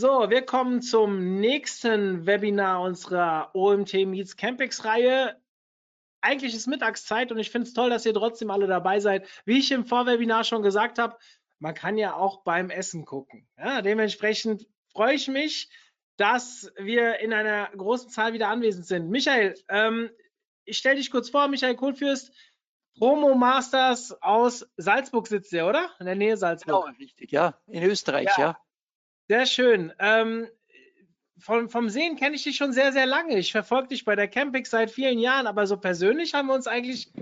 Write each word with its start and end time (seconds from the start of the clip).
So, 0.00 0.30
wir 0.30 0.42
kommen 0.42 0.80
zum 0.80 1.40
nächsten 1.40 2.24
Webinar 2.24 2.82
unserer 2.82 3.50
OMT 3.52 3.94
Meets 4.06 4.36
Campix 4.36 4.84
Reihe. 4.84 5.42
Eigentlich 6.20 6.54
ist 6.54 6.68
Mittagszeit 6.68 7.32
und 7.32 7.38
ich 7.40 7.50
finde 7.50 7.66
es 7.66 7.74
toll, 7.74 7.90
dass 7.90 8.06
ihr 8.06 8.14
trotzdem 8.14 8.52
alle 8.52 8.68
dabei 8.68 9.00
seid. 9.00 9.26
Wie 9.44 9.58
ich 9.58 9.72
im 9.72 9.86
Vorwebinar 9.86 10.44
schon 10.44 10.62
gesagt 10.62 11.00
habe, 11.00 11.16
man 11.58 11.74
kann 11.74 11.98
ja 11.98 12.14
auch 12.14 12.44
beim 12.44 12.70
Essen 12.70 13.06
gucken. 13.06 13.48
Ja, 13.58 13.82
dementsprechend 13.82 14.68
freue 14.92 15.14
ich 15.14 15.26
mich, 15.26 15.68
dass 16.16 16.70
wir 16.76 17.18
in 17.18 17.32
einer 17.32 17.68
großen 17.76 18.08
Zahl 18.08 18.32
wieder 18.34 18.50
anwesend 18.50 18.86
sind. 18.86 19.10
Michael, 19.10 19.56
ähm, 19.68 20.10
ich 20.64 20.78
stelle 20.78 20.94
dich 20.94 21.10
kurz 21.10 21.28
vor, 21.28 21.48
Michael 21.48 21.74
Kohlfürst, 21.74 22.32
Promo 22.96 23.34
Masters 23.34 24.16
aus 24.22 24.64
Salzburg 24.76 25.26
sitzt 25.26 25.50
der, 25.52 25.66
oder? 25.66 25.90
In 25.98 26.06
der 26.06 26.14
Nähe 26.14 26.36
Salzburg. 26.36 26.84
Genau, 26.84 26.96
richtig, 27.00 27.32
ja. 27.32 27.58
In 27.66 27.82
Österreich, 27.82 28.28
ja. 28.36 28.50
ja. 28.50 28.67
Sehr 29.28 29.44
schön. 29.44 29.92
Ähm, 29.98 30.48
vom, 31.38 31.68
vom 31.68 31.90
Sehen 31.90 32.16
kenne 32.16 32.34
ich 32.34 32.44
dich 32.44 32.56
schon 32.56 32.72
sehr, 32.72 32.92
sehr 32.92 33.06
lange. 33.06 33.38
Ich 33.38 33.52
verfolge 33.52 33.88
dich 33.88 34.04
bei 34.06 34.16
der 34.16 34.26
Campix 34.26 34.70
seit 34.70 34.90
vielen 34.90 35.18
Jahren, 35.18 35.46
aber 35.46 35.66
so 35.66 35.76
persönlich 35.76 36.32
haben 36.32 36.48
wir 36.48 36.54
uns 36.54 36.66
eigentlich 36.66 37.12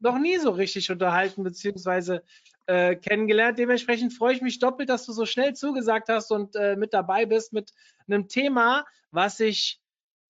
noch 0.00 0.18
nie 0.18 0.38
so 0.38 0.50
richtig 0.50 0.90
unterhalten 0.90 1.44
bzw. 1.44 2.20
Äh, 2.66 2.96
kennengelernt. 2.96 3.58
Dementsprechend 3.58 4.14
freue 4.14 4.34
ich 4.34 4.40
mich 4.40 4.58
doppelt, 4.58 4.88
dass 4.88 5.04
du 5.04 5.12
so 5.12 5.26
schnell 5.26 5.54
zugesagt 5.54 6.08
hast 6.08 6.30
und 6.32 6.56
äh, 6.56 6.76
mit 6.76 6.94
dabei 6.94 7.26
bist 7.26 7.52
mit 7.52 7.72
einem 8.08 8.28
Thema, 8.28 8.86
was 9.10 9.38
ich 9.40 9.79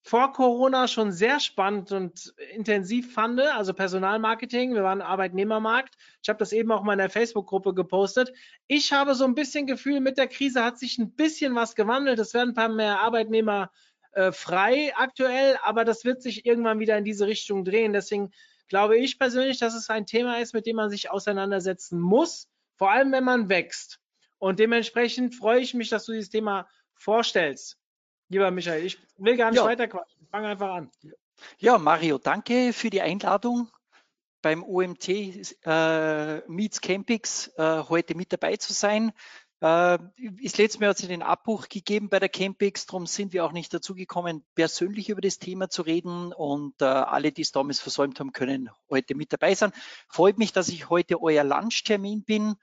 vor 0.02 0.32
Corona 0.32 0.88
schon 0.88 1.12
sehr 1.12 1.40
spannend 1.40 1.92
und 1.92 2.34
intensiv 2.54 3.12
fand, 3.12 3.40
also 3.40 3.74
Personalmarketing. 3.74 4.74
Wir 4.74 4.82
waren 4.82 5.02
Arbeitnehmermarkt. 5.02 5.94
Ich 6.22 6.28
habe 6.28 6.38
das 6.38 6.52
eben 6.52 6.72
auch 6.72 6.82
mal 6.82 6.94
in 6.94 6.98
der 6.98 7.10
Facebook-Gruppe 7.10 7.74
gepostet. 7.74 8.32
Ich 8.66 8.92
habe 8.92 9.14
so 9.14 9.24
ein 9.24 9.34
bisschen 9.34 9.66
Gefühl, 9.66 10.00
mit 10.00 10.16
der 10.16 10.28
Krise 10.28 10.64
hat 10.64 10.78
sich 10.78 10.98
ein 10.98 11.12
bisschen 11.12 11.54
was 11.54 11.74
gewandelt. 11.74 12.18
Es 12.18 12.32
werden 12.32 12.50
ein 12.50 12.54
paar 12.54 12.70
mehr 12.70 13.00
Arbeitnehmer 13.00 13.70
äh, 14.12 14.32
frei 14.32 14.92
aktuell, 14.96 15.58
aber 15.62 15.84
das 15.84 16.04
wird 16.04 16.22
sich 16.22 16.46
irgendwann 16.46 16.80
wieder 16.80 16.96
in 16.96 17.04
diese 17.04 17.26
Richtung 17.26 17.64
drehen. 17.64 17.92
Deswegen 17.92 18.32
glaube 18.68 18.96
ich 18.96 19.18
persönlich, 19.18 19.58
dass 19.58 19.74
es 19.74 19.90
ein 19.90 20.06
Thema 20.06 20.40
ist, 20.40 20.54
mit 20.54 20.66
dem 20.66 20.76
man 20.76 20.90
sich 20.90 21.10
auseinandersetzen 21.10 22.00
muss, 22.00 22.48
vor 22.76 22.90
allem 22.90 23.12
wenn 23.12 23.24
man 23.24 23.48
wächst. 23.48 24.00
Und 24.38 24.58
dementsprechend 24.58 25.34
freue 25.34 25.60
ich 25.60 25.74
mich, 25.74 25.90
dass 25.90 26.06
du 26.06 26.12
dieses 26.12 26.30
Thema 26.30 26.66
vorstellst. 26.94 27.79
Lieber 28.30 28.52
Michael, 28.52 28.86
ich 28.86 28.96
will 29.18 29.36
gar 29.36 29.50
nicht 29.50 29.58
ja. 29.58 29.64
weiter 29.64 29.88
quatschen. 29.88 30.24
Fang 30.30 30.44
einfach 30.44 30.70
an. 30.70 30.90
Ja, 31.58 31.78
Mario, 31.78 32.16
danke 32.18 32.72
für 32.72 32.88
die 32.88 33.00
Einladung 33.02 33.68
beim 34.40 34.62
OMT 34.62 35.08
äh, 35.08 36.48
Meets 36.48 36.80
Campix 36.80 37.50
äh, 37.56 37.82
heute 37.88 38.14
mit 38.14 38.32
dabei 38.32 38.56
zu 38.56 38.72
sein. 38.72 39.08
Äh, 39.60 39.98
das 40.44 40.58
letzte 40.58 40.78
Mal 40.78 40.90
hat 40.90 41.00
es 41.00 41.08
den 41.08 41.24
Abbruch 41.24 41.68
gegeben 41.68 42.08
bei 42.08 42.20
der 42.20 42.28
Campix, 42.28 42.86
darum 42.86 43.06
sind 43.06 43.32
wir 43.32 43.44
auch 43.44 43.50
nicht 43.50 43.74
dazu 43.74 43.96
gekommen, 43.96 44.44
persönlich 44.54 45.08
über 45.08 45.20
das 45.20 45.40
Thema 45.40 45.68
zu 45.68 45.82
reden 45.82 46.32
und 46.32 46.80
äh, 46.80 46.84
alle, 46.84 47.32
die 47.32 47.42
es 47.42 47.50
damals 47.50 47.80
versäumt 47.80 48.20
haben, 48.20 48.32
können 48.32 48.70
heute 48.88 49.16
mit 49.16 49.32
dabei 49.32 49.56
sein. 49.56 49.72
Freut 50.08 50.38
mich, 50.38 50.52
dass 50.52 50.68
ich 50.68 50.88
heute 50.88 51.20
euer 51.20 51.42
Lunchtermin 51.42 52.22
bin 52.22 52.54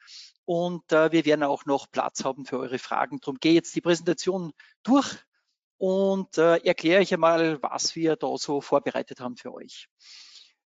und 0.45 0.93
äh, 0.93 1.11
wir 1.11 1.25
werden 1.25 1.43
auch 1.43 1.65
noch 1.65 1.91
Platz 1.91 2.23
haben 2.23 2.45
für 2.45 2.57
eure 2.57 2.79
Fragen. 2.79 3.19
Darum 3.19 3.37
gehe 3.41 3.53
jetzt 3.53 3.75
die 3.75 3.81
Präsentation 3.81 4.53
durch 4.83 5.26
und 5.77 6.37
äh, 6.37 6.57
erkläre 6.57 7.01
ich 7.01 7.13
einmal, 7.13 7.61
was 7.61 7.95
wir 7.95 8.15
da 8.15 8.35
so 8.37 8.61
vorbereitet 8.61 9.19
haben 9.19 9.37
für 9.37 9.53
euch. 9.53 9.87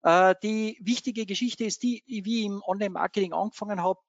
Äh, 0.03 0.34
die 0.43 0.78
wichtige 0.81 1.26
Geschichte 1.26 1.65
ist 1.65 1.82
die, 1.82 2.03
wie 2.06 2.41
ich 2.41 2.47
im 2.47 2.62
Online-Marketing 2.62 3.32
angefangen 3.32 3.82
habe, 3.82 4.00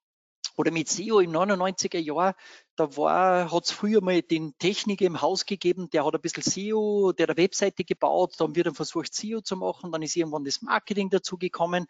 oder 0.56 0.70
mit 0.70 0.88
SEO 0.88 1.20
im 1.20 1.32
99er 1.32 1.98
Jahr, 1.98 2.34
da 2.76 2.96
war, 2.96 3.50
hat 3.50 3.64
es 3.64 3.70
früher 3.70 4.02
mal 4.02 4.22
den 4.22 4.56
Techniker 4.58 5.06
im 5.06 5.22
Haus 5.22 5.46
gegeben, 5.46 5.88
der 5.90 6.04
hat 6.04 6.14
ein 6.14 6.20
bisschen 6.20 6.42
SEO, 6.42 7.12
der 7.12 7.24
hat 7.24 7.30
eine 7.30 7.44
Webseite 7.44 7.84
gebaut, 7.84 8.34
dann 8.38 8.54
wird 8.54 8.66
er 8.66 8.74
versucht 8.74 9.14
SEO 9.14 9.40
zu 9.40 9.56
machen, 9.56 9.92
dann 9.92 10.02
ist 10.02 10.16
irgendwann 10.16 10.44
das 10.44 10.62
Marketing 10.62 11.10
dazu 11.10 11.38
gekommen 11.38 11.86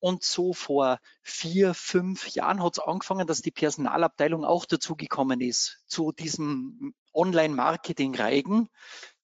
und 0.00 0.22
so 0.22 0.52
vor 0.52 0.98
vier, 1.22 1.72
fünf 1.72 2.28
Jahren 2.28 2.62
hat 2.62 2.74
es 2.74 2.78
angefangen, 2.78 3.26
dass 3.26 3.40
die 3.40 3.50
Personalabteilung 3.50 4.44
auch 4.44 4.66
dazugekommen 4.66 5.40
ist 5.40 5.82
zu 5.86 6.12
diesem 6.12 6.94
Online-Marketing-Reigen, 7.14 8.68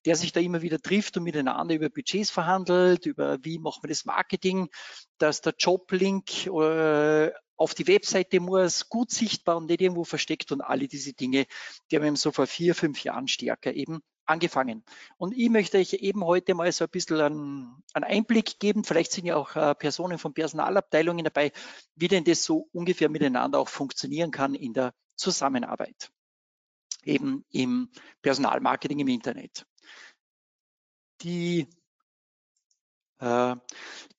der 0.04 0.16
sich 0.16 0.32
da 0.32 0.40
immer 0.40 0.62
wieder 0.62 0.80
trifft 0.80 1.16
und 1.16 1.24
miteinander 1.24 1.74
über 1.74 1.90
Budgets 1.90 2.30
verhandelt, 2.30 3.06
über 3.06 3.38
wie 3.42 3.58
machen 3.58 3.82
wir 3.82 3.88
das 3.88 4.04
Marketing, 4.04 4.68
dass 5.18 5.42
der 5.42 5.54
Joblink 5.58 6.46
äh, 6.46 7.30
auf 7.56 7.74
die 7.74 7.86
Webseite 7.86 8.40
muss, 8.40 8.88
gut 8.88 9.10
sichtbar 9.10 9.58
und 9.58 9.66
nicht 9.66 9.82
irgendwo 9.82 10.04
versteckt 10.04 10.50
und 10.50 10.62
alle 10.62 10.88
diese 10.88 11.12
Dinge, 11.12 11.44
die 11.90 11.96
haben 11.96 12.06
eben 12.06 12.16
so 12.16 12.32
vor 12.32 12.46
vier, 12.46 12.74
fünf 12.74 13.04
Jahren 13.04 13.28
stärker 13.28 13.74
eben 13.74 14.00
angefangen. 14.24 14.82
Und 15.18 15.36
ich 15.36 15.50
möchte 15.50 15.76
euch 15.76 15.92
eben 15.92 16.24
heute 16.24 16.54
mal 16.54 16.72
so 16.72 16.84
ein 16.84 16.90
bisschen 16.90 17.20
einen, 17.20 17.82
einen 17.92 18.04
Einblick 18.04 18.58
geben, 18.60 18.84
vielleicht 18.84 19.12
sind 19.12 19.26
ja 19.26 19.36
auch 19.36 19.56
äh, 19.56 19.74
Personen 19.74 20.16
von 20.16 20.32
Personalabteilungen 20.32 21.24
dabei, 21.24 21.52
wie 21.96 22.08
denn 22.08 22.24
das 22.24 22.44
so 22.44 22.68
ungefähr 22.72 23.10
miteinander 23.10 23.58
auch 23.58 23.68
funktionieren 23.68 24.30
kann 24.30 24.54
in 24.54 24.72
der 24.72 24.94
Zusammenarbeit, 25.16 26.10
eben 27.04 27.44
im 27.50 27.90
Personalmarketing 28.22 28.98
im 29.00 29.08
Internet. 29.08 29.66
Die, 31.22 31.66
äh, 33.18 33.56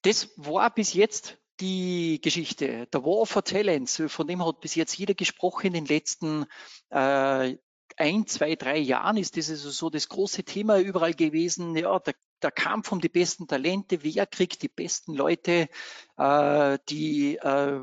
das 0.01 0.29
war 0.37 0.73
bis 0.73 0.93
jetzt 0.93 1.37
die 1.59 2.19
Geschichte. 2.21 2.87
Der 2.87 3.03
War 3.03 3.25
for 3.25 3.43
Talents, 3.43 4.01
von 4.07 4.27
dem 4.27 4.45
hat 4.45 4.61
bis 4.61 4.75
jetzt 4.75 4.97
jeder 4.97 5.13
gesprochen 5.13 5.67
in 5.67 5.73
den 5.73 5.85
letzten 5.85 6.45
äh, 6.89 7.55
ein, 8.01 8.25
zwei, 8.25 8.55
drei 8.55 8.79
Jahren 8.79 9.17
ist 9.17 9.37
das 9.37 9.49
also 9.49 9.69
so 9.69 9.89
das 9.89 10.09
große 10.09 10.43
Thema 10.43 10.79
überall 10.79 11.13
gewesen. 11.13 11.75
Ja, 11.75 11.99
der, 11.99 12.15
der 12.41 12.51
Kampf 12.51 12.91
um 12.91 12.99
die 12.99 13.09
besten 13.09 13.47
Talente, 13.47 14.03
wer 14.03 14.25
kriegt 14.25 14.63
die 14.63 14.69
besten 14.69 15.13
Leute, 15.13 15.69
äh, 16.17 16.79
die, 16.89 17.35
äh, 17.37 17.79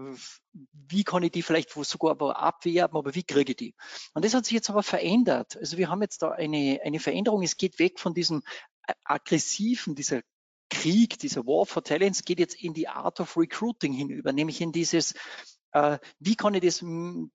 wie 0.72 1.04
kann 1.04 1.22
ich 1.22 1.30
die 1.30 1.42
vielleicht 1.42 1.70
sogar 1.70 2.20
abwerben, 2.36 2.98
aber 2.98 3.14
wie 3.14 3.22
kriege 3.22 3.52
ich 3.52 3.56
die? 3.56 3.74
Und 4.12 4.24
das 4.24 4.34
hat 4.34 4.44
sich 4.44 4.54
jetzt 4.54 4.70
aber 4.70 4.82
verändert. 4.82 5.56
Also 5.56 5.78
wir 5.78 5.88
haben 5.88 6.02
jetzt 6.02 6.22
da 6.22 6.32
eine, 6.32 6.80
eine 6.82 6.98
Veränderung. 6.98 7.42
Es 7.42 7.56
geht 7.56 7.78
weg 7.78 8.00
von 8.00 8.12
diesem 8.12 8.42
aggressiven, 9.04 9.94
dieser 9.94 10.22
Krieg, 10.70 11.18
dieser 11.18 11.46
War 11.46 11.64
for 11.64 11.82
Talents 11.82 12.24
geht 12.24 12.40
jetzt 12.40 12.62
in 12.62 12.74
die 12.74 12.88
Art 12.88 13.20
of 13.20 13.36
Recruiting 13.36 13.92
hinüber, 13.92 14.32
nämlich 14.32 14.60
in 14.60 14.72
dieses 14.72 15.14
wie 16.18 16.36
kann 16.36 16.54
ich 16.54 16.62
das 16.62 16.84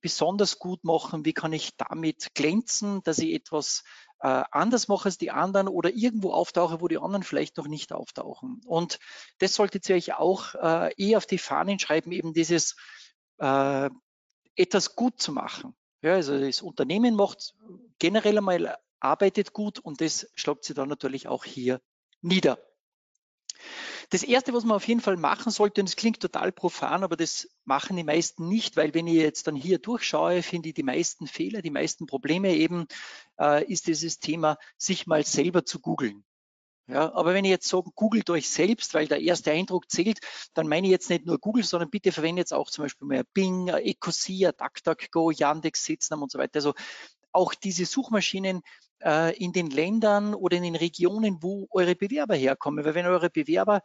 besonders 0.01 0.59
gut 0.59 0.83
machen? 0.83 1.25
Wie 1.25 1.33
kann 1.33 1.53
ich 1.53 1.75
damit 1.77 2.33
glänzen, 2.33 3.03
dass 3.03 3.19
ich 3.19 3.33
etwas 3.33 3.83
äh, 4.19 4.43
anders 4.51 4.87
mache 4.87 5.05
als 5.05 5.17
die 5.17 5.31
anderen 5.31 5.67
oder 5.67 5.91
irgendwo 5.93 6.31
auftauche, 6.31 6.81
wo 6.81 6.87
die 6.87 6.97
anderen 6.97 7.23
vielleicht 7.23 7.57
noch 7.57 7.67
nicht 7.67 7.93
auftauchen? 7.93 8.61
Und 8.65 8.99
das 9.37 9.53
solltet 9.53 9.87
ihr 9.87 9.95
euch 9.95 10.13
auch 10.13 10.55
äh, 10.55 10.93
eh 10.97 11.15
auf 11.15 11.25
die 11.25 11.37
Fahnen 11.37 11.77
schreiben, 11.77 12.11
eben 12.11 12.33
dieses 12.33 12.75
äh, 13.37 13.89
etwas 14.55 14.95
gut 14.95 15.21
zu 15.21 15.31
machen. 15.31 15.75
Ja, 16.01 16.15
also 16.15 16.37
das 16.39 16.61
Unternehmen 16.61 17.15
macht 17.15 17.55
generell 17.99 18.37
einmal 18.37 18.77
arbeitet 18.99 19.53
gut 19.53 19.79
und 19.79 20.01
das 20.01 20.29
schlagt 20.35 20.63
sie 20.63 20.73
dann 20.73 20.89
natürlich 20.89 21.27
auch 21.27 21.43
hier 21.43 21.81
nieder. 22.21 22.57
Das 24.13 24.21
erste, 24.21 24.53
was 24.53 24.63
man 24.63 24.75
auf 24.75 24.87
jeden 24.87 25.01
Fall 25.01 25.17
machen 25.17 25.51
sollte, 25.51 25.81
und 25.81 25.89
es 25.89 25.95
klingt 25.95 26.19
total 26.19 26.51
profan, 26.51 27.03
aber 27.03 27.15
das 27.15 27.49
machen 27.65 27.97
die 27.97 28.03
meisten 28.03 28.47
nicht, 28.47 28.77
weil 28.77 28.93
wenn 28.93 29.07
ich 29.07 29.15
jetzt 29.15 29.47
dann 29.47 29.55
hier 29.55 29.79
durchschaue, 29.79 30.43
finde 30.43 30.69
ich 30.69 30.75
die 30.75 30.83
meisten 30.83 31.25
Fehler, 31.25 31.63
die 31.63 31.71
meisten 31.71 32.05
Probleme 32.05 32.53
eben, 32.53 32.85
äh, 33.39 33.65
ist 33.65 33.87
dieses 33.87 34.19
Thema, 34.19 34.59
sich 34.77 35.07
mal 35.07 35.25
selber 35.25 35.65
zu 35.65 35.79
googeln. 35.79 36.23
Ja, 36.85 37.11
aber 37.15 37.33
wenn 37.33 37.43
ich 37.43 37.49
jetzt 37.49 37.67
sage, 37.67 37.89
googelt 37.95 38.29
euch 38.29 38.47
selbst, 38.51 38.93
weil 38.93 39.07
der 39.07 39.19
erste 39.19 39.49
Eindruck 39.49 39.89
zählt, 39.89 40.19
dann 40.53 40.67
meine 40.67 40.85
ich 40.85 40.91
jetzt 40.91 41.09
nicht 41.09 41.25
nur 41.25 41.39
Google, 41.39 41.63
sondern 41.63 41.89
bitte 41.89 42.11
verwendet 42.11 42.43
jetzt 42.43 42.53
auch 42.53 42.69
zum 42.69 42.83
Beispiel 42.83 43.07
mal 43.07 43.23
Bing, 43.33 43.69
Ecosia, 43.69 44.51
DuckDuckGo, 44.51 45.31
Yandex, 45.31 45.85
Sitznam 45.85 46.21
und 46.21 46.31
so 46.31 46.37
weiter. 46.37 46.57
Also 46.57 46.75
auch 47.31 47.55
diese 47.55 47.85
Suchmaschinen 47.87 48.61
äh, 49.03 49.35
in 49.37 49.53
den 49.53 49.69
Ländern 49.69 50.33
oder 50.33 50.57
in 50.57 50.63
den 50.63 50.75
Regionen, 50.75 51.41
wo 51.41 51.67
eure 51.71 51.95
Bewerber 51.95 52.35
herkommen. 52.35 52.85
Weil 52.85 52.95
wenn 52.95 53.05
eure 53.05 53.29
Bewerber 53.29 53.81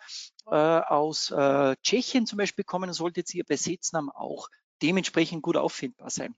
äh, 0.46 0.54
aus 0.54 1.30
äh, 1.30 1.76
Tschechien 1.82 2.26
zum 2.26 2.38
Beispiel 2.38 2.64
kommen, 2.64 2.88
dann 2.88 2.94
solltet 2.94 3.32
ihr 3.34 3.44
bei 3.44 3.56
Setznam 3.56 4.10
auch 4.10 4.48
dementsprechend 4.82 5.42
gut 5.42 5.56
auffindbar 5.56 6.10
sein. 6.10 6.34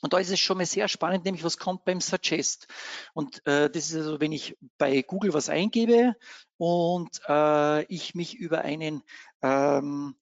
Und 0.00 0.12
da 0.12 0.18
ist 0.18 0.30
es 0.30 0.38
schon 0.38 0.58
mal 0.58 0.66
sehr 0.66 0.86
spannend, 0.86 1.24
nämlich 1.24 1.42
was 1.42 1.58
kommt 1.58 1.84
beim 1.84 2.00
Suggest. 2.00 2.68
Und 3.14 3.44
äh, 3.46 3.68
das 3.68 3.90
ist 3.90 3.96
also, 3.96 4.20
wenn 4.20 4.32
ich 4.32 4.56
bei 4.78 5.02
Google 5.02 5.34
was 5.34 5.48
eingebe 5.48 6.14
und 6.56 7.20
äh, 7.28 7.82
ich 7.86 8.14
mich 8.14 8.36
über 8.36 8.60
einen 8.60 9.02
ähm, 9.42 10.14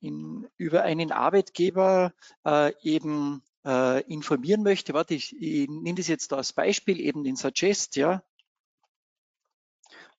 in, 0.00 0.48
über 0.56 0.82
einen 0.82 1.12
Arbeitgeber 1.12 2.12
äh, 2.46 2.72
eben 2.82 3.42
äh, 3.68 4.00
informieren 4.10 4.62
möchte. 4.62 4.94
Warte, 4.94 5.14
ich, 5.14 5.36
ich 5.38 5.68
nehme 5.68 5.96
das 5.96 6.08
jetzt 6.08 6.32
da 6.32 6.36
als 6.36 6.52
Beispiel, 6.54 7.00
eben 7.00 7.22
den 7.22 7.36
Suggest, 7.36 7.96
ja. 7.96 8.22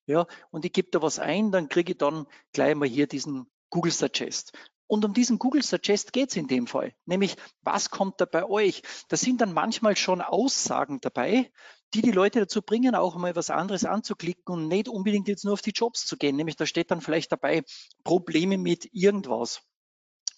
Ja, 0.06 0.26
und 0.50 0.64
ich 0.64 0.72
gebe 0.72 0.88
da 0.90 1.02
was 1.02 1.18
ein, 1.18 1.52
dann 1.52 1.68
kriege 1.68 1.92
ich 1.92 1.98
dann 1.98 2.26
gleich 2.52 2.74
mal 2.74 2.88
hier 2.88 3.06
diesen 3.06 3.50
Google 3.68 3.92
Suggest. 3.92 4.52
Und 4.86 5.04
um 5.04 5.14
diesen 5.14 5.38
Google 5.38 5.62
Suggest 5.62 6.12
geht 6.12 6.30
es 6.30 6.36
in 6.36 6.48
dem 6.48 6.66
Fall. 6.66 6.94
Nämlich, 7.06 7.36
was 7.62 7.90
kommt 7.90 8.20
da 8.20 8.24
bei 8.24 8.44
euch? 8.44 8.82
Da 9.08 9.16
sind 9.16 9.40
dann 9.40 9.52
manchmal 9.52 9.96
schon 9.96 10.20
Aussagen 10.20 11.00
dabei, 11.00 11.52
die 11.94 12.02
die 12.02 12.10
Leute 12.10 12.40
dazu 12.40 12.62
bringen, 12.62 12.96
auch 12.96 13.16
mal 13.16 13.36
was 13.36 13.50
anderes 13.50 13.84
anzuklicken 13.84 14.52
und 14.52 14.68
nicht 14.68 14.88
unbedingt 14.88 15.28
jetzt 15.28 15.44
nur 15.44 15.54
auf 15.54 15.62
die 15.62 15.70
Jobs 15.70 16.06
zu 16.06 16.16
gehen. 16.16 16.34
Nämlich, 16.36 16.56
da 16.56 16.66
steht 16.66 16.90
dann 16.90 17.00
vielleicht 17.00 17.30
dabei 17.30 17.62
Probleme 18.02 18.58
mit 18.58 18.88
irgendwas. 18.92 19.62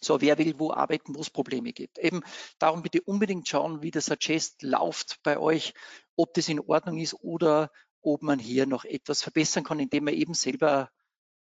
So, 0.05 0.21
wer 0.21 0.39
will 0.39 0.59
wo 0.59 0.73
arbeiten, 0.73 1.15
wo 1.15 1.21
es 1.21 1.31
Probleme 1.31 1.73
gibt. 1.73 1.99
Eben 1.99 2.23
darum 2.59 2.83
bitte 2.83 3.03
unbedingt 3.03 3.49
schauen, 3.49 3.83
wie 3.83 3.91
der 3.91 4.03
Suggest 4.03 4.63
läuft 4.63 5.21
bei 5.23 5.39
euch, 5.39 5.75
ob 6.17 6.35
das 6.35 6.49
in 6.49 6.61
Ordnung 6.61 6.99
ist 6.99 7.15
oder 7.15 7.71
ob 8.03 8.23
man 8.23 8.39
hier 8.39 8.67
noch 8.67 8.85
etwas 8.85 9.23
verbessern 9.23 9.65
kann, 9.65 9.79
indem 9.79 10.05
man 10.05 10.15
eben 10.15 10.35
selber 10.35 10.91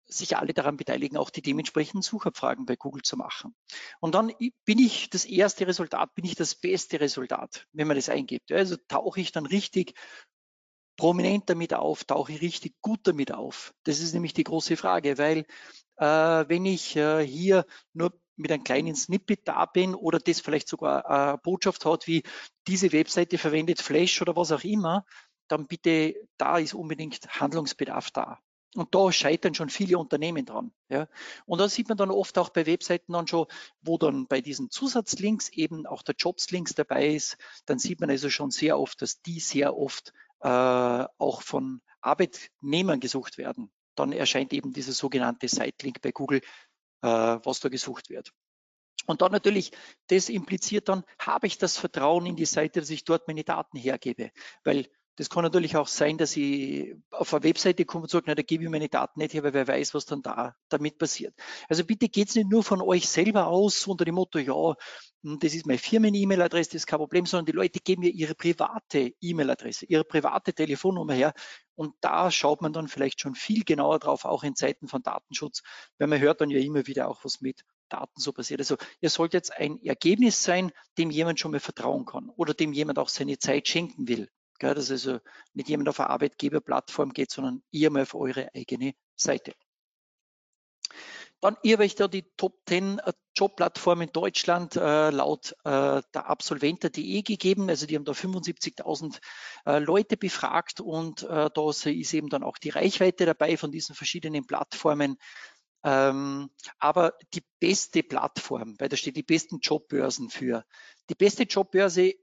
sich 0.10 0.36
alle 0.36 0.54
daran 0.54 0.76
beteiligen, 0.76 1.18
auch 1.18 1.30
die 1.30 1.44
dementsprechenden 1.44 2.02
Suchabfragen 2.02 2.66
bei 2.66 2.76
Google 2.76 3.04
zu 3.04 3.16
machen. 3.16 3.56
Und 4.00 4.16
dann 4.16 4.34
bin 4.66 4.80
ich 4.80 5.10
das 5.10 5.24
erste 5.26 5.68
Resultat, 5.68 6.16
bin 6.16 6.26
ich 6.26 6.36
das 6.36 6.56
beste 6.56 7.00
Resultat, 7.00 7.68
wenn 7.74 7.88
man 7.88 7.96
das 7.96 8.10
eingibt. 8.10 8.52
Also 8.52 8.76
tauche 8.88 9.22
ich 9.22 9.32
dann 9.32 9.46
richtig 9.46 9.94
prominent 10.98 11.50
damit 11.50 11.74
auf, 11.74 12.04
tauche 12.04 12.34
ich 12.34 12.42
richtig 12.42 12.82
gut 12.82 13.02
damit 13.04 13.32
auf. 13.32 13.74
Das 13.84 14.00
ist 14.00 14.14
nämlich 14.14 14.34
die 14.34 14.44
große 14.44 14.76
Frage, 14.76 15.18
weil 15.18 15.46
äh, 15.98 16.06
wenn 16.06 16.66
ich 16.66 16.96
äh, 16.96 17.26
hier 17.26 17.66
nur 17.94 18.20
mit 18.40 18.52
einem 18.52 18.64
kleinen 18.64 18.96
Snippet 18.96 19.48
da 19.48 19.66
bin 19.66 19.94
oder 19.94 20.20
das 20.20 20.40
vielleicht 20.40 20.68
sogar 20.68 21.06
eine 21.10 21.38
Botschaft 21.38 21.86
hat, 21.86 22.08
wie 22.08 22.24
diese 22.68 22.92
Webseite 22.92 23.38
verwendet 23.38 23.82
Flash 23.82 24.22
oder 24.22 24.36
was 24.36 24.52
auch 24.52 24.64
immer, 24.64 25.06
dann 25.48 25.68
bitte, 25.68 26.16
da 26.38 26.58
ist 26.58 26.74
unbedingt 26.74 27.28
Handlungsbedarf 27.40 28.12
da. 28.12 28.40
Und 28.76 28.94
da 28.94 29.12
scheitern 29.12 29.56
schon 29.56 29.70
viele 29.70 29.98
Unternehmen 29.98 30.46
dran. 30.46 30.72
Ja. 30.90 31.08
Und 31.46 31.60
da 31.60 31.68
sieht 31.68 31.90
man 31.90 31.98
dann 31.98 32.12
oft 32.12 32.38
auch 32.38 32.50
bei 32.50 32.68
Webseiten 32.68 33.14
dann 33.14 33.28
schon, 33.28 33.48
wo 33.82 33.98
dann 33.98 34.28
bei 34.28 34.42
diesen 34.42 34.70
Zusatzlinks 34.70 35.50
eben 35.50 35.88
auch 35.88 36.04
der 36.04 36.16
Jobs-Links 36.16 36.76
dabei 36.76 37.08
ist, 37.08 37.38
dann 37.66 37.80
sieht 37.80 38.00
man 38.00 38.12
also 38.12 38.30
schon 38.30 38.52
sehr 38.52 38.80
oft, 38.80 39.02
dass 39.02 39.22
die 39.22 39.40
sehr 39.40 39.76
oft 39.76 40.14
äh, 40.42 40.48
auch 40.48 41.42
von 41.42 41.82
Arbeitnehmern 42.02 43.00
gesucht 43.00 43.40
werden. 43.40 43.72
Dann 43.96 44.12
erscheint 44.12 44.54
eben 44.54 44.72
dieser 44.72 44.94
sogenannte 44.94 45.48
Site-Link 45.48 46.02
bei 46.02 46.12
Google 46.12 46.42
was 47.02 47.60
da 47.60 47.70
gesucht 47.70 48.10
wird. 48.10 48.32
Und 49.06 49.22
dann 49.22 49.32
natürlich, 49.32 49.72
das 50.08 50.30
impliziert 50.30 50.90
dann, 50.90 51.04
habe 51.20 51.48
ich 51.48 51.58
das 51.58 51.78
Vertrauen 51.78 52.26
in 52.26 52.36
die 52.36 52.46
Seite, 52.46 52.80
dass 52.80 52.90
ich 52.90 53.06
dort 53.06 53.28
meine 53.28 53.44
Daten 53.44 53.78
hergebe? 53.78 54.32
Weil 54.64 54.88
das 55.20 55.30
kann 55.30 55.44
natürlich 55.44 55.76
auch 55.76 55.90
sein, 55.90 56.18
dass 56.18 56.38
ich 56.38 56.96
auf 57.12 57.34
eine 57.34 57.44
Webseite 57.44 57.84
komme 57.84 58.04
und 58.04 58.10
sage, 58.10 58.24
na, 58.28 58.36
da 58.36 58.42
gebe 58.42 58.64
ich 58.64 58.70
meine 58.70 58.88
Daten 58.88 59.20
nicht 59.20 59.34
her, 59.34 59.44
weil 59.44 59.54
wer 59.54 59.68
weiß, 59.68 59.94
was 59.94 60.06
dann 60.06 60.22
da 60.22 60.56
damit 60.70 60.98
passiert. 60.98 61.36
Also 61.68 61.84
bitte 61.84 62.08
geht 62.08 62.30
es 62.30 62.36
nicht 62.36 62.50
nur 62.50 62.64
von 62.64 62.82
euch 62.82 63.10
selber 63.10 63.48
aus 63.48 63.86
unter 63.86 64.06
dem 64.06 64.16
Motto, 64.16 64.40
ja, 64.40 64.76
hm, 65.24 65.38
das 65.40 65.54
ist 65.54 65.66
meine 65.66 65.78
Firmen-E-Mail-Adresse, 65.78 66.70
das 66.70 66.84
ist 66.84 66.88
kein 66.88 67.00
Problem, 67.00 67.26
sondern 67.26 67.48
die 67.48 67.52
Leute 67.52 67.82
geben 67.82 68.04
mir 68.04 68.12
ihre 68.12 68.34
private 68.34 69.12
E-Mail-Adresse, 69.20 69.88
ihre 69.88 70.06
private 70.06 70.54
Telefonnummer 70.54 71.14
her. 71.14 71.34
Und 71.76 71.96
da 72.00 72.32
schaut 72.32 72.62
man 72.62 72.72
dann 72.72 72.88
vielleicht 72.88 73.20
schon 73.20 73.36
viel 73.36 73.66
genauer 73.66 74.00
drauf, 74.00 74.24
auch 74.24 74.44
in 74.44 74.56
Zeiten 74.56 74.88
von 74.88 75.04
Datenschutz, 75.04 75.64
weil 75.98 76.08
man 76.08 76.22
hört 76.22 76.40
dann 76.40 76.50
ja 76.50 76.60
immer 76.60 76.88
wieder 76.88 77.10
auch, 77.10 77.26
was 77.26 77.42
mit 77.42 77.66
Daten 77.90 78.22
so 78.22 78.32
passiert. 78.32 78.62
Also 78.62 78.78
ihr 79.02 79.10
sollt 79.10 79.34
jetzt 79.34 79.52
ein 79.52 79.82
Ergebnis 79.84 80.42
sein, 80.44 80.72
dem 80.98 81.12
jemand 81.12 81.42
schon 81.42 81.52
mal 81.52 81.60
vertrauen 81.60 82.06
kann 82.06 82.30
oder 82.38 82.54
dem 82.54 82.72
jemand 82.72 83.00
auch 83.00 83.10
seine 83.10 83.38
Zeit 83.38 83.68
schenken 83.68 84.08
will. 84.08 84.30
Gell, 84.60 84.76
dass 84.76 84.92
also 84.92 85.20
nicht 85.54 85.70
jemand 85.70 85.90
auf 85.90 86.00
eine 86.00 86.10
Arbeitgeberplattform 86.10 87.14
geht, 87.14 87.32
sondern 87.32 87.64
ihr 87.72 87.90
mal 87.90 88.04
auf 88.04 88.14
eure 88.14 88.50
eigene 88.54 88.94
Seite. 89.16 89.54
Dann 91.42 91.56
ihr 91.64 91.80
euch 91.80 91.96
da 91.96 92.10
die 92.10 92.26
Top 92.36 92.58
10 92.68 93.00
äh, 93.00 93.14
Jobplattformen 93.36 94.08
in 94.08 94.14
Deutschland 94.14 94.76
äh, 94.76 95.10
laut 95.10 95.54
äh, 95.64 96.02
der 96.14 96.30
Absolventer.de 96.30 97.22
gegeben. 97.22 97.70
Also 97.70 97.86
die 97.86 97.96
haben 97.96 98.04
da 98.04 98.12
75.000 98.12 99.20
äh, 99.66 99.80
Leute 99.80 100.18
befragt 100.18 100.82
und 100.82 101.24
äh, 101.24 101.50
da 101.54 101.70
ist 101.70 102.14
eben 102.14 102.28
dann 102.28 102.44
auch 102.44 102.58
die 102.58 102.70
Reichweite 102.70 103.26
dabei 103.26 103.56
von 103.56 103.72
diesen 103.72 103.96
verschiedenen 103.96 104.46
Plattformen. 104.46 105.18
Ähm, 105.86 106.50
aber 106.78 107.14
die 107.34 107.44
beste 107.62 108.04
Plattform, 108.04 108.76
weil 108.78 108.90
da 108.90 108.98
steht 108.98 109.16
die 109.16 109.24
besten 109.24 109.60
Jobbörsen 109.60 110.30
für. 110.30 110.66
Die 111.10 111.16
beste 111.16 111.44
Jobbörse 111.44 112.16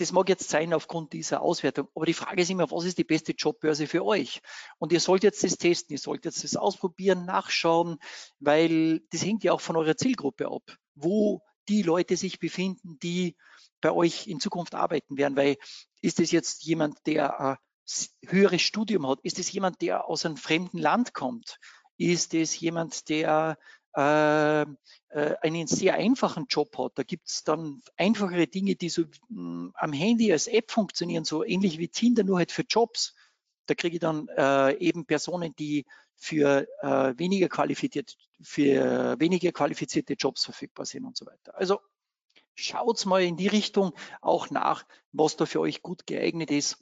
das 0.00 0.12
mag 0.12 0.28
jetzt 0.28 0.48
sein 0.48 0.72
aufgrund 0.72 1.12
dieser 1.12 1.42
Auswertung, 1.42 1.88
aber 1.94 2.06
die 2.06 2.14
Frage 2.14 2.42
ist 2.42 2.50
immer, 2.50 2.70
was 2.70 2.84
ist 2.84 2.98
die 2.98 3.04
beste 3.04 3.32
Jobbörse 3.32 3.86
für 3.86 4.04
euch? 4.04 4.40
Und 4.78 4.92
ihr 4.92 5.00
sollt 5.00 5.22
jetzt 5.22 5.44
das 5.44 5.58
testen, 5.58 5.92
ihr 5.92 5.98
sollt 5.98 6.24
jetzt 6.24 6.42
das 6.42 6.56
ausprobieren, 6.56 7.26
nachschauen, 7.26 7.98
weil 8.38 9.00
das 9.10 9.22
hängt 9.22 9.44
ja 9.44 9.52
auch 9.52 9.60
von 9.60 9.76
eurer 9.76 9.96
Zielgruppe 9.96 10.50
ab, 10.50 10.62
wo 10.94 11.42
die 11.68 11.82
Leute 11.82 12.16
sich 12.16 12.38
befinden, 12.38 12.98
die 13.02 13.36
bei 13.80 13.92
euch 13.92 14.26
in 14.26 14.40
Zukunft 14.40 14.74
arbeiten 14.74 15.18
werden, 15.18 15.36
weil 15.36 15.56
ist 16.00 16.18
es 16.18 16.30
jetzt 16.30 16.64
jemand, 16.64 16.98
der 17.06 17.38
ein 17.40 17.56
höheres 18.26 18.62
Studium 18.62 19.06
hat? 19.06 19.20
Ist 19.22 19.38
es 19.38 19.52
jemand, 19.52 19.82
der 19.82 20.06
aus 20.06 20.24
einem 20.24 20.36
fremden 20.36 20.78
Land 20.78 21.12
kommt? 21.12 21.58
Ist 21.98 22.32
es 22.32 22.58
jemand, 22.58 23.08
der 23.10 23.58
äh, 23.96 24.62
äh, 24.62 24.66
einen 25.42 25.66
sehr 25.66 25.94
einfachen 25.94 26.46
Job 26.48 26.76
hat. 26.78 26.92
Da 26.94 27.02
gibt 27.02 27.28
es 27.28 27.44
dann 27.44 27.82
einfachere 27.96 28.46
Dinge, 28.46 28.76
die 28.76 28.88
so 28.88 29.02
mh, 29.02 29.08
hm, 29.28 29.72
am 29.74 29.92
Handy 29.92 30.32
als 30.32 30.46
App 30.46 30.70
funktionieren, 30.70 31.24
so 31.24 31.44
ähnlich 31.44 31.78
wie 31.78 31.88
Tinder, 31.88 32.22
nur 32.22 32.38
halt 32.38 32.52
für 32.52 32.62
Jobs. 32.62 33.14
Da 33.66 33.74
kriege 33.74 33.96
ich 33.96 34.00
dann 34.00 34.28
äh, 34.36 34.76
eben 34.78 35.06
Personen, 35.06 35.54
die 35.58 35.86
für 36.16 36.68
äh, 36.82 37.18
weniger 37.18 37.48
qualifizierte, 37.48 38.14
für 38.42 39.18
weniger 39.18 39.52
qualifizierte 39.52 40.14
Jobs 40.14 40.44
verfügbar 40.44 40.86
sind 40.86 41.04
und 41.04 41.16
so 41.16 41.26
weiter. 41.26 41.56
Also 41.56 41.80
schaut's 42.54 43.06
mal 43.06 43.22
in 43.22 43.36
die 43.36 43.48
Richtung 43.48 43.92
auch 44.20 44.50
nach, 44.50 44.84
was 45.12 45.36
da 45.36 45.46
für 45.46 45.60
euch 45.60 45.82
gut 45.82 46.06
geeignet 46.06 46.50
ist. 46.50 46.78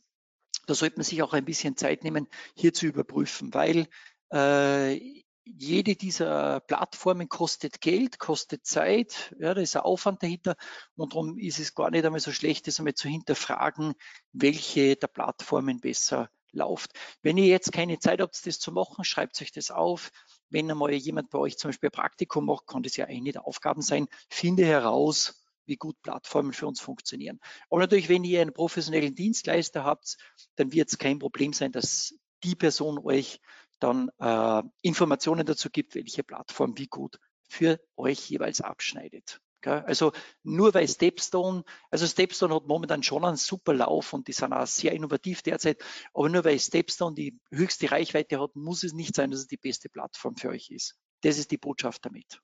Da 0.66 0.74
sollte 0.74 0.96
man 0.96 1.04
sich 1.04 1.22
auch 1.22 1.32
ein 1.32 1.44
bisschen 1.44 1.76
Zeit 1.76 2.04
nehmen, 2.04 2.28
hier 2.54 2.74
zu 2.74 2.86
überprüfen, 2.86 3.54
weil 3.54 3.88
äh, 4.32 5.22
jede 5.56 5.96
dieser 5.96 6.60
Plattformen 6.60 7.28
kostet 7.28 7.80
Geld, 7.80 8.18
kostet 8.18 8.66
Zeit, 8.66 9.34
ja, 9.38 9.54
da 9.54 9.60
ist 9.60 9.76
ein 9.76 9.82
Aufwand 9.82 10.22
dahinter 10.22 10.56
und 10.96 11.12
darum 11.12 11.38
ist 11.38 11.58
es 11.58 11.74
gar 11.74 11.90
nicht 11.90 12.04
einmal 12.04 12.20
so 12.20 12.32
schlecht, 12.32 12.66
das 12.66 12.78
einmal 12.78 12.94
zu 12.94 13.08
hinterfragen, 13.08 13.94
welche 14.32 14.96
der 14.96 15.06
Plattformen 15.06 15.80
besser 15.80 16.30
läuft. 16.52 16.92
Wenn 17.22 17.38
ihr 17.38 17.46
jetzt 17.46 17.72
keine 17.72 17.98
Zeit 17.98 18.20
habt, 18.20 18.46
das 18.46 18.58
zu 18.58 18.72
machen, 18.72 19.04
schreibt 19.04 19.40
euch 19.40 19.52
das 19.52 19.70
auf. 19.70 20.10
Wenn 20.50 20.70
einmal 20.70 20.92
jemand 20.92 21.30
bei 21.30 21.38
euch 21.38 21.58
zum 21.58 21.68
Beispiel 21.68 21.88
ein 21.88 21.92
Praktikum 21.92 22.46
macht, 22.46 22.66
kann 22.66 22.82
das 22.82 22.96
ja 22.96 23.06
eine 23.06 23.32
der 23.32 23.46
Aufgaben 23.46 23.82
sein, 23.82 24.06
finde 24.30 24.64
heraus, 24.64 25.44
wie 25.66 25.76
gut 25.76 26.00
Plattformen 26.02 26.52
für 26.52 26.66
uns 26.66 26.80
funktionieren. 26.80 27.38
Aber 27.68 27.80
natürlich, 27.80 28.08
wenn 28.08 28.24
ihr 28.24 28.40
einen 28.40 28.54
professionellen 28.54 29.14
Dienstleister 29.14 29.84
habt, 29.84 30.16
dann 30.56 30.72
wird 30.72 30.88
es 30.88 30.98
kein 30.98 31.18
Problem 31.18 31.52
sein, 31.52 31.72
dass 31.72 32.14
die 32.42 32.54
Person 32.54 32.98
euch 32.98 33.40
dann 33.78 34.10
äh, 34.18 34.62
Informationen 34.82 35.46
dazu 35.46 35.70
gibt, 35.70 35.94
welche 35.94 36.24
Plattform 36.24 36.76
wie 36.78 36.86
gut 36.86 37.18
für 37.48 37.80
euch 37.96 38.28
jeweils 38.30 38.60
abschneidet. 38.60 39.40
Also 39.64 40.12
nur 40.44 40.72
weil 40.72 40.88
Stepstone, 40.88 41.64
also 41.90 42.06
Stepstone 42.06 42.54
hat 42.54 42.66
momentan 42.66 43.02
schon 43.02 43.24
einen 43.24 43.36
super 43.36 43.74
Lauf 43.74 44.12
und 44.12 44.28
die 44.28 44.32
sind 44.32 44.52
auch 44.52 44.66
sehr 44.66 44.92
innovativ 44.92 45.42
derzeit, 45.42 45.82
aber 46.14 46.28
nur 46.28 46.44
weil 46.44 46.58
Stepstone 46.58 47.14
die 47.14 47.38
höchste 47.50 47.90
Reichweite 47.90 48.40
hat, 48.40 48.54
muss 48.54 48.84
es 48.84 48.92
nicht 48.92 49.14
sein, 49.14 49.30
dass 49.30 49.40
es 49.40 49.46
die 49.48 49.56
beste 49.56 49.88
Plattform 49.88 50.36
für 50.36 50.50
euch 50.50 50.70
ist. 50.70 50.94
Das 51.22 51.38
ist 51.38 51.50
die 51.50 51.58
Botschaft 51.58 52.06
damit. 52.06 52.40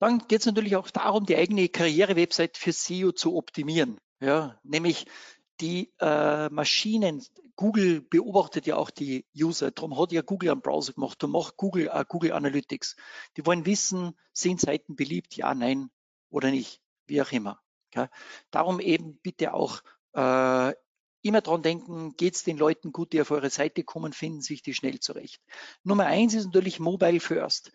Dann 0.00 0.18
geht 0.28 0.40
es 0.40 0.46
natürlich 0.46 0.76
auch 0.76 0.90
darum, 0.90 1.24
die 1.24 1.36
eigene 1.36 1.68
Karriere-Website 1.68 2.56
für 2.56 2.72
SEO 2.72 3.12
zu 3.12 3.36
optimieren. 3.36 3.98
Ja, 4.20 4.58
nämlich 4.62 5.06
die 5.60 5.92
äh, 6.00 6.48
Maschinen, 6.50 7.24
Google 7.56 8.00
beobachtet 8.00 8.66
ja 8.66 8.76
auch 8.76 8.90
die 8.90 9.26
User, 9.36 9.70
darum 9.70 9.98
hat 9.98 10.12
ja 10.12 10.22
Google 10.22 10.50
einen 10.50 10.60
Browser 10.60 10.92
gemacht, 10.92 11.22
darum 11.22 11.32
macht 11.32 11.56
Google 11.56 11.88
äh, 11.92 12.04
Google 12.08 12.32
Analytics. 12.32 12.96
Die 13.36 13.46
wollen 13.46 13.66
wissen, 13.66 14.18
sind 14.32 14.60
Seiten 14.60 14.96
beliebt, 14.96 15.36
ja, 15.36 15.54
nein 15.54 15.90
oder 16.30 16.50
nicht, 16.50 16.80
wie 17.06 17.22
auch 17.22 17.30
immer. 17.32 17.60
Okay? 17.90 18.08
Darum 18.50 18.80
eben 18.80 19.18
bitte 19.18 19.54
auch 19.54 19.82
äh, 20.14 20.74
immer 21.22 21.40
dran 21.40 21.62
denken, 21.62 22.16
geht 22.16 22.34
es 22.34 22.44
den 22.44 22.58
Leuten 22.58 22.92
gut, 22.92 23.12
die 23.12 23.20
auf 23.20 23.30
eure 23.30 23.50
Seite 23.50 23.82
kommen, 23.82 24.12
finden 24.12 24.42
sich 24.42 24.62
die 24.62 24.74
schnell 24.74 25.00
zurecht. 25.00 25.42
Nummer 25.82 26.06
eins 26.06 26.34
ist 26.34 26.46
natürlich 26.46 26.80
Mobile 26.80 27.20
First. 27.20 27.72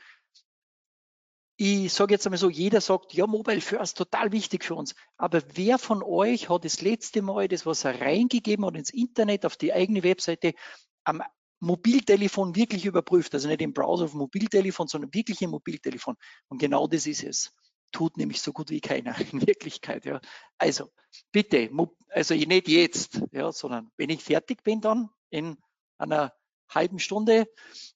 Ich 1.62 1.92
sage 1.92 2.13
jetzt 2.13 2.25
einmal 2.25 2.38
so, 2.38 2.50
jeder 2.50 2.80
sagt, 2.80 3.13
ja, 3.13 3.28
Mobile 3.28 3.60
First, 3.60 3.98
total 3.98 4.32
wichtig 4.32 4.63
für 4.63 4.75
uns. 4.75 4.96
Aber 5.18 5.42
wer 5.56 5.78
von 5.78 6.01
euch 6.01 6.48
hat 6.48 6.63
das 6.63 6.80
letzte 6.80 7.22
Mal 7.22 7.50
das, 7.50 7.66
was 7.66 7.84
er 7.84 8.00
reingegeben 8.00 8.66
hat 8.66 8.78
ins 8.78 8.92
Internet, 8.92 9.46
auf 9.46 9.58
die 9.58 9.74
eigene 9.74 10.04
Webseite, 10.04 10.54
am 11.04 11.22
Mobiltelefon 11.60 12.56
wirklich 12.56 12.86
überprüft? 12.86 13.34
Also 13.34 13.50
nicht 13.50 13.62
im 13.62 13.74
Browser 13.74 14.06
auf 14.06 14.13
Mobiltelefon, 14.13 14.88
sondern 14.88 15.13
wirklich 15.13 15.42
im 15.42 15.50
Mobiltelefon. 15.50 16.16
Und 16.48 16.60
genau 16.60 16.88
das 16.88 17.06
ist 17.06 17.25
es. 17.25 17.54
Tut 17.92 18.16
nämlich 18.16 18.42
so 18.42 18.54
gut 18.54 18.70
wie 18.70 18.80
keiner 18.80 19.13
in 19.34 19.46
Wirklichkeit. 19.46 20.06
Ja. 20.06 20.22
Also 20.58 20.89
bitte, 21.34 21.70
also 22.08 22.36
nicht 22.36 22.70
jetzt, 22.70 23.22
ja, 23.34 23.51
sondern 23.51 23.92
wenn 23.98 24.10
ich 24.10 24.24
fertig 24.24 24.63
bin 24.63 24.80
dann 24.80 25.10
in 25.30 25.58
einer 25.98 26.32
halben 26.70 27.00
Stunde, 27.00 27.48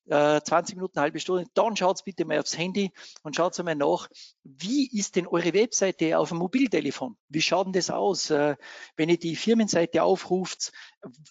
äh, 0.06 0.42
20 0.42 0.76
Minuten, 0.76 1.00
halbe 1.00 1.20
Stunde, 1.20 1.46
dann 1.54 1.76
schaut 1.76 2.04
bitte 2.04 2.26
mal 2.26 2.40
aufs 2.40 2.58
Handy 2.58 2.92
und 3.22 3.36
schaut 3.36 3.58
einmal 3.60 3.76
nach, 3.76 4.10
wie 4.44 4.88
ist 4.88 5.16
denn 5.16 5.28
eure 5.28 5.54
Webseite 5.54 6.18
auf 6.18 6.30
dem 6.30 6.40
Mobiltelefon? 6.40 7.18
Wie 7.30 7.42
schaut 7.42 7.68
denn 7.68 7.74
das 7.74 7.90
aus? 7.90 8.30
Äh, 8.30 8.56
wenn 8.96 9.10
ihr 9.10 9.20
die 9.20 9.36
Firmenseite 9.36 10.04
aufruft, 10.04 10.72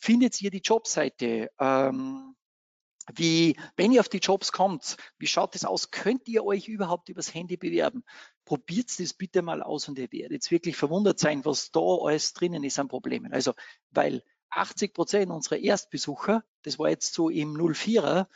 findet 0.01 0.41
ihr 0.41 0.51
die 0.51 0.63
Jobseite? 0.65 1.51
Ähm, 1.59 2.35
wie, 3.15 3.57
wenn 3.77 3.93
ihr 3.93 4.01
auf 4.01 4.09
die 4.09 4.19
Jobs 4.19 4.53
kommt, 4.53 4.97
wie 5.19 5.27
schaut 5.27 5.55
das 5.55 5.65
aus? 5.65 5.91
Könnt 5.91 6.29
ihr 6.29 6.45
euch 6.45 6.69
überhaupt 6.69 7.09
übers 7.09 7.35
Handy 7.35 7.57
bewerben? 7.57 8.05
Probiert 8.45 8.99
das 8.99 9.15
bitte 9.15 9.43
mal 9.43 9.63
aus 9.63 9.89
und 9.89 9.99
ihr 9.99 10.11
werdet 10.13 10.49
wirklich 10.51 10.77
verwundert 10.77 11.19
sein, 11.19 11.45
was 11.45 11.71
da 11.73 11.81
alles 11.81 12.33
drinnen 12.33 12.63
ist 12.63 12.79
an 12.79 12.89
Problemen. 12.89 13.33
Also, 13.33 13.55
weil 13.91 14.23
80 14.53 14.95
Prozent 14.95 15.31
unserer 15.31 15.59
Erstbesucher, 15.59 16.45
das 16.63 16.79
war 16.79 16.89
jetzt 16.89 17.15
so 17.15 17.29
im 17.29 17.55
04er, 17.57 18.27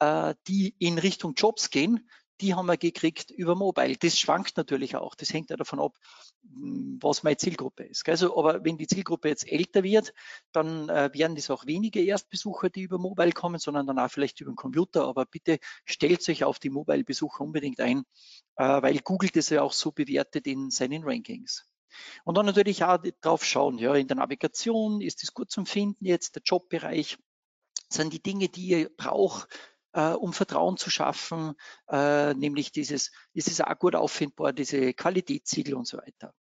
äh, 0.00 0.34
die 0.46 0.74
in 0.78 0.98
Richtung 0.98 1.34
Jobs 1.34 1.70
gehen, 1.70 2.08
die 2.40 2.54
haben 2.54 2.66
wir 2.66 2.76
gekriegt 2.76 3.30
über 3.30 3.54
Mobile. 3.54 3.96
Das 3.96 4.18
schwankt 4.18 4.56
natürlich 4.56 4.96
auch. 4.96 5.14
Das 5.14 5.32
hängt 5.32 5.50
ja 5.50 5.56
davon 5.56 5.80
ab, 5.80 5.96
hm, 6.42 6.98
was 7.00 7.22
meine 7.22 7.36
Zielgruppe 7.36 7.84
ist. 7.84 8.08
Also, 8.08 8.36
aber 8.38 8.64
wenn 8.64 8.78
die 8.78 8.86
Zielgruppe 8.86 9.28
jetzt 9.28 9.50
älter 9.50 9.82
wird, 9.82 10.12
dann 10.52 10.88
äh, 10.88 11.10
werden 11.12 11.34
das 11.34 11.50
auch 11.50 11.66
weniger 11.66 12.00
Erstbesucher, 12.00 12.70
die 12.70 12.82
über 12.82 12.98
Mobile 12.98 13.32
kommen, 13.32 13.58
sondern 13.58 13.86
dann 13.86 13.98
auch 13.98 14.10
vielleicht 14.10 14.40
über 14.40 14.52
den 14.52 14.56
Computer. 14.56 15.06
Aber 15.06 15.26
bitte 15.26 15.58
stellt 15.84 16.28
euch 16.28 16.44
auf 16.44 16.58
die 16.58 16.70
Mobile-Besucher 16.70 17.42
unbedingt 17.42 17.80
ein, 17.80 18.04
äh, 18.56 18.82
weil 18.82 18.98
Google 19.00 19.30
das 19.30 19.48
ja 19.50 19.62
auch 19.62 19.72
so 19.72 19.90
bewertet 19.90 20.46
in 20.46 20.70
seinen 20.70 21.02
Rankings. 21.04 21.66
Und 22.24 22.36
dann 22.36 22.46
natürlich 22.46 22.84
auch 22.84 22.98
drauf 23.20 23.44
schauen, 23.44 23.78
ja, 23.78 23.94
in 23.94 24.08
der 24.08 24.16
Navigation, 24.16 25.00
ist 25.00 25.22
es 25.22 25.34
gut 25.34 25.50
zum 25.50 25.66
Finden 25.66 26.04
jetzt, 26.04 26.36
der 26.36 26.42
Jobbereich, 26.44 27.18
sind 27.88 28.12
die 28.12 28.22
Dinge, 28.22 28.48
die 28.48 28.66
ihr 28.68 28.90
braucht, 28.96 29.48
äh, 29.92 30.12
um 30.12 30.32
Vertrauen 30.32 30.76
zu 30.76 30.90
schaffen, 30.90 31.54
äh, 31.88 32.34
nämlich 32.34 32.72
dieses, 32.72 33.10
ist 33.32 33.48
es 33.48 33.60
auch 33.60 33.78
gut 33.78 33.94
auffindbar, 33.94 34.52
diese 34.52 34.92
Qualitätssiegel 34.92 35.74
und 35.74 35.86
so 35.86 35.98
weiter. 35.98 36.34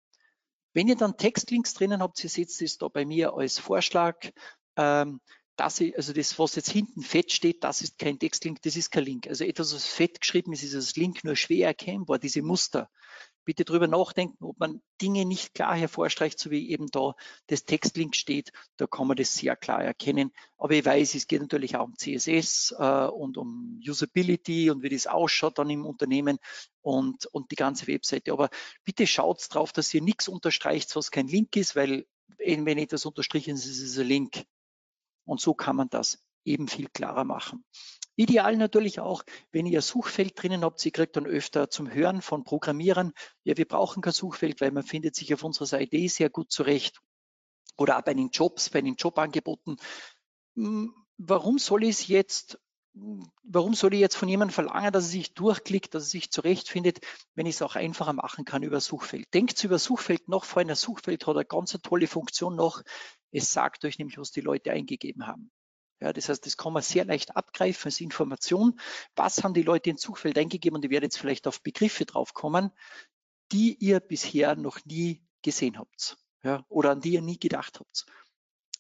Wenn 0.73 0.89
ihr 0.89 0.97
dann 0.97 1.17
Textlinks 1.17 1.75
drinnen 1.75 2.03
habt, 2.03 2.23
ihr 2.25 2.31
seht 2.31 2.49
es 2.49 2.79
da 2.79 2.89
bei 2.89 3.05
mir 3.05 3.35
als 3.35 3.59
Vorschlag, 3.59 4.17
ähm, 4.77 5.21
ich, 5.79 5.97
also 5.97 6.13
das, 6.13 6.37
was 6.39 6.57
jetzt 6.57 6.71
hinten 6.71 7.03
fett 7.03 7.31
steht, 7.31 7.63
das 7.63 7.81
ist 7.81 7.97
kein 7.99 8.19
Textlink, 8.19 8.61
das 8.63 8.75
ist 8.75 8.91
kein 8.91 9.05
Link. 9.05 9.29
Also 9.29 9.45
etwas, 9.45 9.73
was 9.73 9.87
fett 9.87 10.21
geschrieben 10.21 10.53
ist, 10.53 10.65
ist 10.65 10.75
das 10.75 10.97
Link 10.97 11.23
nur 11.23 11.37
schwer 11.37 11.69
erkennbar, 11.69 12.19
diese 12.19 12.43
Muster 12.43 12.91
bitte 13.45 13.65
drüber 13.65 13.87
nachdenken, 13.87 14.45
ob 14.45 14.59
man 14.59 14.81
Dinge 15.01 15.25
nicht 15.25 15.55
klar 15.55 15.77
hervorstreicht, 15.77 16.39
so 16.39 16.51
wie 16.51 16.71
eben 16.71 16.89
da 16.89 17.15
das 17.47 17.65
Textlink 17.65 18.17
steht. 18.17 18.53
Da 18.77 18.87
kann 18.87 19.07
man 19.07 19.17
das 19.17 19.35
sehr 19.35 19.57
klar 19.57 19.83
erkennen. 19.83 20.33
Aber 20.57 20.75
ich 20.75 20.85
weiß, 20.85 21.15
es 21.15 21.27
geht 21.27 21.41
natürlich 21.41 21.77
auch 21.77 21.85
um 21.85 21.97
CSS 21.97 22.75
äh, 22.79 23.07
und 23.07 23.37
um 23.37 23.81
Usability 23.87 24.71
und 24.71 24.83
wie 24.83 24.89
das 24.89 25.07
ausschaut 25.07 25.59
dann 25.59 25.71
im 25.71 25.85
Unternehmen 25.85 26.39
und, 26.81 27.27
und 27.27 27.51
die 27.51 27.57
ganze 27.57 27.87
Webseite. 27.87 28.33
Aber 28.33 28.51
bitte 28.85 29.07
schaut 29.07 29.47
drauf, 29.51 29.73
dass 29.73 29.93
ihr 29.95 30.03
nichts 30.03 30.29
unterstreicht, 30.29 30.95
was 30.97 31.11
kein 31.11 31.29
Link 31.29 31.57
ist, 31.57 31.77
weil 31.77 32.07
wenn 32.39 32.79
etwas 32.79 33.07
unterstrichen 33.07 33.55
ist, 33.55 33.67
ist 33.67 33.81
es 33.81 33.99
ein 33.99 34.07
Link. 34.07 34.45
Und 35.25 35.41
so 35.41 35.55
kann 35.55 35.77
man 35.77 35.89
das 35.89 36.19
eben 36.45 36.69
viel 36.69 36.89
klarer 36.89 37.25
machen. 37.25 37.65
Ideal 38.17 38.57
natürlich 38.57 39.01
auch, 39.01 39.25
wenn 39.51 39.67
ihr 39.67 39.83
Suchfeld 39.83 40.41
drinnen 40.41 40.63
habt, 40.65 40.85
ihr 40.87 40.93
kriegt 40.93 41.17
dann 41.17 41.27
öfter 41.27 41.69
zum 41.69 41.93
Hören 41.93 42.23
von 42.23 42.45
Programmierern, 42.45 43.13
ja, 43.43 43.57
wir 43.57 43.67
brauchen 43.67 44.03
kein 44.03 44.13
Suchfeld, 44.13 44.61
weil 44.61 44.71
man 44.71 44.85
findet 44.85 45.17
sich 45.17 45.35
auf 45.35 45.43
unserer 45.43 45.67
Seite 45.67 46.09
sehr 46.09 46.31
gut 46.31 46.53
zurecht. 46.53 47.01
Oder 47.77 47.99
auch 47.99 48.03
bei 48.03 48.15
den 48.15 48.31
Jobs, 48.31 48.71
bei 48.71 48.81
den 48.81 48.95
Jobangeboten. 48.95 49.77
Hm, 50.55 50.95
warum 51.19 51.59
soll 51.59 51.83
ich 51.85 51.91
es 51.91 52.09
jetzt 52.09 52.59
warum 53.43 53.75
soll 53.75 53.95
ich 53.95 54.01
jetzt 54.01 54.17
von 54.17 54.29
jemandem 54.29 54.55
verlangen, 54.55 54.93
dass 54.93 55.05
er 55.05 55.11
sich 55.11 55.35
durchklickt, 55.35 55.95
dass 55.95 56.05
er 56.05 56.11
sich 56.11 56.31
zurechtfindet, 56.31 57.01
wenn 57.35 57.47
ich 57.47 57.57
es 57.57 57.63
auch 57.63 57.75
einfacher 57.75 58.13
machen 58.13 58.45
kann 58.45 58.63
über 58.63 58.81
Suchfeld? 58.81 59.33
Denkt 59.35 59.63
über 59.65 59.79
Suchfeld 59.79 60.29
noch, 60.29 60.45
vor 60.45 60.65
das 60.65 60.81
Suchfeld 60.81 61.27
hat 61.27 61.37
eine 61.37 61.45
ganz 61.45 61.77
tolle 61.83 62.07
Funktion 62.07 62.55
noch. 62.55 62.83
Es 63.33 63.53
sagt 63.53 63.85
euch 63.85 63.99
nämlich, 63.99 64.19
was 64.19 64.31
die 64.31 64.41
Leute 64.41 64.71
eingegeben 64.71 65.27
haben. 65.27 65.51
Ja, 66.01 66.13
das 66.13 66.29
heißt, 66.29 66.45
das 66.45 66.57
kann 66.57 66.73
man 66.73 66.83
sehr 66.83 67.05
leicht 67.05 67.37
abgreifen 67.37 67.87
als 67.87 68.01
Information. 68.01 68.79
Was 69.17 69.43
haben 69.43 69.55
die 69.55 69.63
Leute 69.63 69.91
ins 69.91 70.03
Suchfeld 70.03 70.37
eingegeben? 70.37 70.77
Und 70.77 70.85
ihr 70.85 70.91
werdet 70.91 71.13
jetzt 71.13 71.21
vielleicht 71.21 71.47
auf 71.47 71.63
Begriffe 71.63 72.05
draufkommen, 72.05 72.71
die 73.53 73.77
ihr 73.79 74.01
bisher 74.01 74.57
noch 74.57 74.85
nie 74.85 75.23
gesehen 75.43 75.79
habt 75.79 76.17
ja, 76.43 76.65
oder 76.69 76.91
an 76.91 77.01
die 77.01 77.13
ihr 77.13 77.23
nie 77.23 77.39
gedacht 77.39 77.81
habt. 77.81 78.07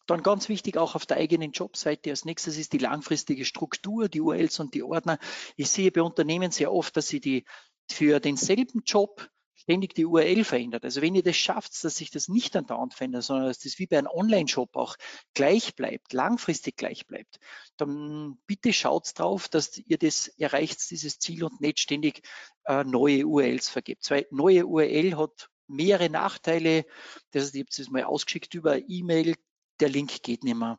Dann 0.06 0.23
ganz 0.23 0.49
wichtig 0.49 0.76
auch 0.76 0.94
auf 0.94 1.06
der 1.06 1.16
eigenen 1.16 1.52
Jobseite. 1.52 2.11
Als 2.11 2.26
nächstes 2.26 2.59
ist 2.59 2.75
die 2.75 2.78
langfristige 2.78 3.44
Struktur, 3.47 4.09
die 4.09 4.21
URLs 4.21 4.61
und 4.61 4.75
die 4.75 4.83
Ordner. 4.83 5.18
Ich 5.56 5.71
sehe 5.71 5.90
bei 5.90 6.02
Unternehmen 6.02 6.50
sehr 6.50 6.73
oft, 6.73 6.97
dass 6.97 7.09
sie 7.09 7.21
die 7.21 7.44
für 7.90 8.21
denselben 8.21 8.83
Job 8.85 9.30
ständig 9.64 9.94
die 9.94 10.04
URL 10.04 10.44
verändert. 10.44 10.85
Also 10.85 11.02
wenn 11.02 11.14
ihr 11.14 11.23
das 11.23 11.37
schafft, 11.37 11.83
dass 11.85 11.97
sich 11.97 12.11
das 12.11 12.28
nicht 12.28 12.54
andauernd 12.54 12.94
verändert, 12.94 13.25
sondern 13.25 13.47
dass 13.47 13.59
das 13.59 13.78
wie 13.78 13.87
bei 13.87 13.99
einem 13.99 14.09
Online-Shop 14.09 14.76
auch 14.76 14.97
gleich 15.33 15.75
bleibt, 15.75 16.12
langfristig 16.12 16.76
gleich 16.76 17.06
bleibt, 17.06 17.40
dann 17.76 18.38
bitte 18.47 18.73
schaut 18.73 19.18
drauf, 19.18 19.49
dass 19.49 19.78
ihr 19.78 19.99
das 19.99 20.28
erreicht, 20.28 20.90
dieses 20.90 21.18
Ziel 21.18 21.44
und 21.44 21.61
nicht 21.61 21.80
ständig 21.80 22.23
äh, 22.66 22.85
neue 22.85 23.26
URLs 23.26 23.68
vergibt. 23.68 24.09
Weil 24.11 24.26
neue 24.30 24.66
URL 24.66 25.16
hat 25.16 25.49
mehrere 25.66 26.11
Nachteile. 26.11 26.85
Das 27.30 27.44
heißt, 27.44 27.54
ich 27.54 27.61
habe 27.62 27.71
es 27.71 27.90
mal 27.90 28.04
ausgeschickt 28.04 28.54
über 28.54 28.78
E-Mail, 28.88 29.35
der 29.80 29.88
Link 29.88 30.23
geht 30.23 30.44
nicht 30.44 30.56
mehr. 30.56 30.78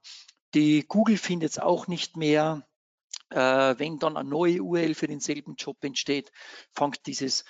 Die 0.54 0.86
Google 0.88 1.18
findet 1.18 1.52
es 1.52 1.60
auch 1.60 1.88
nicht 1.88 2.18
mehr. 2.18 2.68
Äh, 3.32 3.80
wenn 3.80 3.98
dann 3.98 4.16
eine 4.16 4.30
neue 4.30 4.62
URL 4.62 4.94
für 4.94 5.08
denselben 5.08 5.56
Job 5.56 5.84
entsteht, 5.84 6.32
fängt 6.74 7.08
dieses 7.08 7.44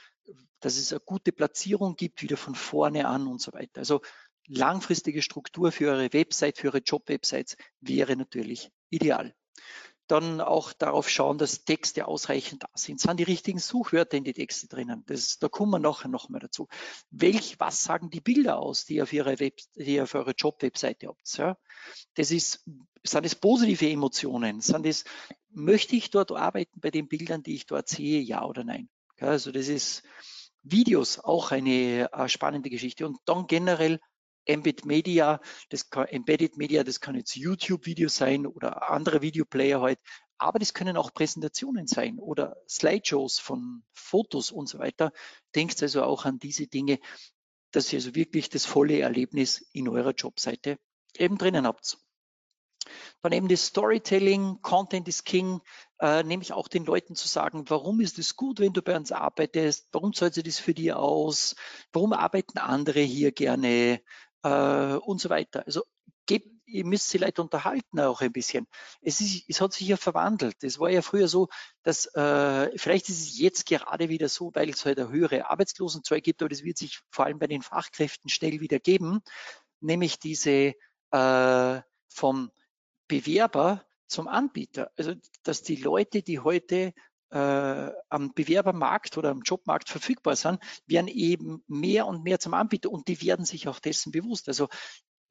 dass 0.60 0.78
es 0.78 0.92
eine 0.92 1.02
gute 1.02 1.32
Platzierung 1.32 1.96
gibt, 1.96 2.22
wieder 2.22 2.38
von 2.38 2.56
vorne 2.56 3.08
an 3.08 3.28
und 3.28 3.42
so 3.42 3.54
weiter. 3.54 3.80
Also 3.80 4.02
langfristige 4.48 5.22
Struktur 5.22 5.72
für 5.72 5.92
eure 5.92 6.14
Website, 6.14 6.58
für 6.58 6.68
eure 6.68 6.80
Job-Websites 6.80 7.58
wäre 7.82 8.16
natürlich 8.16 8.72
ideal. 8.90 9.36
Dann 10.08 10.40
auch 10.40 10.72
darauf 10.72 11.10
schauen, 11.10 11.40
dass 11.40 11.66
Texte 11.66 12.08
ausreichend 12.08 12.62
da 12.62 12.70
sind. 12.76 13.02
Sind 13.02 13.20
die 13.20 13.24
richtigen 13.24 13.58
Suchwörter 13.58 14.18
in 14.18 14.24
die 14.24 14.34
Texte 14.34 14.68
drinnen? 14.68 15.04
Das, 15.08 15.40
da 15.40 15.50
kommen 15.50 15.72
wir 15.72 15.80
nachher 15.80 16.10
nochmal 16.10 16.42
dazu. 16.42 16.68
Welch, 17.10 17.60
was 17.60 17.84
sagen 17.84 18.12
die 18.12 18.22
Bilder 18.22 18.60
aus, 18.60 18.86
die 18.86 18.96
ihr 18.96 19.04
auf, 19.04 19.14
ihre 19.14 19.40
Web, 19.40 19.60
die 19.74 20.00
auf 20.00 20.14
eurer 20.14 20.34
Job-Webseite 20.38 21.08
habt? 21.08 21.38
Ja? 21.38 21.58
Das 22.14 22.30
ist, 22.30 22.64
sind 23.04 23.26
es 23.26 23.34
positive 23.34 23.90
Emotionen? 23.90 24.62
Sind 24.62 24.86
es, 24.86 25.06
möchte 25.50 25.96
ich 25.96 26.12
dort 26.12 26.32
arbeiten 26.32 26.80
bei 26.80 26.92
den 26.92 27.08
Bildern, 27.08 27.42
die 27.42 27.56
ich 27.56 27.66
dort 27.66 27.90
sehe? 27.90 28.22
Ja 28.22 28.46
oder 28.46 28.64
nein? 28.64 28.90
Also 29.20 29.52
das 29.52 29.68
ist 29.68 30.04
Videos 30.64 31.20
auch 31.20 31.52
eine 31.52 32.12
äh, 32.12 32.28
spannende 32.28 32.70
Geschichte. 32.70 33.06
Und 33.06 33.18
dann 33.26 33.48
generell 33.48 34.00
Embed 34.46 34.86
Media, 34.86 35.42
das 35.70 35.90
kann, 35.90 36.08
Embedded 36.08 36.58
Media, 36.58 36.84
das 36.84 37.00
kann 37.00 37.16
jetzt 37.16 37.36
YouTube-Video 37.36 38.10
sein 38.10 38.46
oder 38.46 38.90
andere 38.92 39.22
Videoplayer 39.22 39.82
halt, 39.82 40.00
aber 40.38 40.60
das 40.60 40.74
können 40.74 40.98
auch 40.98 41.14
Präsentationen 41.14 41.88
sein 41.88 42.20
oder 42.20 42.58
Slideshows 42.68 43.40
von 43.40 43.84
Fotos 43.94 44.52
und 44.52 44.68
so 44.68 44.80
weiter. 44.80 45.12
Denkt 45.56 45.82
also 45.82 46.04
auch 46.04 46.26
an 46.26 46.40
diese 46.40 46.68
Dinge, 46.68 47.00
dass 47.72 47.92
ihr 47.92 47.98
also 47.98 48.16
wirklich 48.16 48.50
das 48.50 48.66
volle 48.66 49.00
Erlebnis 49.00 49.68
in 49.72 49.88
eurer 49.88 50.14
Jobseite 50.14 50.78
eben 51.18 51.38
drinnen 51.38 51.66
habt. 51.66 51.98
Dann 53.22 53.32
eben 53.32 53.48
das 53.48 53.66
Storytelling, 53.66 54.62
Content 54.62 55.08
is 55.08 55.24
King, 55.24 55.62
äh, 56.00 56.24
nämlich 56.24 56.54
auch 56.54 56.68
den 56.68 56.86
Leuten 56.86 57.16
zu 57.16 57.28
sagen, 57.28 57.66
warum 57.70 58.02
ist 58.02 58.20
es 58.20 58.36
gut, 58.36 58.60
wenn 58.60 58.74
du 58.74 58.82
bei 58.82 58.96
uns 58.96 59.12
arbeitest, 59.12 59.88
warum 59.92 60.14
zahlt 60.14 60.34
sich 60.34 60.44
das 60.44 60.60
für 60.60 60.74
dich 60.74 60.94
aus, 60.94 61.56
warum 61.94 62.14
arbeiten 62.14 62.58
andere 62.58 63.00
hier 63.02 63.32
gerne 63.32 64.02
äh, 64.44 64.94
und 64.96 65.22
so 65.22 65.30
weiter. 65.30 65.66
Also 65.66 65.84
gebt, 66.26 66.48
ihr 66.66 66.86
müsst 66.86 67.10
sie 67.10 67.18
Leute 67.18 67.42
unterhalten 67.42 68.00
auch 68.00 68.22
ein 68.22 68.32
bisschen. 68.32 68.68
Es, 69.02 69.22
ist, 69.22 69.46
es 69.48 69.62
hat 69.62 69.74
sich 69.74 69.88
ja 69.88 69.98
verwandelt. 69.98 70.64
Es 70.64 70.80
war 70.80 70.90
ja 70.90 71.02
früher 71.02 71.28
so, 71.28 71.48
dass 71.84 72.06
äh, 72.16 72.78
vielleicht 72.78 73.10
ist 73.10 73.22
es 73.22 73.38
jetzt 73.38 73.66
gerade 73.66 74.10
wieder 74.10 74.30
so, 74.30 74.52
weil 74.54 74.70
es 74.70 74.86
halt 74.86 75.00
eine 75.00 75.10
höhere 75.10 75.50
Arbeitslosenzahl 75.50 76.22
gibt, 76.22 76.42
aber 76.42 76.50
das 76.50 76.64
wird 76.64 76.78
sich 76.78 77.00
vor 77.10 77.26
allem 77.26 77.40
bei 77.40 77.48
den 77.48 77.62
Fachkräften 77.62 78.30
schnell 78.30 78.60
wieder 78.60 78.80
geben, 78.80 79.22
nämlich 79.80 80.20
diese 80.20 80.74
äh, 81.12 81.82
vom 82.08 82.52
Bewerber 83.08 83.86
zum 84.08 84.28
Anbieter. 84.28 84.92
Also, 84.98 85.14
dass 85.44 85.62
die 85.64 85.76
Leute, 85.76 86.22
die 86.22 86.40
heute 86.40 86.94
äh, 87.32 87.92
am 88.10 88.34
Bewerbermarkt 88.34 89.18
oder 89.18 89.30
am 89.32 89.42
Jobmarkt 89.42 89.90
verfügbar 89.90 90.36
sind, 90.36 90.60
werden 90.86 91.08
eben 91.08 91.64
mehr 91.68 92.08
und 92.08 92.24
mehr 92.24 92.40
zum 92.40 92.54
Anbieter 92.54 92.92
und 92.92 93.08
die 93.08 93.22
werden 93.22 93.46
sich 93.46 93.68
auch 93.68 93.80
dessen 93.80 94.12
bewusst. 94.12 94.48
Also 94.48 94.70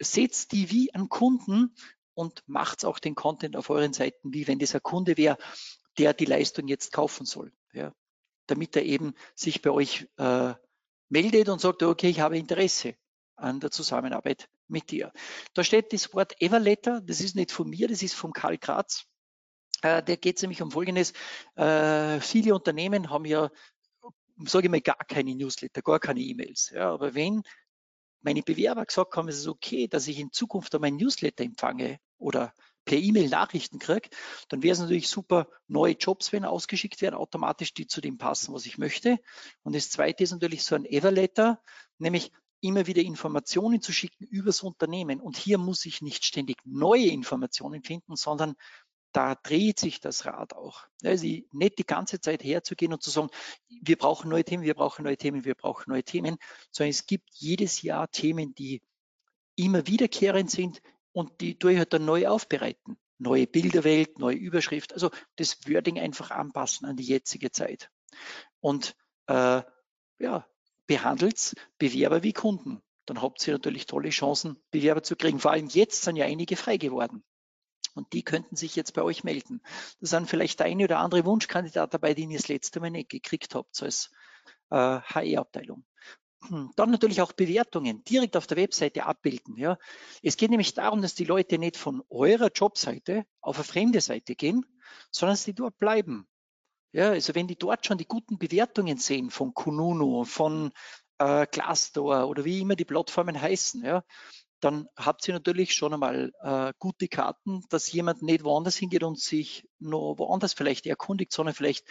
setzt 0.00 0.52
die 0.52 0.70
wie 0.70 0.92
an 0.92 1.08
Kunden 1.08 1.74
und 2.14 2.42
macht 2.46 2.84
auch 2.84 2.98
den 2.98 3.14
Content 3.14 3.56
auf 3.56 3.70
euren 3.70 3.92
Seiten, 3.92 4.34
wie 4.34 4.46
wenn 4.46 4.58
das 4.58 4.74
ein 4.74 4.82
Kunde 4.82 5.16
wäre, 5.16 5.38
der 5.98 6.12
die 6.12 6.24
Leistung 6.24 6.68
jetzt 6.68 6.92
kaufen 6.92 7.26
soll. 7.26 7.52
Ja, 7.72 7.92
damit 8.46 8.76
er 8.76 8.82
eben 8.82 9.14
sich 9.34 9.62
bei 9.62 9.70
euch 9.70 10.08
äh, 10.16 10.54
meldet 11.08 11.48
und 11.48 11.60
sagt, 11.60 11.82
okay, 11.82 12.08
ich 12.08 12.20
habe 12.20 12.38
Interesse 12.38 12.96
an 13.36 13.60
der 13.60 13.70
Zusammenarbeit 13.70 14.48
mit 14.68 14.90
dir. 14.90 15.12
Da 15.54 15.64
steht 15.64 15.92
das 15.92 16.12
Wort 16.14 16.40
Everletter, 16.40 17.00
das 17.00 17.20
ist 17.20 17.36
nicht 17.36 17.52
von 17.52 17.68
mir, 17.68 17.88
das 17.88 18.02
ist 18.02 18.14
von 18.14 18.32
Karl 18.32 18.58
Kratz. 18.58 19.06
Äh, 19.82 20.02
der 20.02 20.16
geht 20.16 20.40
nämlich 20.42 20.62
um 20.62 20.70
Folgendes. 20.70 21.12
Äh, 21.56 22.20
viele 22.20 22.54
Unternehmen 22.54 23.10
haben 23.10 23.24
ja, 23.24 23.50
sage 24.44 24.66
ich 24.66 24.70
mal, 24.70 24.80
gar 24.80 24.96
keine 24.96 25.34
Newsletter, 25.34 25.82
gar 25.82 26.00
keine 26.00 26.20
E-Mails. 26.20 26.70
Ja, 26.70 26.92
aber 26.92 27.14
wenn 27.14 27.42
meine 28.22 28.42
Bewerber 28.42 28.86
gesagt 28.86 29.16
haben, 29.16 29.28
es 29.28 29.38
ist 29.38 29.48
okay, 29.48 29.86
dass 29.86 30.08
ich 30.08 30.18
in 30.18 30.32
Zukunft 30.32 30.74
einmal 30.74 30.88
ein 30.88 30.96
Newsletter 30.96 31.44
empfange 31.44 31.98
oder 32.18 32.54
per 32.84 32.98
E-Mail 32.98 33.28
Nachrichten 33.28 33.78
kriege, 33.78 34.08
dann 34.48 34.62
wäre 34.62 34.72
es 34.72 34.78
natürlich 34.78 35.08
super, 35.08 35.48
neue 35.68 35.94
Jobs, 35.94 36.32
wenn 36.32 36.44
ausgeschickt 36.44 37.00
werden, 37.02 37.14
automatisch, 37.14 37.74
die 37.74 37.86
zu 37.86 38.00
dem 38.00 38.18
passen, 38.18 38.52
was 38.54 38.66
ich 38.66 38.78
möchte. 38.78 39.18
Und 39.62 39.74
das 39.74 39.90
zweite 39.90 40.24
ist 40.24 40.32
natürlich 40.32 40.64
so 40.64 40.74
ein 40.74 40.84
Everletter, 40.84 41.62
nämlich 41.98 42.32
immer 42.64 42.86
wieder 42.86 43.02
Informationen 43.02 43.82
zu 43.82 43.92
schicken 43.92 44.24
übers 44.24 44.62
Unternehmen. 44.62 45.20
Und 45.20 45.36
hier 45.36 45.58
muss 45.58 45.84
ich 45.84 46.00
nicht 46.00 46.24
ständig 46.24 46.56
neue 46.64 47.08
Informationen 47.08 47.82
finden, 47.82 48.16
sondern 48.16 48.54
da 49.12 49.34
dreht 49.34 49.78
sich 49.78 50.00
das 50.00 50.24
Rad 50.24 50.54
auch. 50.54 50.86
Also 51.04 51.26
nicht 51.26 51.78
die 51.78 51.86
ganze 51.86 52.20
Zeit 52.20 52.42
herzugehen 52.42 52.92
und 52.92 53.02
zu 53.02 53.10
sagen, 53.10 53.28
wir 53.68 53.96
brauchen 53.96 54.30
neue 54.30 54.44
Themen, 54.44 54.62
wir 54.62 54.74
brauchen 54.74 55.04
neue 55.04 55.18
Themen, 55.18 55.44
wir 55.44 55.54
brauchen 55.54 55.90
neue 55.90 56.02
Themen, 56.02 56.38
sondern 56.70 56.90
es 56.90 57.06
gibt 57.06 57.28
jedes 57.34 57.82
Jahr 57.82 58.10
Themen, 58.10 58.54
die 58.54 58.82
immer 59.56 59.86
wiederkehrend 59.86 60.50
sind 60.50 60.80
und 61.12 61.40
die 61.42 61.58
tue 61.58 61.76
halt 61.76 61.92
dann 61.92 62.06
neu 62.06 62.26
aufbereiten. 62.26 62.96
Neue 63.18 63.46
Bilderwelt, 63.46 64.18
neue 64.18 64.36
Überschrift, 64.36 64.94
also 64.94 65.10
das 65.36 65.58
Wording 65.68 66.00
einfach 66.00 66.30
anpassen 66.30 66.88
an 66.88 66.96
die 66.96 67.04
jetzige 67.04 67.52
Zeit. 67.52 67.90
Und 68.60 68.96
äh, 69.26 69.62
ja, 70.18 70.46
behandelt 70.86 71.54
Bewerber 71.78 72.22
wie 72.22 72.32
Kunden. 72.32 72.82
Dann 73.06 73.20
habt 73.20 73.46
ihr 73.46 73.54
natürlich 73.54 73.86
tolle 73.86 74.10
Chancen, 74.10 74.58
Bewerber 74.70 75.02
zu 75.02 75.16
kriegen. 75.16 75.38
Vor 75.38 75.50
allem 75.50 75.68
jetzt 75.68 76.02
sind 76.02 76.16
ja 76.16 76.24
einige 76.24 76.56
frei 76.56 76.76
geworden. 76.76 77.22
Und 77.94 78.12
die 78.12 78.24
könnten 78.24 78.56
sich 78.56 78.74
jetzt 78.76 78.94
bei 78.94 79.02
euch 79.02 79.24
melden. 79.24 79.60
Da 80.00 80.06
sind 80.06 80.28
vielleicht 80.28 80.58
der 80.58 80.66
eine 80.66 80.84
oder 80.84 80.98
andere 80.98 81.24
Wunschkandidat 81.24 81.94
dabei, 81.94 82.14
den 82.14 82.30
ihr 82.30 82.38
das 82.38 82.48
letzte 82.48 82.80
Mal 82.80 82.90
nicht 82.90 83.10
gekriegt 83.10 83.54
habt 83.54 83.80
als 83.82 84.10
äh, 84.70 84.76
HR-Abteilung. 84.76 85.84
Hm, 86.48 86.72
dann 86.76 86.90
natürlich 86.90 87.20
auch 87.22 87.32
Bewertungen 87.32 88.02
direkt 88.04 88.36
auf 88.36 88.46
der 88.46 88.56
Webseite 88.56 89.04
abbilden. 89.04 89.56
Ja. 89.56 89.78
Es 90.22 90.36
geht 90.36 90.50
nämlich 90.50 90.74
darum, 90.74 91.02
dass 91.02 91.14
die 91.14 91.24
Leute 91.24 91.58
nicht 91.58 91.76
von 91.76 92.02
eurer 92.10 92.50
Jobseite 92.52 93.24
auf 93.40 93.56
eine 93.56 93.64
fremde 93.64 94.00
Seite 94.00 94.34
gehen, 94.34 94.66
sondern 95.10 95.34
dass 95.34 95.44
die 95.44 95.54
dort 95.54 95.78
bleiben. 95.78 96.26
Ja, 96.94 97.10
also 97.10 97.34
wenn 97.34 97.48
die 97.48 97.56
dort 97.56 97.84
schon 97.84 97.98
die 97.98 98.06
guten 98.06 98.38
Bewertungen 98.38 98.98
sehen 98.98 99.28
von 99.28 99.52
Kununu, 99.52 100.22
von 100.22 100.70
äh, 101.18 101.44
Glassdoor 101.50 102.28
oder 102.28 102.44
wie 102.44 102.60
immer 102.60 102.76
die 102.76 102.84
Plattformen 102.84 103.40
heißen, 103.40 103.84
ja, 103.84 104.04
dann 104.60 104.86
habt 104.96 105.26
ihr 105.26 105.34
natürlich 105.34 105.74
schon 105.74 105.92
einmal 105.92 106.32
äh, 106.40 106.72
gute 106.78 107.08
Karten, 107.08 107.64
dass 107.68 107.90
jemand 107.90 108.22
nicht 108.22 108.44
woanders 108.44 108.76
hingeht 108.76 109.02
und 109.02 109.18
sich 109.18 109.68
noch 109.80 110.14
woanders 110.18 110.54
vielleicht 110.54 110.86
erkundigt, 110.86 111.32
sondern 111.32 111.56
vielleicht 111.56 111.84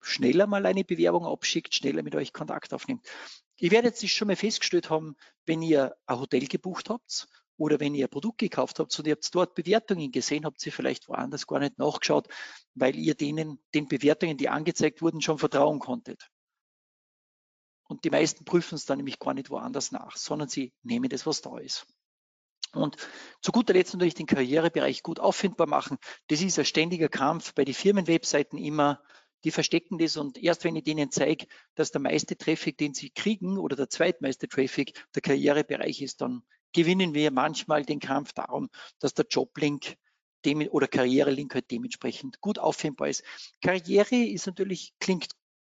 schneller 0.00 0.48
mal 0.48 0.66
eine 0.66 0.82
Bewerbung 0.82 1.24
abschickt, 1.24 1.72
schneller 1.72 2.02
mit 2.02 2.16
euch 2.16 2.32
Kontakt 2.32 2.74
aufnimmt. 2.74 3.06
Ihr 3.58 3.70
werdet 3.70 3.96
sich 3.96 4.12
schon 4.12 4.26
mal 4.26 4.34
festgestellt 4.34 4.90
haben, 4.90 5.14
wenn 5.46 5.62
ihr 5.62 5.94
ein 6.06 6.18
Hotel 6.18 6.48
gebucht 6.48 6.90
habt 6.90 7.28
oder 7.60 7.78
wenn 7.78 7.94
ihr 7.94 8.06
ein 8.06 8.10
Produkt 8.10 8.38
gekauft 8.38 8.78
habt 8.78 8.98
und 8.98 9.06
ihr 9.06 9.12
habt 9.12 9.34
dort 9.34 9.54
Bewertungen 9.54 10.10
gesehen, 10.10 10.46
habt 10.46 10.64
ihr 10.64 10.72
vielleicht 10.72 11.08
woanders 11.08 11.46
gar 11.46 11.58
nicht 11.58 11.78
nachgeschaut, 11.78 12.26
weil 12.74 12.96
ihr 12.96 13.14
denen, 13.14 13.62
den 13.74 13.86
Bewertungen, 13.86 14.38
die 14.38 14.48
angezeigt 14.48 15.02
wurden, 15.02 15.20
schon 15.20 15.38
vertrauen 15.38 15.78
konntet. 15.78 16.30
Und 17.86 18.04
die 18.04 18.10
meisten 18.10 18.46
prüfen 18.46 18.76
es 18.76 18.86
dann 18.86 18.96
nämlich 18.96 19.18
gar 19.18 19.34
nicht 19.34 19.50
woanders 19.50 19.92
nach, 19.92 20.16
sondern 20.16 20.48
sie 20.48 20.72
nehmen 20.82 21.10
das, 21.10 21.26
was 21.26 21.42
da 21.42 21.58
ist. 21.58 21.86
Und 22.72 22.96
zu 23.42 23.52
guter 23.52 23.74
Letzt 23.74 23.92
natürlich 23.92 24.14
den 24.14 24.26
Karrierebereich 24.26 25.02
gut 25.02 25.20
auffindbar 25.20 25.66
machen. 25.66 25.98
Das 26.28 26.40
ist 26.40 26.58
ein 26.58 26.64
ständiger 26.64 27.10
Kampf 27.10 27.52
bei 27.52 27.66
den 27.66 27.74
Firmenwebseiten 27.74 28.56
immer. 28.56 29.02
Die 29.44 29.50
verstecken 29.50 29.98
das 29.98 30.16
und 30.16 30.38
erst 30.38 30.64
wenn 30.64 30.76
ich 30.76 30.84
denen 30.84 31.10
zeige, 31.10 31.46
dass 31.74 31.90
der 31.90 32.00
meiste 32.00 32.38
Traffic, 32.38 32.78
den 32.78 32.94
sie 32.94 33.10
kriegen 33.10 33.58
oder 33.58 33.76
der 33.76 33.90
zweitmeiste 33.90 34.48
Traffic 34.48 35.04
der 35.14 35.20
Karrierebereich 35.20 36.00
ist, 36.00 36.22
dann 36.22 36.42
gewinnen 36.72 37.14
wir 37.14 37.30
manchmal 37.30 37.84
den 37.84 38.00
Kampf 38.00 38.32
darum, 38.32 38.70
dass 38.98 39.14
der 39.14 39.26
Joblink 39.28 39.96
dem, 40.44 40.66
oder 40.70 40.88
Karrierelink 40.88 41.54
halt 41.54 41.70
dementsprechend 41.70 42.40
gut 42.40 42.58
auffindbar 42.58 43.08
ist. 43.08 43.22
Karriere 43.62 44.16
ist 44.16 44.46
natürlich, 44.46 44.94
klingt 45.00 45.28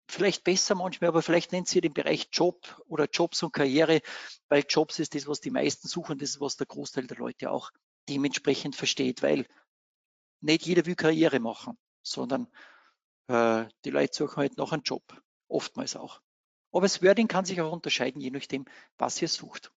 vielleicht 0.08 0.44
besser 0.44 0.74
manchmal, 0.74 1.08
aber 1.08 1.22
vielleicht 1.22 1.52
nennt 1.52 1.68
sie 1.68 1.80
den 1.80 1.92
Bereich 1.92 2.28
Job 2.32 2.80
oder 2.86 3.08
Jobs 3.10 3.42
und 3.42 3.52
Karriere, 3.52 4.00
weil 4.48 4.64
Jobs 4.68 4.98
ist 4.98 5.14
das, 5.14 5.26
was 5.26 5.40
die 5.40 5.50
meisten 5.50 5.88
suchen, 5.88 6.18
das 6.18 6.30
ist, 6.30 6.40
was 6.40 6.56
der 6.56 6.66
Großteil 6.66 7.06
der 7.06 7.18
Leute 7.18 7.50
auch 7.50 7.70
dementsprechend 8.08 8.76
versteht, 8.76 9.22
weil 9.22 9.46
nicht 10.40 10.66
jeder 10.66 10.86
will 10.86 10.94
Karriere 10.94 11.40
machen, 11.40 11.76
sondern 12.02 12.48
äh, 13.28 13.66
die 13.84 13.90
Leute 13.90 14.16
suchen 14.16 14.36
halt 14.36 14.58
nach 14.58 14.72
einem 14.72 14.82
Job, 14.82 15.02
oftmals 15.48 15.96
auch. 15.96 16.20
Aber 16.72 16.82
das 16.82 17.02
Wording 17.02 17.26
kann 17.26 17.44
sich 17.44 17.60
auch 17.60 17.72
unterscheiden, 17.72 18.20
je 18.20 18.30
nachdem, 18.30 18.66
was 18.98 19.20
ihr 19.22 19.28
sucht 19.28 19.72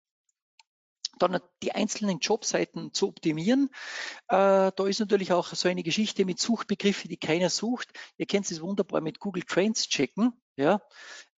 dann 1.20 1.40
die 1.64 1.74
einzelnen 1.74 2.20
Jobseiten 2.20 2.94
zu 2.94 3.08
optimieren. 3.08 3.70
Äh, 4.28 4.72
da 4.76 4.88
ist 4.88 5.00
natürlich 5.00 5.32
auch 5.34 5.54
so 5.54 5.70
eine 5.70 5.84
Geschichte 5.84 6.26
mit 6.26 6.40
Suchbegriffen, 6.40 7.10
die 7.10 7.18
keiner 7.18 7.50
sucht. 7.50 7.90
Ihr 8.18 8.26
könnt 8.26 8.50
es 8.50 8.62
wunderbar 8.62 9.02
mit 9.02 9.20
Google 9.20 9.44
Trends 9.44 9.88
checken. 9.88 10.34
Ja, 10.60 10.82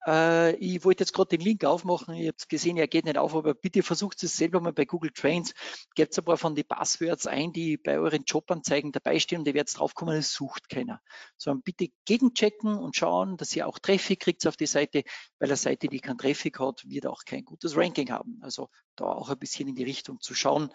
äh, 0.08 0.56
ich 0.56 0.84
wollte 0.84 1.04
jetzt 1.04 1.14
gerade 1.14 1.38
den 1.38 1.42
Link 1.42 1.64
aufmachen. 1.64 2.16
Ihr 2.16 2.30
habt 2.30 2.50
gesehen, 2.50 2.76
er 2.78 2.88
geht 2.88 3.06
nicht 3.06 3.20
auf, 3.20 3.36
aber 3.36 3.54
bitte 3.54 3.84
versucht 3.84 4.24
es 4.24 4.36
selber 4.36 4.60
mal 4.60 4.74
bei 4.74 4.86
Google 4.86 5.12
Trends. 5.12 5.54
Gebt 5.94 6.18
ein 6.18 6.26
paar 6.26 6.38
von 6.38 6.56
den 6.56 6.66
Passwords 6.66 7.28
ein, 7.28 7.54
die 7.54 7.78
bei 7.78 8.00
euren 8.00 8.24
Jobanzeigen 8.26 8.92
dabei 8.92 9.20
stehen 9.20 9.42
und 9.42 9.48
ihr 9.48 9.54
werdet 9.54 9.78
draufkommen, 9.78 10.18
es 10.18 10.34
sucht 10.34 10.70
keiner. 10.70 11.02
Sondern 11.38 11.62
bitte 11.62 11.90
gegenchecken 12.06 12.76
und 12.76 12.96
schauen, 12.96 13.38
dass 13.38 13.56
ihr 13.56 13.68
auch 13.68 13.78
Traffic 13.78 14.22
kriegt 14.22 14.48
auf 14.48 14.58
die 14.58 14.66
Seite, 14.66 15.04
weil 15.38 15.50
eine 15.50 15.56
Seite, 15.56 15.88
die 15.88 16.00
kein 16.00 16.18
Traffic 16.18 16.60
hat, 16.60 16.82
wird 16.90 17.06
auch 17.06 17.24
kein 17.24 17.46
gutes 17.46 17.78
Ranking 17.78 18.10
haben. 18.10 18.40
Also 18.42 18.70
da 18.96 19.06
auch 19.06 19.30
ein 19.30 19.38
bisschen 19.38 19.68
in 19.68 19.76
die 19.76 19.84
Richtung 19.84 20.20
zu 20.20 20.34
schauen, 20.34 20.72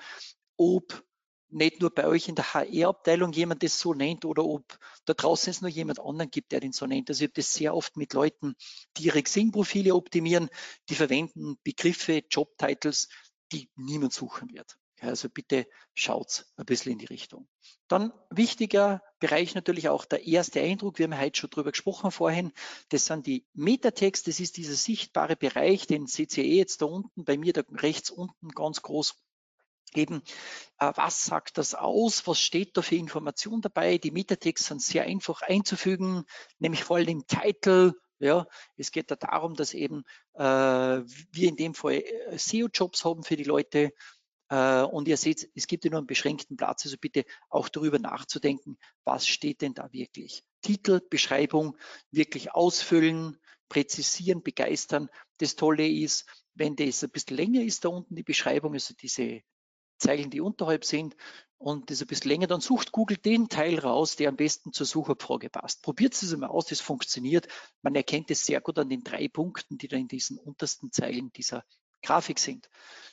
ob 0.57 1.03
nicht 1.49 1.81
nur 1.81 1.91
bei 1.91 2.07
euch 2.07 2.29
in 2.29 2.35
der 2.35 2.55
HR-Abteilung 2.55 3.33
jemand 3.33 3.63
das 3.63 3.79
so 3.79 3.95
nennt 3.95 4.25
oder 4.25 4.45
ob 4.45 4.79
da 5.05 5.15
draußen 5.15 5.51
es 5.51 5.61
nur 5.61 5.71
jemand 5.71 6.01
anderen 6.01 6.31
gibt, 6.31 6.53
der 6.53 6.61
den 6.61 6.73
so 6.73 6.87
nennt. 6.87 7.09
Also 7.09 7.25
ich 7.25 7.29
habe 7.29 7.41
das 7.41 7.55
sehr 7.55 7.75
oft 7.75 7.97
mit 7.97 8.13
Leuten, 8.13 8.55
die 8.97 9.05
ihre 9.05 9.23
Xing-Profile 9.23 9.95
optimieren, 9.95 10.49
die 10.89 10.95
verwenden 10.95 11.57
Begriffe, 11.63 12.23
Jobtitles, 12.29 13.09
die 13.53 13.71
niemand 13.77 14.13
suchen 14.13 14.53
wird. 14.53 14.77
Also 15.01 15.29
bitte 15.29 15.67
schaut 15.95 16.47
ein 16.57 16.65
bisschen 16.65 16.93
in 16.93 16.99
die 16.99 17.07
Richtung. 17.07 17.47
Dann 17.87 18.13
wichtiger 18.31 19.03
Bereich 19.19 19.55
natürlich 19.55 19.89
auch 19.89 20.07
der 20.07 20.27
erste 20.27 20.61
Eindruck. 20.61 20.99
Wir 20.99 21.05
haben 21.05 21.21
heute 21.21 21.39
schon 21.39 21.51
drüber 21.51 21.71
gesprochen 21.71 22.11
vorhin. 22.11 22.53
Das 22.89 23.05
sind 23.07 23.27
die 23.27 23.47
Metatext. 23.53 24.27
Das 24.27 24.41
ist 24.41 24.57
dieser 24.57 24.75
sichtbare 24.75 25.37
Bereich, 25.37 25.87
den 25.87 26.07
seht 26.07 26.37
ihr 26.39 26.47
jetzt 26.47 26.81
da 26.81 26.87
unten, 26.87 27.25
bei 27.25 27.37
mir 27.37 27.53
da 27.53 27.63
rechts 27.73 28.11
unten 28.11 28.49
ganz 28.49 28.81
groß 28.83 29.17
eben, 29.95 30.23
äh, 30.79 30.93
was 30.95 31.25
sagt 31.25 31.59
das 31.59 31.75
aus, 31.75 32.27
was 32.27 32.41
steht 32.41 32.77
da 32.77 32.83
für 32.83 32.97
Information 32.97 33.61
dabei. 33.61 33.99
Die 33.99 34.11
Metatext 34.11 34.67
sind 34.67 34.83
sehr 34.83 35.05
einfach 35.05 35.43
einzufügen, 35.43 36.25
nämlich 36.59 36.85
vor 36.85 36.97
allem 36.97 37.09
im 37.09 37.27
Titel. 37.27 37.93
Ja, 38.19 38.47
es 38.77 38.93
geht 38.93 39.11
da 39.11 39.17
darum, 39.17 39.55
dass 39.55 39.75
eben 39.75 40.03
äh, 40.35 40.41
wir 40.41 41.49
in 41.49 41.57
dem 41.57 41.75
Fall 41.75 42.03
äh, 42.03 42.39
SEO-Jobs 42.39 43.05
haben 43.05 43.23
für 43.23 43.37
die 43.37 43.45
Leute. 43.45 43.93
Äh, 44.49 44.83
und 44.83 45.07
ihr 45.09 45.17
seht, 45.17 45.51
es 45.55 45.67
gibt 45.67 45.85
ja 45.85 45.91
nur 45.91 45.99
einen 45.99 46.07
beschränkten 46.07 46.57
Platz, 46.57 46.87
also 46.87 46.97
bitte 46.99 47.25
auch 47.51 47.69
darüber 47.69 47.99
nachzudenken, 47.99 48.79
was 49.05 49.27
steht 49.27 49.61
denn 49.61 49.75
da 49.75 49.93
wirklich. 49.93 50.45
Titel, 50.63 51.01
Beschreibung 51.11 51.77
wirklich 52.11 52.55
ausfüllen, 52.55 53.39
präzisieren, 53.69 54.43
begeistern. 54.43 55.09
Das 55.39 55.57
Tolle 55.57 55.87
ist, 55.87 56.27
wenn 56.55 56.77
das 56.77 57.03
ein 57.03 57.11
bisschen 57.11 57.37
länger 57.37 57.63
ist, 57.63 57.85
da 57.85 57.91
unten 57.91 58.15
die 58.15 58.23
Beschreibung, 58.23 58.73
also 58.73 58.95
diese 58.95 59.43
Zeilen, 59.99 60.31
die 60.31 60.41
unterhalb 60.41 60.85
sind 60.85 61.17
und 61.59 61.91
das 61.91 62.01
ein 62.01 62.07
bisschen 62.07 62.31
länger, 62.31 62.47
dann 62.47 62.61
sucht 62.61 62.93
Google 62.93 63.17
den 63.17 63.49
Teil 63.49 63.79
raus, 63.79 64.17
der 64.17 64.29
am 64.29 64.37
besten 64.37 64.73
zur 64.73 64.87
Suchabfrage 64.87 65.49
passt. 65.49 65.83
Probiert 65.83 66.15
es 66.15 66.33
einmal 66.33 66.51
aus, 66.51 66.67
das 66.67 66.81
funktioniert. 66.81 67.49
Man 67.83 67.95
erkennt 67.95 68.31
es 68.31 68.45
sehr 68.45 68.61
gut 68.61 68.79
an 68.79 68.89
den 68.89 69.03
drei 69.03 69.29
Punkten, 69.29 69.79
die 69.79 69.89
da 69.89 69.97
in 69.97 70.09
diesen 70.09 70.39
untersten 70.39 70.93
Zeilen 70.93 71.33
dieser 71.33 71.65
Grafik 72.03 72.39
sind. 72.39 72.69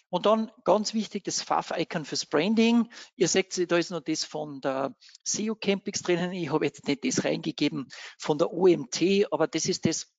Und 0.09 0.27
dann 0.27 0.51
ganz 0.63 0.93
wichtig, 0.93 1.23
das 1.23 1.41
Fav-Icon 1.41 2.05
fürs 2.05 2.27
Branding. 2.27 2.87
Ihr 3.15 3.27
seht, 3.27 3.71
da 3.71 3.77
ist 3.77 3.89
noch 3.89 4.01
das 4.01 4.23
von 4.23 4.61
der 4.61 4.95
SEO 5.23 5.55
Campix 5.55 6.03
drinnen. 6.03 6.31
Ich 6.33 6.51
habe 6.51 6.65
jetzt 6.65 6.87
nicht 6.87 7.03
das 7.03 7.23
reingegeben 7.23 7.87
von 8.19 8.37
der 8.37 8.53
OMT, 8.53 9.31
aber 9.31 9.47
das 9.47 9.65
ist 9.65 9.85
das, 9.85 10.13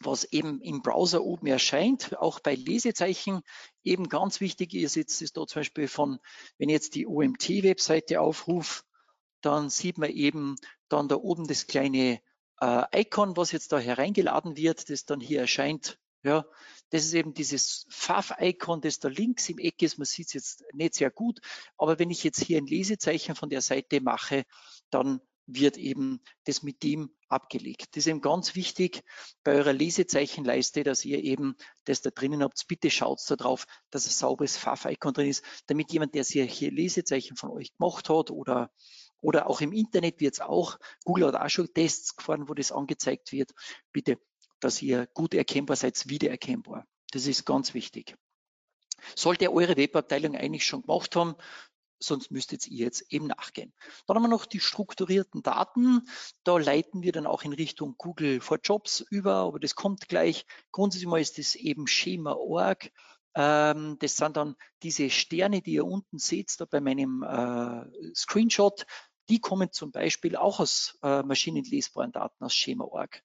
was 0.00 0.24
eben 0.24 0.60
im 0.60 0.82
Browser 0.82 1.22
oben 1.22 1.46
erscheint, 1.46 2.16
auch 2.18 2.40
bei 2.40 2.54
Lesezeichen 2.54 3.40
eben 3.82 4.08
ganz 4.08 4.40
wichtig 4.40 4.74
ist. 4.74 4.96
Jetzt 4.96 5.20
ist 5.22 5.36
da 5.36 5.46
zum 5.46 5.60
Beispiel 5.60 5.88
von, 5.88 6.18
wenn 6.58 6.68
ich 6.68 6.74
jetzt 6.74 6.94
die 6.94 7.06
OMT-Webseite 7.06 8.20
aufrufe, 8.20 8.82
dann 9.40 9.70
sieht 9.70 9.98
man 9.98 10.10
eben 10.10 10.56
dann 10.88 11.08
da 11.08 11.16
oben 11.16 11.46
das 11.46 11.66
kleine 11.66 12.20
äh, 12.60 13.02
Icon, 13.02 13.36
was 13.36 13.52
jetzt 13.52 13.72
da 13.72 13.78
hereingeladen 13.78 14.56
wird, 14.56 14.90
das 14.90 15.04
dann 15.04 15.20
hier 15.20 15.40
erscheint. 15.40 15.98
Ja, 16.22 16.46
das 16.88 17.04
ist 17.04 17.12
eben 17.12 17.34
dieses 17.34 17.86
Fav-Icon, 17.90 18.80
das 18.80 18.98
da 18.98 19.08
links 19.08 19.48
im 19.50 19.58
Eck 19.58 19.82
ist. 19.82 19.98
Man 19.98 20.06
sieht 20.06 20.28
es 20.28 20.32
jetzt 20.32 20.64
nicht 20.72 20.94
sehr 20.94 21.10
gut, 21.10 21.40
aber 21.76 21.98
wenn 21.98 22.10
ich 22.10 22.24
jetzt 22.24 22.42
hier 22.42 22.56
ein 22.56 22.66
Lesezeichen 22.66 23.34
von 23.34 23.50
der 23.50 23.60
Seite 23.60 24.00
mache, 24.00 24.44
dann 24.88 25.20
wird 25.46 25.76
eben 25.76 26.22
das 26.44 26.62
mit 26.62 26.82
dem 26.82 27.14
abgelegt. 27.34 27.88
Das 27.92 28.04
ist 28.04 28.06
eben 28.06 28.20
ganz 28.20 28.54
wichtig 28.54 29.02
bei 29.42 29.52
eurer 29.54 29.72
Lesezeichenleiste, 29.72 30.84
dass 30.84 31.04
ihr 31.04 31.22
eben 31.22 31.56
das 31.84 32.00
da 32.00 32.10
drinnen 32.10 32.42
habt. 32.42 32.66
Bitte 32.66 32.90
schaut 32.90 33.20
da 33.28 33.36
drauf, 33.36 33.66
dass 33.90 34.06
ein 34.06 34.10
sauberes 34.10 34.56
Fav-Icon 34.56 35.12
drin 35.12 35.28
ist, 35.28 35.44
damit 35.66 35.92
jemand, 35.92 36.14
der 36.14 36.24
sich 36.24 36.50
hier 36.52 36.70
Lesezeichen 36.70 37.36
von 37.36 37.50
euch 37.50 37.72
gemacht 37.76 38.08
hat 38.08 38.30
oder 38.30 38.70
oder 39.20 39.48
auch 39.48 39.62
im 39.62 39.72
Internet 39.72 40.20
wird 40.20 40.34
es 40.34 40.40
auch, 40.40 40.78
Google 41.04 41.28
hat 41.28 41.36
auch 41.36 41.48
schon 41.48 41.72
Tests 41.72 42.14
gefahren, 42.14 42.46
wo 42.46 42.52
das 42.52 42.72
angezeigt 42.72 43.32
wird. 43.32 43.52
Bitte, 43.90 44.18
dass 44.60 44.82
ihr 44.82 45.06
gut 45.14 45.32
erkennbar 45.32 45.76
seid, 45.76 46.10
wiedererkennbar. 46.10 46.86
Das 47.10 47.26
ist 47.26 47.46
ganz 47.46 47.72
wichtig. 47.72 48.16
Sollte 49.16 49.50
eure 49.50 49.78
Webabteilung 49.78 50.36
eigentlich 50.36 50.66
schon 50.66 50.82
gemacht 50.82 51.16
haben, 51.16 51.36
sonst 52.06 52.30
müsstet 52.30 52.66
ihr 52.68 52.86
jetzt 52.86 53.12
eben 53.12 53.26
nachgehen. 53.26 53.72
Dann 54.06 54.16
haben 54.16 54.24
wir 54.24 54.28
noch 54.28 54.46
die 54.46 54.60
strukturierten 54.60 55.42
Daten. 55.42 56.08
Da 56.44 56.58
leiten 56.58 57.02
wir 57.02 57.12
dann 57.12 57.26
auch 57.26 57.42
in 57.42 57.52
Richtung 57.52 57.94
Google 57.98 58.40
for 58.40 58.58
Jobs 58.62 59.00
über, 59.00 59.34
aber 59.34 59.60
das 59.60 59.74
kommt 59.74 60.08
gleich. 60.08 60.46
Grundsätzlich 60.72 61.08
mal 61.08 61.20
ist 61.20 61.38
das 61.38 61.54
eben 61.54 61.86
Schema.org. 61.86 62.90
Ähm, 63.36 63.96
das 63.98 64.16
sind 64.16 64.36
dann 64.36 64.56
diese 64.82 65.10
Sterne, 65.10 65.60
die 65.60 65.72
ihr 65.74 65.86
unten 65.86 66.18
seht, 66.18 66.54
da 66.60 66.64
bei 66.64 66.80
meinem 66.80 67.22
äh, 67.22 68.14
Screenshot. 68.14 68.86
Die 69.28 69.40
kommen 69.40 69.72
zum 69.72 69.90
Beispiel 69.90 70.36
auch 70.36 70.60
aus 70.60 70.98
äh, 71.02 71.22
maschinenlesbaren 71.22 72.12
Daten 72.12 72.44
aus 72.44 72.54
Schema.org. 72.54 73.22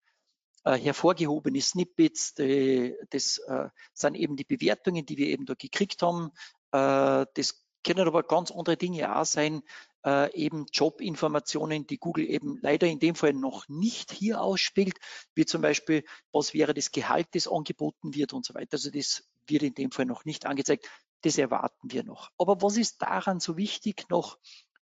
Äh, 0.65 0.77
hervorgehobene 0.77 1.61
Snippets, 1.61 2.33
die, 2.33 2.95
das 3.11 3.37
äh, 3.39 3.69
sind 3.93 4.15
eben 4.15 4.35
die 4.35 4.43
Bewertungen, 4.43 5.05
die 5.05 5.17
wir 5.17 5.27
eben 5.27 5.45
da 5.45 5.53
gekriegt 5.53 6.01
haben. 6.01 6.31
Äh, 6.71 7.25
das 7.33 7.65
können 7.83 8.07
aber 8.07 8.23
ganz 8.23 8.51
andere 8.51 8.77
Dinge 8.77 9.15
auch 9.15 9.25
sein, 9.25 9.63
äh, 10.05 10.33
eben 10.33 10.65
Jobinformationen, 10.71 11.87
die 11.87 11.97
Google 11.97 12.29
eben 12.29 12.57
leider 12.61 12.87
in 12.87 12.99
dem 12.99 13.15
Fall 13.15 13.33
noch 13.33 13.67
nicht 13.67 14.11
hier 14.11 14.41
ausspielt, 14.41 14.97
wie 15.35 15.45
zum 15.45 15.61
Beispiel, 15.61 16.03
was 16.31 16.53
wäre 16.53 16.73
das 16.73 16.91
Gehalt, 16.91 17.27
das 17.33 17.47
angeboten 17.47 18.13
wird 18.15 18.33
und 18.33 18.45
so 18.45 18.53
weiter. 18.53 18.73
Also 18.73 18.91
das 18.91 19.27
wird 19.47 19.63
in 19.63 19.73
dem 19.73 19.91
Fall 19.91 20.05
noch 20.05 20.25
nicht 20.25 20.45
angezeigt. 20.45 20.87
Das 21.21 21.37
erwarten 21.37 21.91
wir 21.91 22.03
noch. 22.03 22.31
Aber 22.37 22.61
was 22.61 22.77
ist 22.77 23.01
daran 23.01 23.39
so 23.39 23.57
wichtig 23.57 24.09
noch, 24.09 24.37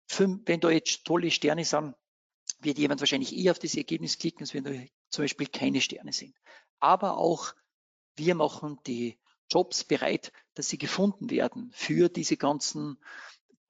für, 0.06 0.38
wenn 0.46 0.60
da 0.60 0.70
jetzt 0.70 1.04
tolle 1.04 1.30
Sterne 1.30 1.64
sind, 1.64 1.94
wird 2.60 2.78
jemand 2.78 3.00
wahrscheinlich 3.00 3.36
eher 3.36 3.52
auf 3.52 3.58
das 3.58 3.74
Ergebnis 3.74 4.18
klicken, 4.18 4.42
als 4.42 4.54
wenn 4.54 4.64
da 4.64 4.72
zum 5.10 5.24
Beispiel 5.24 5.46
keine 5.46 5.80
Sterne 5.80 6.12
sind. 6.12 6.34
Aber 6.80 7.18
auch 7.18 7.54
wir 8.16 8.34
machen 8.34 8.78
die 8.86 9.18
Jobs 9.50 9.84
bereit, 9.84 10.32
dass 10.54 10.68
sie 10.68 10.78
gefunden 10.78 11.30
werden 11.30 11.70
für 11.74 12.08
diese 12.08 12.36
ganzen 12.36 12.98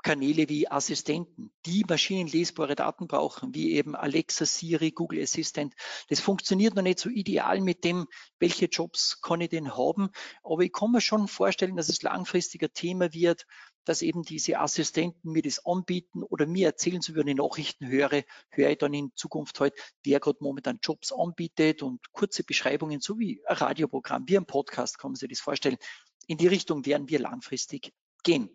Kanäle 0.04 0.50
wie 0.50 0.68
Assistenten, 0.68 1.50
die 1.64 1.82
maschinenlesbare 1.88 2.76
Daten 2.76 3.08
brauchen, 3.08 3.54
wie 3.54 3.72
eben 3.72 3.96
Alexa, 3.96 4.44
Siri, 4.44 4.90
Google 4.90 5.22
Assistant. 5.22 5.74
Das 6.10 6.20
funktioniert 6.20 6.74
noch 6.74 6.82
nicht 6.82 6.98
so 6.98 7.08
ideal 7.08 7.60
mit 7.62 7.84
dem, 7.84 8.06
welche 8.38 8.66
Jobs 8.66 9.22
kann 9.22 9.40
ich 9.40 9.48
denn 9.48 9.76
haben. 9.76 10.10
Aber 10.42 10.62
ich 10.62 10.72
kann 10.72 10.92
mir 10.92 11.00
schon 11.00 11.26
vorstellen, 11.26 11.74
dass 11.74 11.88
es 11.88 12.02
langfristiger 12.02 12.70
Thema 12.70 13.14
wird, 13.14 13.46
dass 13.86 14.02
eben 14.02 14.22
diese 14.22 14.58
Assistenten 14.58 15.32
mir 15.32 15.42
das 15.42 15.64
anbieten 15.64 16.22
oder 16.22 16.46
mir 16.46 16.68
erzählen, 16.68 17.00
so 17.00 17.14
wie 17.14 17.28
ich 17.28 17.36
Nachrichten 17.36 17.88
höre, 17.88 18.24
höre 18.50 18.70
ich 18.70 18.78
dann 18.78 18.92
in 18.92 19.10
Zukunft 19.14 19.58
halt, 19.58 19.74
wer 20.02 20.20
gerade 20.20 20.38
momentan 20.42 20.80
Jobs 20.82 21.12
anbietet 21.12 21.82
und 21.82 22.12
kurze 22.12 22.44
Beschreibungen, 22.44 23.00
so 23.00 23.18
wie 23.18 23.42
ein 23.46 23.56
Radioprogramm, 23.56 24.24
wie 24.26 24.36
ein 24.36 24.46
Podcast, 24.46 24.98
kann 24.98 25.12
man 25.12 25.16
sich 25.16 25.30
das 25.30 25.40
vorstellen. 25.40 25.78
In 26.26 26.36
die 26.36 26.46
Richtung 26.46 26.84
werden 26.84 27.08
wir 27.08 27.20
langfristig 27.20 27.94
gehen. 28.22 28.50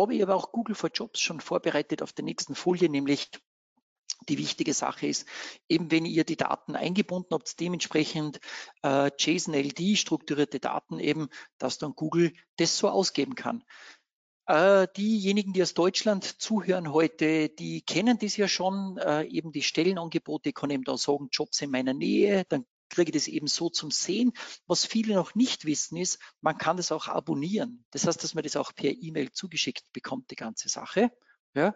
Aber 0.00 0.12
ich 0.12 0.22
habe 0.22 0.34
auch 0.34 0.52
Google 0.52 0.74
for 0.74 0.90
Jobs 0.90 1.20
schon 1.20 1.40
vorbereitet 1.40 2.02
auf 2.02 2.12
der 2.12 2.24
nächsten 2.24 2.54
Folie, 2.54 2.88
nämlich 2.88 3.30
die 4.28 4.38
wichtige 4.38 4.74
Sache 4.74 5.06
ist, 5.06 5.26
eben 5.68 5.90
wenn 5.90 6.04
ihr 6.04 6.24
die 6.24 6.36
Daten 6.36 6.76
eingebunden 6.76 7.30
habt, 7.32 7.58
dementsprechend 7.60 8.40
äh, 8.82 9.10
JSON-LD, 9.18 9.98
strukturierte 9.98 10.60
Daten 10.60 10.98
eben, 10.98 11.28
dass 11.58 11.78
dann 11.78 11.94
Google 11.94 12.32
das 12.56 12.76
so 12.76 12.88
ausgeben 12.88 13.34
kann. 13.34 13.64
Äh, 14.46 14.88
diejenigen, 14.96 15.52
die 15.52 15.62
aus 15.62 15.74
Deutschland 15.74 16.24
zuhören 16.24 16.92
heute, 16.92 17.48
die 17.48 17.82
kennen 17.82 18.18
das 18.18 18.36
ja 18.36 18.48
schon, 18.48 18.98
äh, 18.98 19.24
eben 19.24 19.52
die 19.52 19.62
Stellenangebote, 19.62 20.48
ich 20.50 20.54
kann 20.54 20.70
eben 20.70 20.84
da 20.84 20.96
sagen, 20.96 21.28
Jobs 21.30 21.62
in 21.62 21.70
meiner 21.70 21.94
Nähe, 21.94 22.44
dann 22.48 22.66
kriege 22.90 23.12
das 23.12 23.28
eben 23.28 23.46
so 23.46 23.70
zum 23.70 23.90
Sehen. 23.90 24.32
Was 24.66 24.84
viele 24.84 25.14
noch 25.14 25.34
nicht 25.34 25.64
wissen 25.64 25.96
ist, 25.96 26.18
man 26.40 26.58
kann 26.58 26.76
das 26.76 26.92
auch 26.92 27.08
abonnieren. 27.08 27.84
Das 27.90 28.06
heißt, 28.06 28.22
dass 28.22 28.34
man 28.34 28.44
das 28.44 28.56
auch 28.56 28.74
per 28.74 28.90
E-Mail 28.90 29.32
zugeschickt 29.32 29.84
bekommt, 29.92 30.30
die 30.30 30.36
ganze 30.36 30.68
Sache. 30.68 31.10
Ja. 31.54 31.74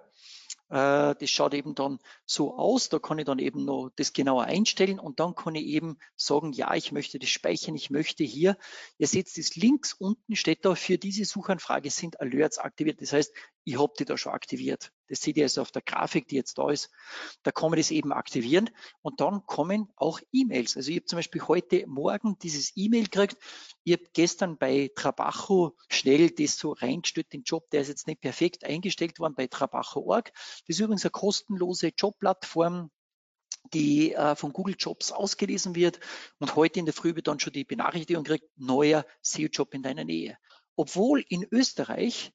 Äh, 0.68 1.14
das 1.18 1.30
schaut 1.30 1.54
eben 1.54 1.74
dann 1.74 1.98
so 2.26 2.56
aus. 2.56 2.88
Da 2.88 2.98
kann 2.98 3.18
ich 3.18 3.24
dann 3.24 3.38
eben 3.38 3.64
noch 3.64 3.90
das 3.96 4.12
genauer 4.12 4.44
einstellen 4.44 4.98
und 4.98 5.20
dann 5.20 5.34
kann 5.34 5.54
ich 5.54 5.64
eben 5.64 5.98
sagen, 6.16 6.52
ja, 6.52 6.74
ich 6.74 6.92
möchte 6.92 7.18
das 7.18 7.28
speichern, 7.28 7.74
ich 7.74 7.90
möchte 7.90 8.24
hier. 8.24 8.56
Ihr 8.98 9.06
seht 9.06 9.36
das 9.36 9.56
links 9.56 9.92
unten 9.92 10.36
steht 10.36 10.64
da, 10.64 10.74
für 10.74 10.98
diese 10.98 11.24
Suchanfrage 11.24 11.90
sind 11.90 12.20
Alerts 12.20 12.58
aktiviert. 12.58 13.00
Das 13.00 13.12
heißt, 13.12 13.32
ich 13.64 13.78
habe 13.78 13.92
die 13.98 14.04
da 14.04 14.16
schon 14.16 14.32
aktiviert. 14.32 14.92
Das 15.08 15.20
seht 15.20 15.36
ihr 15.36 15.44
also 15.44 15.62
auf 15.62 15.70
der 15.70 15.82
Grafik, 15.82 16.28
die 16.28 16.36
jetzt 16.36 16.58
da 16.58 16.70
ist. 16.70 16.90
Da 17.42 17.50
kann 17.50 17.70
man 17.70 17.78
das 17.78 17.90
eben 17.90 18.12
aktivieren 18.12 18.70
und 19.02 19.20
dann 19.20 19.46
kommen 19.46 19.90
auch 19.96 20.20
E-Mails. 20.32 20.76
Also 20.76 20.90
ich 20.90 20.96
habe 20.96 21.06
zum 21.06 21.18
Beispiel 21.18 21.42
heute 21.42 21.86
Morgen 21.86 22.38
dieses 22.38 22.72
E-Mail 22.76 23.04
gekriegt. 23.04 23.36
Ich 23.84 23.94
habe 23.94 24.04
gestern 24.12 24.58
bei 24.58 24.90
Trabajo 24.94 25.76
schnell 25.88 26.30
das 26.30 26.58
so 26.58 26.72
reingestellt, 26.72 27.32
den 27.32 27.42
Job, 27.42 27.68
der 27.70 27.82
ist 27.82 27.88
jetzt 27.88 28.06
nicht 28.06 28.20
perfekt 28.20 28.64
eingestellt 28.64 29.18
worden 29.18 29.34
bei 29.34 29.46
Trabajo.org. 29.46 30.32
Das 30.32 30.62
ist 30.66 30.80
übrigens 30.80 31.04
eine 31.04 31.10
kostenlose 31.10 31.92
Jobplattform, 31.96 32.90
die 33.72 34.12
äh, 34.12 34.36
von 34.36 34.52
Google 34.52 34.76
Jobs 34.78 35.10
ausgelesen 35.10 35.74
wird. 35.74 36.00
Und 36.38 36.54
heute 36.54 36.80
in 36.80 36.86
der 36.86 36.94
Früh 36.94 37.14
wird 37.14 37.28
dann 37.28 37.40
schon 37.40 37.52
die 37.52 37.64
Benachrichtigung 37.64 38.24
gekriegt, 38.24 38.50
neuer 38.56 39.06
SEO-Job 39.22 39.72
in 39.74 39.82
deiner 39.82 40.04
Nähe. 40.04 40.36
Obwohl 40.76 41.24
in 41.28 41.46
Österreich 41.50 42.32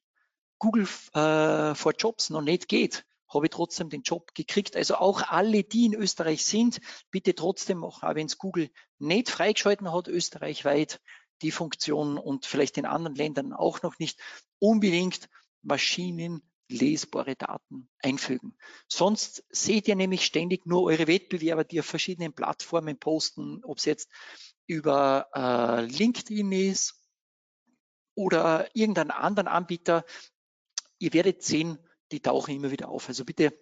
Google 0.60 0.84
äh, 1.14 1.74
for 1.74 1.94
Jobs 1.98 2.30
noch 2.30 2.42
nicht 2.42 2.68
geht, 2.68 3.04
habe 3.28 3.46
ich 3.46 3.50
trotzdem 3.50 3.88
den 3.88 4.02
Job 4.02 4.34
gekriegt. 4.34 4.76
Also 4.76 4.96
auch 4.96 5.22
alle, 5.22 5.64
die 5.64 5.86
in 5.86 5.94
Österreich 5.94 6.44
sind, 6.44 6.80
bitte 7.10 7.34
trotzdem 7.34 7.78
machen, 7.78 8.08
auch 8.08 8.14
wenn 8.14 8.26
es 8.26 8.38
Google 8.38 8.70
nicht 8.98 9.30
freigeschalten 9.30 9.92
hat, 9.92 10.06
österreichweit 10.06 11.00
die 11.42 11.50
Funktion 11.50 12.18
und 12.18 12.44
vielleicht 12.44 12.76
in 12.76 12.84
anderen 12.84 13.16
Ländern 13.16 13.52
auch 13.52 13.82
noch 13.82 13.98
nicht, 13.98 14.20
unbedingt 14.58 15.30
maschinenlesbare 15.62 17.36
Daten 17.36 17.88
einfügen. 18.02 18.56
Sonst 18.88 19.44
seht 19.48 19.88
ihr 19.88 19.96
nämlich 19.96 20.26
ständig 20.26 20.66
nur 20.66 20.82
eure 20.82 21.06
Wettbewerber, 21.06 21.64
die 21.64 21.80
auf 21.80 21.86
verschiedenen 21.86 22.34
Plattformen 22.34 22.98
posten, 22.98 23.64
ob 23.64 23.78
es 23.78 23.86
jetzt 23.86 24.10
über 24.66 25.28
äh, 25.34 25.86
LinkedIn 25.86 26.52
ist 26.52 27.00
oder 28.14 28.68
irgendeinen 28.74 29.10
anderen 29.10 29.48
Anbieter, 29.48 30.04
ihr 31.00 31.12
werdet 31.12 31.42
sehen, 31.42 31.78
die 32.12 32.20
tauchen 32.20 32.54
immer 32.54 32.70
wieder 32.70 32.88
auf. 32.88 33.08
Also 33.08 33.24
bitte 33.24 33.52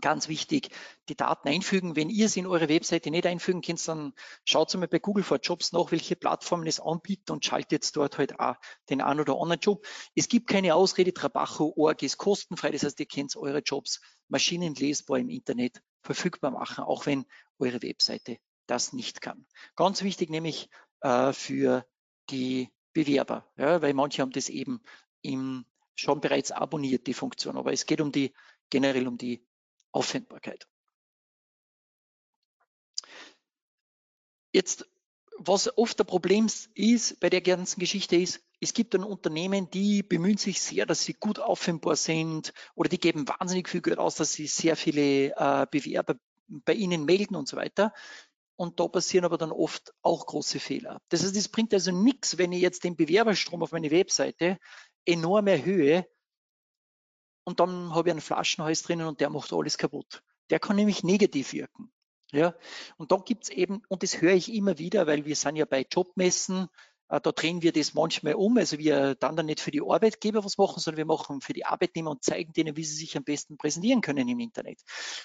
ganz 0.00 0.28
wichtig, 0.28 0.70
die 1.08 1.16
Daten 1.16 1.48
einfügen. 1.48 1.96
Wenn 1.96 2.08
ihr 2.10 2.28
sie 2.28 2.40
in 2.40 2.46
eure 2.46 2.68
Webseite 2.68 3.10
nicht 3.10 3.26
einfügen 3.26 3.62
könnt, 3.62 3.86
dann 3.88 4.12
schaut 4.44 4.72
mal 4.74 4.86
bei 4.86 4.98
Google 4.98 5.24
for 5.24 5.38
Jobs 5.38 5.72
nach, 5.72 5.90
welche 5.90 6.16
Plattformen 6.16 6.66
es 6.66 6.80
anbieten 6.80 7.32
und 7.32 7.44
schaltet 7.44 7.96
dort 7.96 8.18
halt 8.18 8.38
auch 8.38 8.56
den 8.90 9.00
einen 9.00 9.20
oder 9.20 9.40
anderen 9.40 9.60
Job. 9.60 9.84
Es 10.14 10.28
gibt 10.28 10.48
keine 10.48 10.74
Ausrede, 10.74 11.12
Trabajo.org 11.12 12.02
ist 12.02 12.18
kostenfrei, 12.18 12.70
das 12.70 12.84
heißt, 12.84 13.00
ihr 13.00 13.06
könnt 13.06 13.36
eure 13.36 13.58
Jobs 13.58 14.00
maschinenlesbar 14.28 15.18
im 15.18 15.30
Internet 15.30 15.82
verfügbar 16.02 16.52
machen, 16.52 16.84
auch 16.84 17.06
wenn 17.06 17.24
eure 17.58 17.82
Webseite 17.82 18.38
das 18.66 18.92
nicht 18.92 19.20
kann. 19.20 19.46
Ganz 19.74 20.02
wichtig 20.02 20.30
nämlich 20.30 20.68
äh, 21.00 21.32
für 21.32 21.84
die 22.30 22.70
Bewerber, 22.92 23.50
ja, 23.56 23.82
weil 23.82 23.94
manche 23.94 24.22
haben 24.22 24.32
das 24.32 24.48
eben 24.48 24.80
im 25.22 25.64
schon 25.98 26.20
bereits 26.20 26.50
abonniert, 26.52 27.06
die 27.06 27.14
Funktion. 27.14 27.56
Aber 27.56 27.72
es 27.72 27.86
geht 27.86 28.00
um 28.00 28.12
die, 28.12 28.32
generell 28.70 29.08
um 29.08 29.18
die 29.18 29.44
Auffindbarkeit. 29.92 30.66
Jetzt 34.52 34.86
was 35.38 35.78
oft 35.78 36.00
ein 36.00 36.06
Problem 36.06 36.48
ist 36.74 37.20
bei 37.20 37.30
der 37.30 37.40
ganzen 37.40 37.78
Geschichte 37.78 38.16
ist, 38.16 38.40
es 38.60 38.74
gibt 38.74 38.94
dann 38.94 39.04
Unternehmen, 39.04 39.70
die 39.70 40.02
bemühen 40.02 40.36
sich 40.36 40.60
sehr, 40.60 40.84
dass 40.84 41.04
sie 41.04 41.14
gut 41.14 41.38
auffindbar 41.38 41.94
sind 41.94 42.52
oder 42.74 42.88
die 42.88 42.98
geben 42.98 43.28
wahnsinnig 43.28 43.68
viel 43.68 43.80
Geld 43.80 43.98
aus, 43.98 44.16
dass 44.16 44.32
sie 44.32 44.48
sehr 44.48 44.74
viele 44.74 45.30
äh, 45.36 45.66
Bewerber 45.70 46.16
bei 46.48 46.74
ihnen 46.74 47.04
melden 47.04 47.36
und 47.36 47.46
so 47.46 47.56
weiter. 47.56 47.92
Und 48.56 48.80
da 48.80 48.88
passieren 48.88 49.24
aber 49.24 49.38
dann 49.38 49.52
oft 49.52 49.94
auch 50.02 50.26
große 50.26 50.58
Fehler. 50.58 51.00
Das 51.10 51.22
heißt, 51.22 51.36
es 51.36 51.48
bringt 51.48 51.72
also 51.72 51.92
nichts, 51.92 52.38
wenn 52.38 52.50
ich 52.50 52.60
jetzt 52.60 52.82
den 52.82 52.96
Bewerberstrom 52.96 53.62
auf 53.62 53.70
meine 53.70 53.92
Webseite 53.92 54.58
enorm 55.04 55.46
erhöhe 55.46 56.06
und 57.44 57.60
dann 57.60 57.94
habe 57.94 58.08
ich 58.08 58.12
einen 58.12 58.20
Flaschenhals 58.20 58.82
drinnen 58.82 59.06
und 59.06 59.20
der 59.20 59.30
macht 59.30 59.52
alles 59.52 59.78
kaputt. 59.78 60.22
Der 60.50 60.60
kann 60.60 60.76
nämlich 60.76 61.02
negativ 61.02 61.52
wirken. 61.52 61.90
Ja, 62.30 62.54
und 62.98 63.10
da 63.10 63.16
gibt's 63.16 63.48
eben, 63.48 63.80
und 63.88 64.02
das 64.02 64.20
höre 64.20 64.34
ich 64.34 64.52
immer 64.52 64.78
wieder, 64.78 65.06
weil 65.06 65.24
wir 65.24 65.34
sind 65.34 65.56
ja 65.56 65.64
bei 65.64 65.86
Jobmessen, 65.90 66.68
äh, 67.08 67.20
da 67.20 67.32
drehen 67.32 67.62
wir 67.62 67.72
das 67.72 67.94
manchmal 67.94 68.34
um. 68.34 68.56
Also 68.58 68.78
wir 68.78 69.14
dann 69.14 69.36
dann 69.36 69.46
nicht 69.46 69.60
für 69.60 69.70
die 69.70 69.80
Arbeitgeber 69.80 70.44
was 70.44 70.58
machen, 70.58 70.80
sondern 70.80 70.98
wir 70.98 71.06
machen 71.06 71.40
für 71.40 71.52
die 71.52 71.64
Arbeitnehmer 71.64 72.10
und 72.10 72.22
zeigen 72.22 72.52
denen, 72.52 72.76
wie 72.76 72.84
sie 72.84 72.96
sich 72.96 73.16
am 73.16 73.24
besten 73.24 73.56
präsentieren 73.56 74.02
können 74.02 74.28
im 74.28 74.40
Internet. 74.40 74.80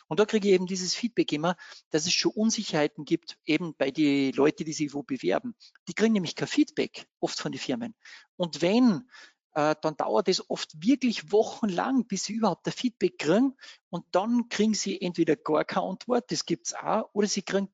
Und 0.07 0.19
da 0.19 0.25
kriege 0.25 0.47
ich 0.47 0.53
eben 0.53 0.65
dieses 0.65 0.95
Feedback 0.95 1.31
immer, 1.33 1.55
dass 1.89 2.05
es 2.05 2.13
schon 2.13 2.31
Unsicherheiten 2.31 3.05
gibt, 3.05 3.37
eben 3.45 3.75
bei 3.75 3.91
den 3.91 4.33
Leuten, 4.33 4.63
die 4.65 4.73
sich 4.73 4.93
wo 4.93 5.03
bewerben. 5.03 5.55
Die 5.87 5.93
kriegen 5.93 6.13
nämlich 6.13 6.35
kein 6.35 6.47
Feedback, 6.47 7.05
oft 7.19 7.39
von 7.39 7.51
den 7.51 7.59
Firmen. 7.59 7.95
Und 8.37 8.61
wenn 8.61 9.09
äh, 9.53 9.75
dann 9.81 9.95
dauert 9.97 10.27
es 10.27 10.49
oft 10.49 10.71
wirklich 10.81 11.31
wochenlang, 11.31 12.05
bis 12.05 12.25
sie 12.25 12.33
überhaupt 12.33 12.67
ein 12.67 12.73
Feedback 12.73 13.17
kriegen 13.19 13.55
und 13.89 14.05
dann 14.11 14.49
kriegen 14.49 14.73
sie 14.73 15.01
entweder 15.01 15.35
gar 15.35 15.63
keine 15.65 15.87
Antwort, 15.87 16.31
das 16.31 16.45
gibt's 16.45 16.73
auch, 16.73 17.09
oder 17.13 17.27
sie 17.27 17.41
kriegen 17.41 17.69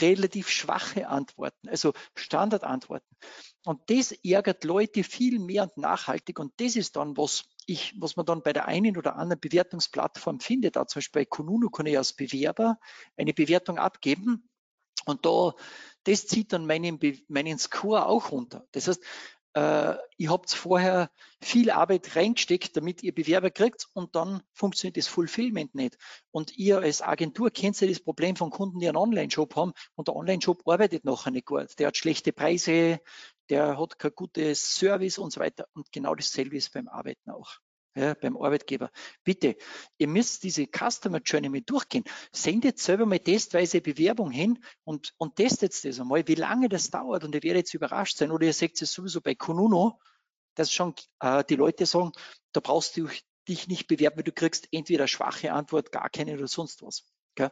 relativ 0.00 0.50
schwache 0.50 1.08
Antworten, 1.08 1.68
also 1.68 1.92
Standardantworten. 2.14 3.16
Und 3.64 3.80
das 3.88 4.12
ärgert 4.12 4.64
Leute 4.64 5.02
viel 5.04 5.38
mehr 5.38 5.64
und 5.64 5.76
nachhaltig 5.78 6.38
und 6.38 6.52
das 6.58 6.76
ist 6.76 6.96
dann, 6.96 7.16
was 7.16 7.44
ich, 7.66 7.94
was 7.98 8.16
man 8.16 8.26
dann 8.26 8.42
bei 8.42 8.52
der 8.52 8.66
einen 8.66 8.96
oder 8.96 9.16
anderen 9.16 9.40
Bewertungsplattform 9.40 10.40
findet. 10.40 10.76
Da 10.76 10.86
zum 10.86 11.00
Beispiel 11.00 11.22
bei 11.22 11.26
Kununu 11.26 11.70
kann 11.70 11.86
ich 11.86 11.98
als 11.98 12.12
Bewerber 12.12 12.78
eine 13.16 13.32
Bewertung 13.32 13.78
abgeben 13.78 14.48
und 15.06 15.24
da, 15.24 15.54
das 16.04 16.26
zieht 16.26 16.52
dann 16.52 16.66
meinen, 16.66 17.00
meinen 17.28 17.58
Score 17.58 18.06
auch 18.06 18.30
runter. 18.30 18.66
Das 18.72 18.88
heißt, 18.88 19.02
äh, 19.56 19.96
ihr 20.18 20.30
habt 20.30 20.50
vorher 20.50 21.10
viel 21.40 21.70
Arbeit 21.70 22.14
reingesteckt, 22.14 22.76
damit 22.76 23.02
ihr 23.02 23.14
Bewerber 23.14 23.50
kriegt 23.50 23.86
und 23.94 24.14
dann 24.14 24.42
funktioniert 24.52 24.98
das 24.98 25.06
Fulfillment 25.08 25.74
nicht. 25.74 25.96
Und 26.30 26.58
ihr 26.58 26.80
als 26.80 27.00
Agentur 27.00 27.50
kennt 27.50 27.80
ja 27.80 27.88
das 27.88 28.00
Problem 28.00 28.36
von 28.36 28.50
Kunden, 28.50 28.80
die 28.80 28.88
einen 28.88 28.98
Online-Shop 28.98 29.56
haben 29.56 29.72
und 29.94 30.08
der 30.08 30.16
Online-Shop 30.16 30.68
arbeitet 30.68 31.06
nachher 31.06 31.30
nicht 31.30 31.46
gut. 31.46 31.78
Der 31.78 31.86
hat 31.86 31.96
schlechte 31.96 32.34
Preise, 32.34 33.00
der 33.48 33.78
hat 33.80 33.98
kein 33.98 34.12
gutes 34.14 34.76
Service 34.76 35.16
und 35.16 35.32
so 35.32 35.40
weiter. 35.40 35.66
Und 35.72 35.90
genau 35.90 36.14
dasselbe 36.14 36.58
ist 36.58 36.74
beim 36.74 36.88
Arbeiten 36.88 37.30
auch 37.30 37.56
ja, 37.96 38.14
beim 38.14 38.36
Arbeitgeber. 38.36 38.90
Bitte, 39.24 39.56
ihr 39.96 40.06
müsst 40.06 40.42
diese 40.44 40.66
Customer 40.66 41.20
Journey 41.24 41.48
mit 41.48 41.70
durchgehen. 41.70 42.04
Sendet 42.30 42.78
selber 42.78 43.06
mal 43.06 43.18
testweise 43.18 43.80
Bewerbung 43.80 44.30
hin 44.30 44.62
und, 44.84 45.14
und 45.16 45.36
testet 45.36 45.72
das 45.84 45.98
einmal, 45.98 46.28
wie 46.28 46.34
lange 46.34 46.68
das 46.68 46.90
dauert. 46.90 47.24
Und 47.24 47.34
ihr 47.34 47.42
werdet 47.42 47.66
jetzt 47.66 47.74
überrascht 47.74 48.18
sein. 48.18 48.30
Oder 48.30 48.46
ihr 48.46 48.52
seht 48.52 48.80
es 48.80 48.92
sowieso 48.92 49.20
bei 49.22 49.34
Konuno, 49.34 49.98
dass 50.54 50.72
schon 50.72 50.94
äh, 51.20 51.42
die 51.44 51.56
Leute 51.56 51.86
sagen, 51.86 52.12
da 52.52 52.60
brauchst 52.60 52.96
du 52.96 53.08
dich 53.48 53.66
nicht 53.66 53.86
bewerben, 53.86 54.18
weil 54.18 54.24
du 54.24 54.32
kriegst 54.32 54.68
entweder 54.72 55.08
schwache 55.08 55.52
Antwort, 55.52 55.90
gar 55.90 56.10
keine 56.10 56.34
oder 56.34 56.48
sonst 56.48 56.82
was. 56.82 57.04
Gell? 57.34 57.50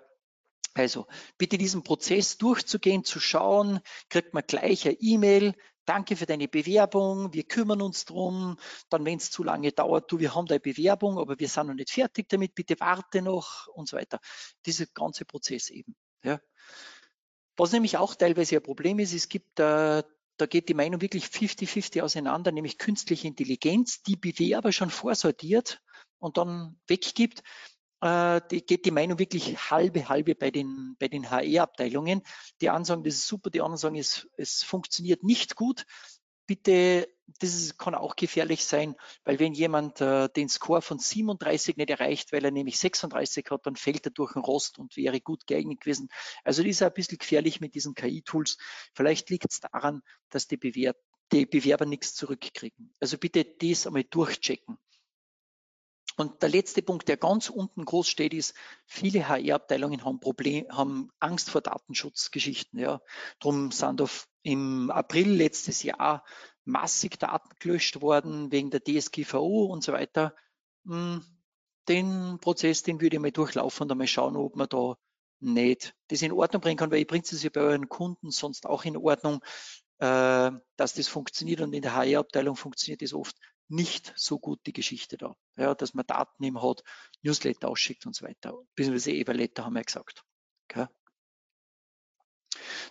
Also 0.74 1.06
bitte 1.38 1.56
diesen 1.56 1.84
Prozess 1.84 2.36
durchzugehen, 2.36 3.04
zu 3.04 3.20
schauen, 3.20 3.80
kriegt 4.10 4.34
man 4.34 4.42
gleich 4.46 4.86
eine 4.86 4.96
E-Mail, 5.00 5.54
danke 5.84 6.16
für 6.16 6.26
deine 6.26 6.48
Bewerbung, 6.48 7.32
wir 7.32 7.44
kümmern 7.44 7.82
uns 7.82 8.04
drum. 8.04 8.58
Dann, 8.88 9.04
wenn 9.04 9.18
es 9.18 9.30
zu 9.30 9.42
lange 9.42 9.72
dauert, 9.72 10.10
du, 10.10 10.18
wir 10.18 10.34
haben 10.34 10.46
deine 10.46 10.60
Bewerbung, 10.60 11.18
aber 11.18 11.38
wir 11.38 11.48
sind 11.48 11.66
noch 11.66 11.74
nicht 11.74 11.90
fertig 11.90 12.28
damit, 12.28 12.54
bitte 12.54 12.76
warte 12.80 13.22
noch 13.22 13.66
und 13.68 13.88
so 13.88 13.96
weiter. 13.96 14.18
Dieser 14.66 14.86
ganze 14.86 15.24
Prozess 15.24 15.70
eben. 15.70 15.94
Ja. 16.22 16.40
Was 17.56 17.72
nämlich 17.72 17.96
auch 17.96 18.14
teilweise 18.14 18.56
ein 18.56 18.62
Problem 18.62 18.98
ist, 18.98 19.12
es 19.12 19.28
gibt 19.28 19.60
äh, 19.60 20.02
da 20.36 20.46
geht 20.46 20.68
die 20.68 20.74
Meinung 20.74 21.00
wirklich 21.00 21.26
50-50 21.26 22.02
auseinander, 22.02 22.50
nämlich 22.50 22.78
künstliche 22.78 23.28
Intelligenz, 23.28 24.02
die 24.02 24.16
Bewerber 24.16 24.72
schon 24.72 24.90
vorsortiert 24.90 25.80
und 26.18 26.38
dann 26.38 26.80
weggibt 26.88 27.42
äh, 28.04 28.42
die, 28.50 28.64
geht 28.64 28.84
die 28.84 28.90
Meinung 28.90 29.18
wirklich 29.18 29.70
halbe, 29.70 30.08
halbe 30.10 30.34
bei 30.34 30.50
den, 30.50 30.94
bei 30.98 31.08
den 31.08 31.30
HR-Abteilungen. 31.30 32.22
Die 32.60 32.68
einen 32.68 32.84
sagen, 32.84 33.02
das 33.02 33.14
ist 33.14 33.26
super, 33.26 33.48
die 33.48 33.62
anderen 33.62 33.78
sagen, 33.78 33.96
es, 33.96 34.28
es 34.36 34.62
funktioniert 34.62 35.22
nicht 35.22 35.56
gut. 35.56 35.86
Bitte, 36.46 37.08
das 37.40 37.54
ist, 37.54 37.78
kann 37.78 37.94
auch 37.94 38.16
gefährlich 38.16 38.66
sein, 38.66 38.94
weil 39.24 39.38
wenn 39.38 39.54
jemand 39.54 40.02
äh, 40.02 40.28
den 40.28 40.50
Score 40.50 40.82
von 40.82 40.98
37 40.98 41.78
nicht 41.78 41.88
erreicht, 41.88 42.32
weil 42.32 42.44
er 42.44 42.50
nämlich 42.50 42.78
36 42.78 43.46
hat, 43.50 43.64
dann 43.64 43.76
fällt 43.76 44.04
er 44.04 44.10
durch 44.10 44.34
den 44.34 44.42
Rost 44.42 44.78
und 44.78 44.98
wäre 44.98 45.22
gut 45.22 45.46
geeignet 45.46 45.80
gewesen. 45.80 46.10
Also 46.44 46.62
das 46.62 46.72
ist 46.72 46.82
ein 46.82 46.92
bisschen 46.92 47.16
gefährlich 47.16 47.62
mit 47.62 47.74
diesen 47.74 47.94
KI-Tools. 47.94 48.58
Vielleicht 48.94 49.30
liegt 49.30 49.50
es 49.50 49.60
daran, 49.60 50.02
dass 50.28 50.46
die, 50.46 50.58
Bewer 50.58 50.94
die 51.32 51.46
Bewerber 51.46 51.86
nichts 51.86 52.14
zurückkriegen. 52.14 52.92
Also 53.00 53.16
bitte 53.16 53.46
das 53.46 53.86
einmal 53.86 54.04
durchchecken. 54.04 54.76
Und 56.16 56.42
der 56.42 56.48
letzte 56.48 56.82
Punkt, 56.82 57.08
der 57.08 57.16
ganz 57.16 57.50
unten 57.50 57.84
groß 57.84 58.08
steht, 58.08 58.34
ist, 58.34 58.54
viele 58.86 59.28
HR-Abteilungen 59.28 60.04
haben 60.04 60.20
Problem, 60.20 60.66
haben 60.70 61.10
Angst 61.18 61.50
vor 61.50 61.60
Datenschutzgeschichten. 61.60 62.78
Ja. 62.78 63.00
Darum 63.40 63.72
sind 63.72 64.00
auf, 64.00 64.28
im 64.42 64.90
April 64.90 65.30
letztes 65.30 65.82
Jahr 65.82 66.24
massig 66.64 67.18
Daten 67.18 67.50
gelöscht 67.58 68.00
worden 68.00 68.52
wegen 68.52 68.70
der 68.70 68.82
DSGVO 68.82 69.64
und 69.64 69.82
so 69.82 69.92
weiter. 69.92 70.34
Hm, 70.86 71.24
den 71.88 72.38
Prozess, 72.40 72.82
den 72.82 73.00
würde 73.00 73.16
ich 73.16 73.22
mal 73.22 73.32
durchlaufen 73.32 73.84
und 73.84 73.92
einmal 73.92 74.06
schauen, 74.06 74.36
ob 74.36 74.56
man 74.56 74.68
da 74.68 74.96
nicht 75.40 75.94
das 76.08 76.22
in 76.22 76.32
Ordnung 76.32 76.62
bringen 76.62 76.78
kann, 76.78 76.90
weil 76.90 77.00
ihr 77.00 77.06
bringt 77.06 77.30
es 77.30 77.42
ja 77.42 77.50
bei 77.50 77.60
euren 77.60 77.88
Kunden 77.88 78.30
sonst 78.30 78.66
auch 78.66 78.84
in 78.84 78.96
Ordnung, 78.96 79.42
äh, 79.98 80.50
dass 80.76 80.94
das 80.94 81.08
funktioniert 81.08 81.60
und 81.60 81.72
in 81.72 81.82
der 81.82 81.94
HR-Abteilung 81.94 82.56
funktioniert 82.56 83.02
das 83.02 83.12
oft 83.12 83.36
nicht 83.74 84.12
so 84.16 84.38
gut 84.38 84.60
die 84.66 84.72
Geschichte 84.72 85.16
da. 85.16 85.36
Ja, 85.56 85.74
dass 85.74 85.94
man 85.94 86.06
Daten 86.06 86.42
eben 86.44 86.62
hat, 86.62 86.82
Newsletter 87.22 87.68
ausschickt 87.68 88.06
und 88.06 88.14
so 88.14 88.26
weiter. 88.26 88.54
Beziehungsweise 88.74 89.12
Everletter 89.12 89.64
haben 89.64 89.74
wir 89.74 89.82
gesagt. 89.82 90.24
Okay. 90.70 90.86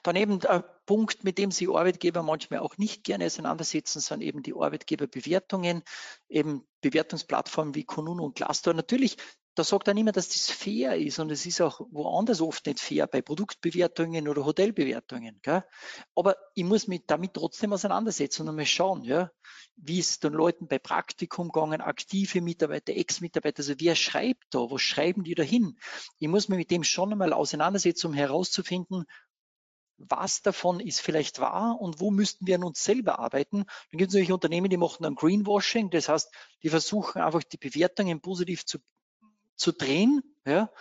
Daneben 0.03 0.39
der 0.39 0.59
Punkt, 0.85 1.23
mit 1.23 1.37
dem 1.37 1.51
sich 1.51 1.69
Arbeitgeber 1.69 2.23
manchmal 2.23 2.59
auch 2.59 2.77
nicht 2.77 3.05
gerne 3.05 3.25
auseinandersetzen, 3.25 4.01
sind 4.01 4.21
eben 4.21 4.43
die 4.43 4.53
Arbeitgeberbewertungen, 4.53 5.83
eben 6.27 6.67
Bewertungsplattformen 6.81 7.73
wie 7.73 7.85
Kununu 7.85 8.25
und 8.25 8.35
Glassdoor. 8.35 8.73
Natürlich 8.73 9.17
da 9.55 9.63
sagt 9.63 9.87
er 9.87 9.93
niemand, 9.93 10.17
dass 10.17 10.29
das 10.29 10.49
fair 10.49 10.97
ist 10.97 11.19
und 11.19 11.31
es 11.31 11.45
ist 11.45 11.61
auch 11.61 11.79
woanders 11.91 12.41
oft 12.41 12.65
nicht 12.65 12.79
fair, 12.79 13.05
bei 13.05 13.21
Produktbewertungen 13.21 14.27
oder 14.27 14.45
Hotelbewertungen. 14.45 15.39
Gell? 15.43 15.63
Aber 16.15 16.35
ich 16.55 16.63
muss 16.63 16.87
mich 16.87 17.03
damit 17.05 17.33
trotzdem 17.35 17.73
auseinandersetzen 17.73 18.43
und 18.43 18.49
einmal 18.49 18.65
schauen, 18.65 19.03
ja, 19.03 19.29
wie 19.75 19.99
es 19.99 20.19
den 20.19 20.33
Leuten 20.33 20.67
bei 20.67 20.79
Praktikum 20.79 21.49
gegangen, 21.49 21.81
aktive 21.81 22.41
Mitarbeiter, 22.41 22.93
Ex-Mitarbeiter, 22.93 23.59
also 23.59 23.73
wer 23.77 23.95
schreibt 23.95 24.45
da, 24.51 24.59
was 24.59 24.81
schreiben 24.81 25.23
die 25.23 25.35
da 25.35 25.43
hin? 25.43 25.77
Ich 26.19 26.27
muss 26.27 26.49
mich 26.49 26.57
mit 26.57 26.71
dem 26.71 26.83
schon 26.83 27.11
einmal 27.11 27.33
auseinandersetzen, 27.33 28.07
um 28.07 28.13
herauszufinden, 28.13 29.05
was 29.97 30.41
davon 30.41 30.79
ist 30.79 30.99
vielleicht 30.99 31.39
wahr 31.39 31.79
und 31.79 31.99
wo 31.99 32.11
müssten 32.11 32.47
wir 32.47 32.55
an 32.55 32.63
uns 32.63 32.83
selber 32.83 33.19
arbeiten. 33.19 33.65
Dann 33.91 33.97
gibt 33.97 34.09
es 34.09 34.13
natürlich 34.13 34.31
Unternehmen, 34.31 34.69
die 34.69 34.77
machen 34.77 35.03
dann 35.03 35.15
Greenwashing, 35.15 35.89
das 35.91 36.09
heißt, 36.09 36.31
die 36.63 36.69
versuchen 36.69 37.21
einfach 37.21 37.43
die 37.43 37.57
Bewertungen 37.57 38.19
positiv 38.19 38.65
zu 38.65 38.79
zu 39.55 39.71
drehen, 39.71 40.21
ja, 40.45 40.71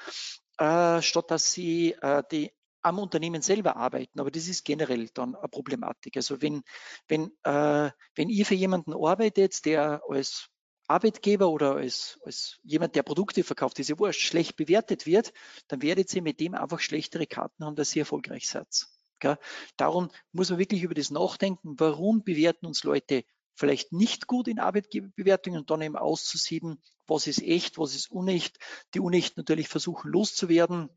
äh, 0.59 1.03
statt 1.03 1.31
dass 1.31 1.53
sie 1.53 1.93
äh, 2.01 2.23
die 2.31 2.53
am 2.83 2.99
Unternehmen 2.99 3.43
selber 3.43 3.77
arbeiten. 3.77 4.21
Aber 4.21 4.31
das 4.31 4.49
ist 4.49 4.65
generell 4.65 5.09
dann 5.15 5.37
eine 5.37 5.49
Problematik. 5.49 6.17
Also 6.17 6.43
wenn, 6.43 6.63
wenn, 7.07 7.31
äh, 7.45 7.91
wenn 8.15 8.29
ihr 8.29 8.45
für 8.45 8.55
jemanden 8.55 8.93
arbeitet, 8.93 9.65
der 9.65 10.03
als 10.09 10.49
Arbeitgeber 10.89 11.49
oder 11.49 11.77
als, 11.77 12.19
als 12.25 12.59
jemand, 12.65 12.97
der 12.97 13.05
Produkte 13.05 13.45
verkauft, 13.45 13.79
diese 13.79 13.99
Wurst 13.99 14.21
schlecht 14.21 14.57
bewertet 14.57 15.07
wird, 15.07 15.33
dann 15.69 15.81
werdet 15.81 16.13
ihr 16.13 16.23
mit 16.23 16.41
dem 16.41 16.55
einfach 16.55 16.81
schlechtere 16.81 17.27
Karten 17.27 17.65
haben, 17.65 17.77
dass 17.77 17.95
ihr 17.95 18.03
erfolgreich 18.03 18.49
seid. 18.49 18.89
Gell? 19.21 19.39
Darum 19.77 20.11
muss 20.33 20.51
man 20.51 20.59
wirklich 20.59 20.83
über 20.83 20.95
das 20.95 21.11
nachdenken, 21.11 21.77
warum 21.79 22.25
bewerten 22.25 22.67
uns 22.67 22.83
Leute 22.83 23.25
vielleicht 23.63 23.93
nicht 23.93 24.27
gut 24.27 24.49
in 24.49 24.59
Arbeitgeberbewertungen 24.59 25.61
und 25.61 25.71
dann 25.71 25.83
eben 25.83 25.95
auszusieben, 25.95 26.83
was 27.07 27.29
ist 27.29 27.41
echt, 27.41 27.79
was 27.79 27.95
ist 27.95 28.11
unecht. 28.11 28.59
Die 28.95 28.99
unecht 28.99 29.37
natürlich 29.37 29.69
versuchen 29.69 30.11
loszuwerden 30.11 30.89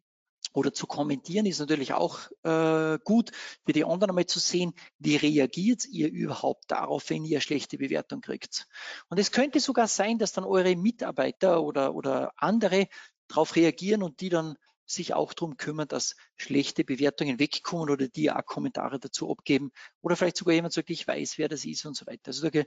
oder 0.51 0.73
zu 0.73 0.88
kommentieren 0.88 1.45
ist 1.45 1.60
natürlich 1.60 1.93
auch 1.93 2.21
äh, 2.41 2.97
gut 3.04 3.32
für 3.65 3.73
die 3.73 3.84
anderen 3.84 4.10
einmal 4.10 4.25
zu 4.25 4.39
sehen, 4.39 4.73
wie 4.97 5.15
reagiert 5.15 5.86
ihr 5.86 6.10
überhaupt 6.10 6.63
darauf, 6.71 7.08
wenn 7.12 7.23
ihr 7.23 7.39
schlechte 7.39 7.78
Bewertung 7.78 8.21
kriegt. 8.21 8.67
Und 9.10 9.19
es 9.19 9.32
könnte 9.32 9.60
sogar 9.60 9.88
sein, 9.88 10.17
dass 10.17 10.34
dann 10.34 10.43
eure 10.43 10.75
Mitarbeiter 10.75 11.62
oder, 11.62 11.93
oder 11.93 12.34
andere 12.36 12.88
darauf 13.28 13.56
reagieren 13.56 14.01
und 14.01 14.21
die 14.21 14.30
dann 14.30 14.56
sich 14.86 15.13
auch 15.13 15.34
darum 15.34 15.58
kümmern, 15.58 15.88
dass 15.88 16.15
schlechte 16.38 16.84
Bewertungen 16.84 17.39
wegkommen 17.39 17.89
oder 17.89 18.08
die 18.08 18.32
auch 18.32 18.45
Kommentare 18.45 19.00
dazu 19.00 19.32
abgeben 19.32 19.71
oder 20.02 20.15
vielleicht 20.15 20.38
sogar 20.38 20.54
jemand 20.54 20.74
sagt, 20.74 20.89
ich 20.89 21.08
weiß, 21.08 21.38
wer 21.38 21.50
das 21.50 21.65
ist 21.65 21.86
und 21.86 21.95
so 21.95 22.06
weiter. 22.06 22.28
Also 22.28 22.50
da 22.50 22.63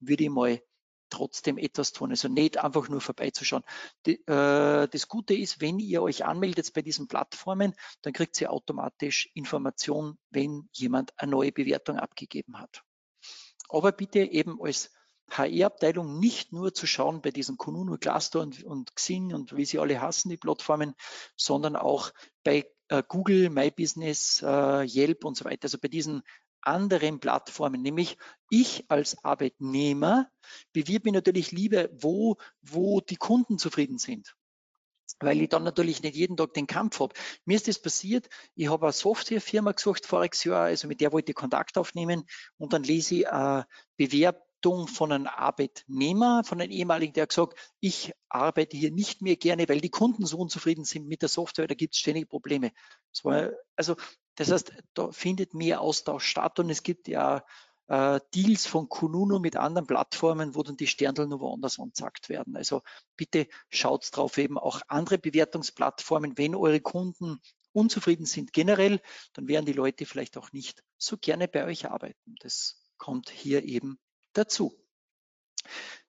würde 0.00 0.24
ich 0.24 0.30
mal 0.30 0.60
trotzdem 1.10 1.58
etwas 1.58 1.92
tun. 1.92 2.10
Also 2.10 2.28
nicht 2.28 2.58
einfach 2.58 2.88
nur 2.88 3.00
vorbeizuschauen. 3.00 3.62
Die, 4.06 4.20
äh, 4.26 4.88
das 4.88 5.08
Gute 5.08 5.34
ist, 5.34 5.60
wenn 5.60 5.78
ihr 5.78 6.02
euch 6.02 6.24
anmeldet 6.24 6.72
bei 6.74 6.82
diesen 6.82 7.08
Plattformen, 7.08 7.74
dann 8.02 8.12
kriegt 8.12 8.40
ihr 8.40 8.52
automatisch 8.52 9.30
Information, 9.34 10.18
wenn 10.30 10.68
jemand 10.72 11.12
eine 11.16 11.30
neue 11.30 11.52
Bewertung 11.52 11.98
abgegeben 11.98 12.58
hat. 12.58 12.82
Aber 13.68 13.92
bitte 13.92 14.20
eben 14.20 14.58
als 14.60 14.90
HR-Abteilung 15.30 16.18
nicht 16.18 16.52
nur 16.52 16.74
zu 16.74 16.86
schauen 16.86 17.20
bei 17.20 17.30
diesen 17.30 17.56
Kununu, 17.56 17.98
Cluster 17.98 18.40
und, 18.40 18.64
und 18.64 18.94
Xing 18.94 19.34
und 19.34 19.56
wie 19.56 19.64
sie 19.64 19.78
alle 19.78 20.00
hassen, 20.00 20.30
die 20.30 20.36
Plattformen, 20.36 20.94
sondern 21.36 21.76
auch 21.76 22.12
bei 22.44 22.70
äh, 22.88 23.02
Google, 23.06 23.50
My 23.50 23.70
Business, 23.70 24.42
äh, 24.42 24.84
Yelp 24.86 25.24
und 25.24 25.36
so 25.36 25.44
weiter. 25.44 25.64
Also 25.64 25.78
bei 25.78 25.88
diesen 25.88 26.22
anderen 26.60 27.20
Plattformen, 27.20 27.82
nämlich 27.82 28.18
ich 28.50 28.84
als 28.88 29.24
Arbeitnehmer 29.24 30.30
bewirbe 30.72 31.04
mich 31.04 31.14
natürlich 31.14 31.52
lieber, 31.52 31.88
wo, 31.92 32.36
wo 32.62 33.00
die 33.00 33.16
Kunden 33.16 33.58
zufrieden 33.58 33.98
sind 33.98 34.34
weil 35.20 35.42
ich 35.42 35.48
dann 35.48 35.64
natürlich 35.64 36.02
nicht 36.02 36.14
jeden 36.14 36.36
Tag 36.36 36.54
den 36.54 36.66
Kampf 36.66 37.00
habe. 37.00 37.14
Mir 37.44 37.56
ist 37.56 37.68
das 37.68 37.80
passiert, 37.80 38.28
ich 38.54 38.68
habe 38.68 38.86
eine 38.86 38.92
Softwarefirma 38.92 39.72
gesucht 39.72 40.06
voriges 40.06 40.44
Jahr, 40.44 40.66
also 40.66 40.86
mit 40.88 41.00
der 41.00 41.12
wollte 41.12 41.32
ich 41.32 41.36
Kontakt 41.36 41.76
aufnehmen 41.76 42.24
und 42.56 42.72
dann 42.72 42.84
lese 42.84 43.16
ich 43.16 43.28
eine 43.28 43.66
Bewerbung 44.60 44.88
von 44.88 45.12
einem 45.12 45.26
Arbeitnehmer, 45.26 46.42
von 46.44 46.60
einem 46.60 46.70
ehemaligen, 46.70 47.12
der 47.12 47.26
gesagt, 47.26 47.58
ich 47.80 48.12
arbeite 48.28 48.76
hier 48.76 48.90
nicht 48.90 49.22
mehr 49.22 49.36
gerne, 49.36 49.68
weil 49.68 49.80
die 49.80 49.90
Kunden 49.90 50.26
so 50.26 50.38
unzufrieden 50.38 50.84
sind 50.84 51.06
mit 51.06 51.22
der 51.22 51.28
Software, 51.28 51.66
da 51.66 51.74
gibt 51.74 51.94
es 51.94 52.00
ständig 52.00 52.28
Probleme. 52.28 52.72
War, 53.22 53.50
also 53.76 53.96
das 54.34 54.50
heißt, 54.50 54.72
da 54.94 55.10
findet 55.12 55.54
mehr 55.54 55.80
Austausch 55.80 56.26
statt 56.26 56.58
und 56.58 56.70
es 56.70 56.82
gibt 56.82 57.08
ja 57.08 57.44
äh, 57.88 58.20
Deals 58.34 58.66
von 58.66 58.88
Kununu 58.88 59.38
mit 59.38 59.56
anderen 59.56 59.86
Plattformen, 59.86 60.54
wo 60.54 60.62
dann 60.62 60.76
die 60.76 60.86
Sterndl 60.86 61.26
nur 61.26 61.40
woanders 61.40 61.78
anzackt 61.78 62.28
werden. 62.28 62.56
Also 62.56 62.82
bitte 63.16 63.46
schaut 63.70 64.08
drauf 64.12 64.38
eben 64.38 64.58
auch 64.58 64.80
andere 64.88 65.18
Bewertungsplattformen, 65.18 66.36
wenn 66.36 66.54
eure 66.54 66.80
Kunden 66.80 67.40
unzufrieden 67.72 68.26
sind 68.26 68.52
generell, 68.52 69.00
dann 69.34 69.46
werden 69.46 69.66
die 69.66 69.72
Leute 69.72 70.06
vielleicht 70.06 70.36
auch 70.36 70.52
nicht 70.52 70.82
so 70.96 71.16
gerne 71.16 71.48
bei 71.48 71.64
euch 71.64 71.90
arbeiten. 71.90 72.34
Das 72.40 72.82
kommt 72.96 73.30
hier 73.30 73.62
eben 73.64 73.98
dazu. 74.32 74.74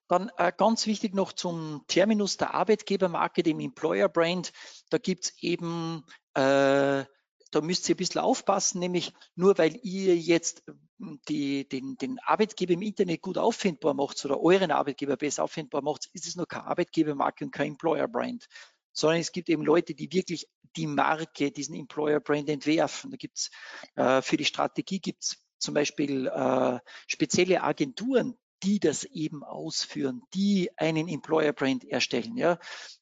Dann 0.08 0.30
äh, 0.38 0.52
ganz 0.56 0.86
wichtig 0.86 1.14
noch 1.14 1.32
zum 1.32 1.84
Terminus 1.86 2.36
der 2.36 2.54
Arbeitgebermarke, 2.54 3.42
dem 3.42 3.60
Employer 3.60 4.08
Brand. 4.08 4.52
Da 4.90 4.98
gibt 4.98 5.26
es 5.26 5.42
eben 5.42 6.04
äh, 6.34 7.04
da 7.50 7.60
müsst 7.60 7.88
ihr 7.88 7.94
ein 7.94 7.98
bisschen 7.98 8.20
aufpassen, 8.20 8.78
nämlich 8.78 9.12
nur 9.34 9.58
weil 9.58 9.78
ihr 9.82 10.16
jetzt 10.16 10.62
hm, 10.98 11.20
die, 11.28 11.68
den, 11.68 11.96
den 11.96 12.18
Arbeitgeber 12.20 12.74
im 12.74 12.82
Internet 12.82 13.22
gut 13.22 13.38
auffindbar 13.38 13.94
macht 13.94 14.24
oder 14.24 14.40
euren 14.40 14.70
Arbeitgeber 14.70 15.16
besser 15.16 15.44
auffindbar 15.44 15.82
macht, 15.82 16.08
ist 16.12 16.26
es 16.26 16.36
noch 16.36 16.46
keine 16.46 16.66
Arbeitgebermarke 16.66 17.44
und 17.44 17.50
kein 17.50 17.72
Employer 17.72 18.08
Brand, 18.08 18.46
sondern 18.92 19.20
es 19.20 19.32
gibt 19.32 19.48
eben 19.48 19.64
Leute, 19.64 19.94
die 19.94 20.12
wirklich 20.12 20.46
die 20.76 20.86
Marke, 20.86 21.50
diesen 21.50 21.74
Employer 21.74 22.20
Brand 22.20 22.48
entwerfen. 22.48 23.10
Da 23.10 23.16
gibt's 23.16 23.50
äh, 23.96 24.22
für 24.22 24.36
die 24.36 24.44
Strategie 24.44 25.00
gibt's 25.00 25.44
zum 25.60 25.74
Beispiel 25.74 26.26
äh, 26.26 26.78
spezielle 27.06 27.62
Agenturen, 27.62 28.36
die 28.62 28.80
das 28.80 29.04
eben 29.04 29.42
ausführen, 29.42 30.22
die 30.34 30.70
einen 30.76 31.08
Employer 31.08 31.52
Brand 31.52 31.84
erstellen, 31.84 32.36
ja, 32.36 32.58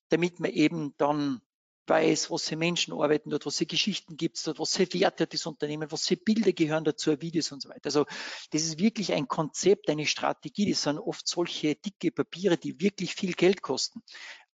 damit 0.09 0.41
man 0.41 0.51
eben 0.51 0.95
dann 0.99 1.41
weiß, 1.89 2.31
was 2.31 2.49
für 2.49 2.57
Menschen 2.57 2.93
arbeiten 2.93 3.31
dort, 3.31 3.47
was 3.47 3.59
für 3.59 3.67
Geschichten 3.67 4.17
gibt 4.17 4.37
es 4.37 4.43
dort, 4.43 4.59
was 4.59 4.77
für 4.77 4.93
Werte 4.93 5.25
hat 5.25 5.33
das 5.33 5.47
Unternehmen, 5.47 5.91
was 5.91 6.07
für 6.07 6.17
Bilder 6.17 6.53
gehören 6.53 6.85
dazu, 6.85 7.21
Videos 7.21 7.51
und 7.51 7.63
so 7.63 7.69
weiter. 7.69 7.87
Also 7.87 8.05
das 8.51 8.63
ist 8.63 8.79
wirklich 8.79 9.13
ein 9.13 9.27
Konzept, 9.27 9.89
eine 9.89 10.07
Strategie. 10.07 10.71
Das 10.71 10.83
sind 10.83 10.99
oft 10.99 11.27
solche 11.27 11.75
dicke 11.75 12.13
Papiere, 12.13 12.59
die 12.59 12.81
wirklich 12.81 13.15
viel 13.15 13.33
Geld 13.33 13.63
kosten. 13.63 14.03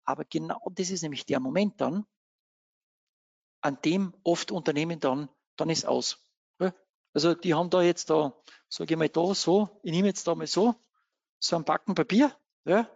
Aber 0.04 0.24
genau 0.24 0.60
das 0.74 0.90
ist 0.90 1.02
nämlich 1.02 1.26
der 1.26 1.40
Moment 1.40 1.80
dann, 1.80 2.06
an 3.60 3.78
dem 3.84 4.14
oft 4.22 4.52
Unternehmen 4.52 5.00
dann, 5.00 5.28
dann 5.56 5.70
ist 5.70 5.86
aus. 5.86 6.23
Also 7.14 7.34
die 7.34 7.54
haben 7.54 7.70
da 7.70 7.80
jetzt 7.80 8.10
da, 8.10 8.34
sage 8.68 8.94
ich 8.94 8.98
mal 8.98 9.08
da 9.08 9.34
so, 9.34 9.80
ich 9.82 9.92
nehme 9.92 10.08
jetzt 10.08 10.26
da 10.26 10.34
mal 10.34 10.46
so, 10.46 10.74
so 11.38 11.56
ein 11.56 11.64
Backen 11.64 11.94
Papier, 11.94 12.36
ja, 12.64 12.90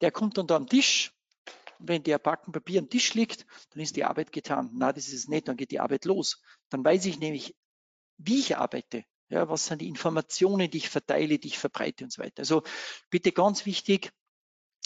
der 0.00 0.10
kommt 0.10 0.38
dann 0.38 0.46
da 0.46 0.56
am 0.56 0.66
Tisch, 0.66 1.12
und 1.78 1.88
wenn 1.88 2.02
der 2.02 2.18
Backen 2.18 2.52
Papier 2.52 2.80
am 2.80 2.88
Tisch 2.88 3.14
liegt, 3.14 3.46
dann 3.70 3.82
ist 3.82 3.96
die 3.96 4.04
Arbeit 4.04 4.32
getan. 4.32 4.70
Na, 4.74 4.92
das 4.92 5.08
ist 5.08 5.14
es 5.14 5.28
nicht, 5.28 5.48
dann 5.48 5.56
geht 5.56 5.70
die 5.70 5.80
Arbeit 5.80 6.04
los. 6.04 6.42
Dann 6.70 6.84
weiß 6.84 7.04
ich 7.06 7.18
nämlich, 7.18 7.56
wie 8.16 8.40
ich 8.40 8.56
arbeite. 8.56 9.04
Ja, 9.28 9.48
was 9.48 9.66
sind 9.66 9.82
die 9.82 9.88
Informationen, 9.88 10.70
die 10.70 10.78
ich 10.78 10.88
verteile, 10.88 11.38
die 11.38 11.48
ich 11.48 11.58
verbreite 11.58 12.04
und 12.04 12.12
so 12.12 12.22
weiter. 12.22 12.40
Also 12.40 12.62
bitte 13.10 13.30
ganz 13.30 13.66
wichtig, 13.66 14.10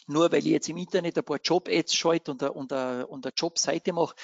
nur 0.09 0.33
weil 0.33 0.41
ich 0.41 0.47
jetzt 0.47 0.69
im 0.69 0.77
Internet 0.77 1.17
ein 1.17 1.25
paar 1.25 1.41
Job-Ads 1.41 1.95
schalte 1.95 2.33
und 2.33 2.43
eine, 2.43 2.53
und 2.53 2.73
eine, 2.73 3.07
und 3.07 3.25
eine 3.25 3.33
Jobseite 3.37 3.93
mache, 3.93 4.17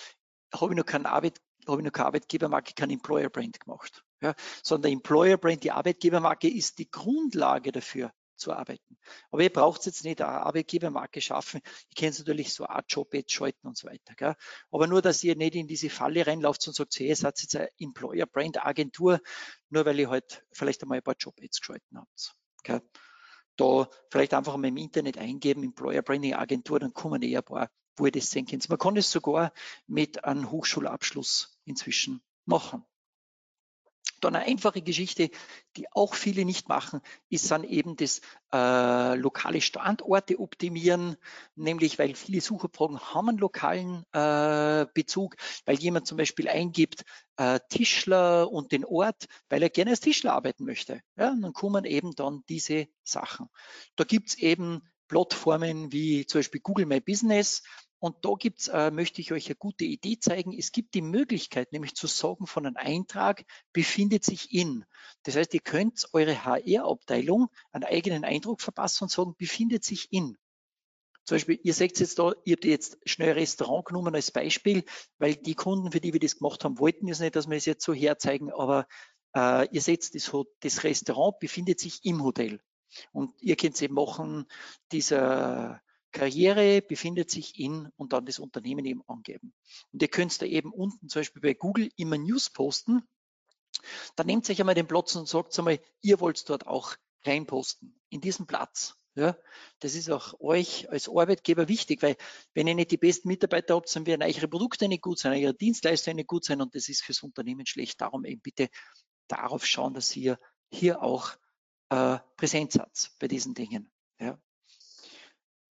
habe 0.52 0.72
ich 0.72 0.76
noch 0.76 0.86
keine 0.86 1.08
Arbeit, 1.08 1.40
habe 1.68 1.80
ich 1.80 1.84
noch 1.84 1.92
keine 1.92 2.06
Arbeitgebermarke, 2.06 2.74
kein 2.74 2.90
Employer 2.90 3.30
Brand 3.30 3.60
gemacht. 3.60 4.04
Ja, 4.20 4.34
sondern 4.62 4.92
Employer 4.92 5.36
Brand, 5.36 5.62
die 5.62 5.70
Arbeitgebermarke 5.70 6.48
ist 6.48 6.78
die 6.78 6.90
Grundlage 6.90 7.70
dafür, 7.70 8.12
zu 8.38 8.52
arbeiten. 8.52 8.96
Aber 9.30 9.42
ihr 9.42 9.52
braucht 9.52 9.84
jetzt 9.86 10.04
nicht 10.04 10.22
eine 10.22 10.40
Arbeitgebermarke 10.42 11.20
schaffen. 11.20 11.60
Ihr 11.90 11.94
könnt 11.96 12.18
natürlich 12.18 12.54
so 12.54 12.64
eine 12.64 12.84
Job-Ads 12.88 13.32
schalten 13.32 13.66
und 13.66 13.76
so 13.76 13.88
weiter. 13.88 14.14
Gell? 14.16 14.34
Aber 14.70 14.86
nur, 14.86 15.02
dass 15.02 15.22
ihr 15.24 15.36
nicht 15.36 15.54
in 15.54 15.66
diese 15.66 15.90
Falle 15.90 16.26
reinlauft 16.26 16.66
und 16.66 16.74
sagt, 16.74 16.98
hey, 16.98 17.08
ihr 17.08 17.16
seid 17.16 17.40
jetzt 17.42 17.56
eine 17.56 17.68
Employer-Brand-Agentur, 17.78 19.20
nur 19.70 19.84
weil 19.84 19.98
ihr 19.98 20.08
halt 20.08 20.44
vielleicht 20.52 20.82
einmal 20.82 20.98
ein 20.98 21.04
paar 21.04 21.16
Job-Ads 21.18 21.60
geschalten 21.60 21.98
habt. 21.98 22.34
Gell? 22.62 22.80
Da 23.56 23.88
vielleicht 24.10 24.34
einfach 24.34 24.56
mal 24.56 24.68
im 24.68 24.76
Internet 24.76 25.18
eingeben, 25.18 25.64
Employer 25.64 26.02
Branding 26.02 26.34
Agentur, 26.34 26.78
dann 26.78 26.92
kommen 26.92 27.20
eh 27.22 27.36
ein 27.36 27.42
paar, 27.42 27.70
wo 27.96 28.06
ihr 28.06 28.12
das 28.12 28.30
sehen 28.30 28.46
könnt. 28.46 28.68
Man 28.68 28.78
kann 28.78 28.96
es 28.96 29.10
sogar 29.10 29.52
mit 29.88 30.24
einem 30.24 30.50
Hochschulabschluss 30.50 31.58
inzwischen 31.64 32.22
machen. 32.44 32.84
Dann 34.20 34.36
eine 34.36 34.44
einfache 34.44 34.82
Geschichte, 34.82 35.30
die 35.76 35.86
auch 35.92 36.14
viele 36.14 36.44
nicht 36.44 36.68
machen, 36.68 37.00
ist 37.28 37.50
dann 37.50 37.64
eben 37.64 37.96
das 37.96 38.20
äh, 38.52 39.14
lokale 39.14 39.60
Standorte 39.60 40.38
optimieren, 40.38 41.16
nämlich 41.54 41.98
weil 41.98 42.14
viele 42.14 42.40
Suchabfragen 42.40 43.00
haben 43.00 43.28
einen 43.30 43.38
lokalen 43.38 44.04
äh, 44.12 44.86
Bezug, 44.94 45.36
weil 45.64 45.78
jemand 45.78 46.06
zum 46.06 46.18
Beispiel 46.18 46.48
eingibt 46.48 47.04
äh, 47.36 47.60
Tischler 47.68 48.50
und 48.50 48.72
den 48.72 48.84
Ort, 48.84 49.26
weil 49.48 49.62
er 49.62 49.70
gerne 49.70 49.92
als 49.92 50.00
Tischler 50.00 50.34
arbeiten 50.34 50.64
möchte. 50.64 51.00
Ja, 51.16 51.34
dann 51.40 51.52
kommen 51.52 51.84
eben 51.84 52.14
dann 52.14 52.42
diese 52.48 52.88
Sachen. 53.02 53.48
Da 53.96 54.04
gibt's 54.04 54.34
eben 54.34 54.82
Plattformen 55.08 55.90
wie 55.90 56.26
zum 56.26 56.40
Beispiel 56.40 56.60
Google 56.60 56.86
My 56.86 57.00
Business, 57.00 57.62
und 58.00 58.24
da 58.24 58.34
gibt's, 58.38 58.68
äh, 58.68 58.90
möchte 58.90 59.20
ich 59.20 59.32
euch 59.32 59.46
eine 59.46 59.56
gute 59.56 59.84
Idee 59.84 60.18
zeigen. 60.18 60.52
Es 60.56 60.70
gibt 60.70 60.94
die 60.94 61.02
Möglichkeit, 61.02 61.72
nämlich 61.72 61.94
zu 61.94 62.06
sagen, 62.06 62.46
von 62.46 62.64
einem 62.64 62.76
Eintrag 62.76 63.44
befindet 63.72 64.24
sich 64.24 64.52
in. 64.52 64.84
Das 65.24 65.36
heißt, 65.36 65.52
ihr 65.54 65.60
könnt 65.60 66.08
eure 66.12 66.44
HR-Abteilung 66.44 67.48
einen 67.72 67.84
eigenen 67.84 68.24
Eindruck 68.24 68.60
verpassen 68.60 69.04
und 69.04 69.10
sagen, 69.10 69.34
befindet 69.36 69.84
sich 69.84 70.12
in. 70.12 70.36
Zum 71.24 71.34
Beispiel, 71.34 71.60
ihr 71.62 71.74
seht 71.74 71.98
jetzt 72.00 72.18
da, 72.18 72.32
ihr 72.44 72.54
habt 72.54 72.64
jetzt 72.64 72.98
schnell 73.04 73.32
Restaurant 73.32 73.84
genommen 73.84 74.14
als 74.14 74.30
Beispiel, 74.30 74.84
weil 75.18 75.34
die 75.34 75.54
Kunden, 75.54 75.92
für 75.92 76.00
die 76.00 76.12
wir 76.12 76.20
das 76.20 76.38
gemacht 76.38 76.64
haben, 76.64 76.78
wollten 76.78 77.08
es 77.08 77.20
nicht, 77.20 77.36
dass 77.36 77.50
wir 77.50 77.56
es 77.56 77.66
jetzt 77.66 77.84
so 77.84 77.92
herzeigen, 77.92 78.50
aber 78.50 78.86
äh, 79.36 79.68
ihr 79.70 79.82
seht, 79.82 80.14
das, 80.14 80.32
das 80.60 80.84
Restaurant 80.84 81.38
befindet 81.38 81.80
sich 81.80 82.04
im 82.04 82.22
Hotel. 82.22 82.60
Und 83.12 83.34
ihr 83.42 83.56
könnt 83.56 83.74
es 83.74 83.82
eben 83.82 83.94
machen, 83.94 84.46
dieser 84.92 85.82
Karriere 86.12 86.82
befindet 86.82 87.30
sich 87.30 87.58
in 87.58 87.88
und 87.96 88.12
dann 88.12 88.26
das 88.26 88.38
Unternehmen 88.38 88.84
eben 88.84 89.02
angeben. 89.06 89.54
Und 89.92 90.02
ihr 90.02 90.08
könnt 90.08 90.40
da 90.40 90.46
eben 90.46 90.72
unten 90.72 91.08
zum 91.08 91.20
Beispiel 91.20 91.42
bei 91.42 91.54
Google 91.54 91.90
immer 91.96 92.18
News 92.18 92.50
posten. 92.50 93.02
Dann 94.16 94.26
nehmt 94.26 94.48
euch 94.48 94.60
einmal 94.60 94.74
den 94.74 94.86
Platz 94.86 95.14
und 95.16 95.28
sagt 95.28 95.58
einmal, 95.58 95.80
ihr 96.00 96.20
wollt 96.20 96.48
dort 96.48 96.66
auch 96.66 96.96
reinposten, 97.24 98.00
in 98.08 98.20
diesem 98.20 98.46
Platz. 98.46 98.94
Ja, 99.14 99.36
das 99.80 99.96
ist 99.96 100.10
auch 100.10 100.38
euch 100.38 100.88
als 100.90 101.08
Arbeitgeber 101.08 101.66
wichtig, 101.66 102.02
weil 102.02 102.16
wenn 102.54 102.68
ihr 102.68 102.76
nicht 102.76 102.92
die 102.92 102.98
besten 102.98 103.26
Mitarbeiter 103.26 103.74
habt, 103.74 103.94
dann 103.96 104.06
werden 104.06 104.22
eure 104.22 104.46
Produkte 104.46 104.86
nicht 104.86 105.02
gut 105.02 105.18
sein, 105.18 105.32
eure 105.32 105.54
Dienstleistungen 105.54 106.16
nicht 106.16 106.28
gut 106.28 106.44
sein 106.44 106.62
und 106.62 106.72
das 106.76 106.88
ist 106.88 107.02
fürs 107.02 107.24
Unternehmen 107.24 107.66
schlecht. 107.66 108.00
Darum 108.00 108.24
eben 108.24 108.40
bitte 108.40 108.68
darauf 109.26 109.66
schauen, 109.66 109.94
dass 109.94 110.14
ihr 110.14 110.38
hier 110.70 111.02
auch 111.02 111.32
äh, 111.90 112.18
Präsenz 112.36 112.78
habt 112.78 113.10
bei 113.18 113.26
diesen 113.26 113.54
Dingen. 113.54 113.90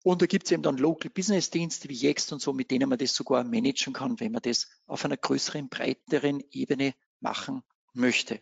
Und 0.07 0.22
da 0.22 0.26
gibt 0.26 0.46
es 0.46 0.52
eben 0.52 0.62
dann 0.62 0.76
Local 0.76 1.11
Business 1.11 1.50
Dienste 1.50 1.88
wie 1.88 2.07
Yext 2.07 2.32
und 2.32 2.40
so, 2.40 2.52
mit 2.52 2.70
denen 2.70 2.88
man 2.88 2.96
das 2.96 3.12
sogar 3.12 3.42
managen 3.42 3.92
kann, 3.92 4.20
wenn 4.20 4.30
man 4.30 4.40
das 4.40 4.68
auf 4.86 5.04
einer 5.04 5.16
größeren, 5.16 5.68
breiteren 5.68 6.44
Ebene 6.52 6.94
machen 7.18 7.64
möchte. 7.92 8.40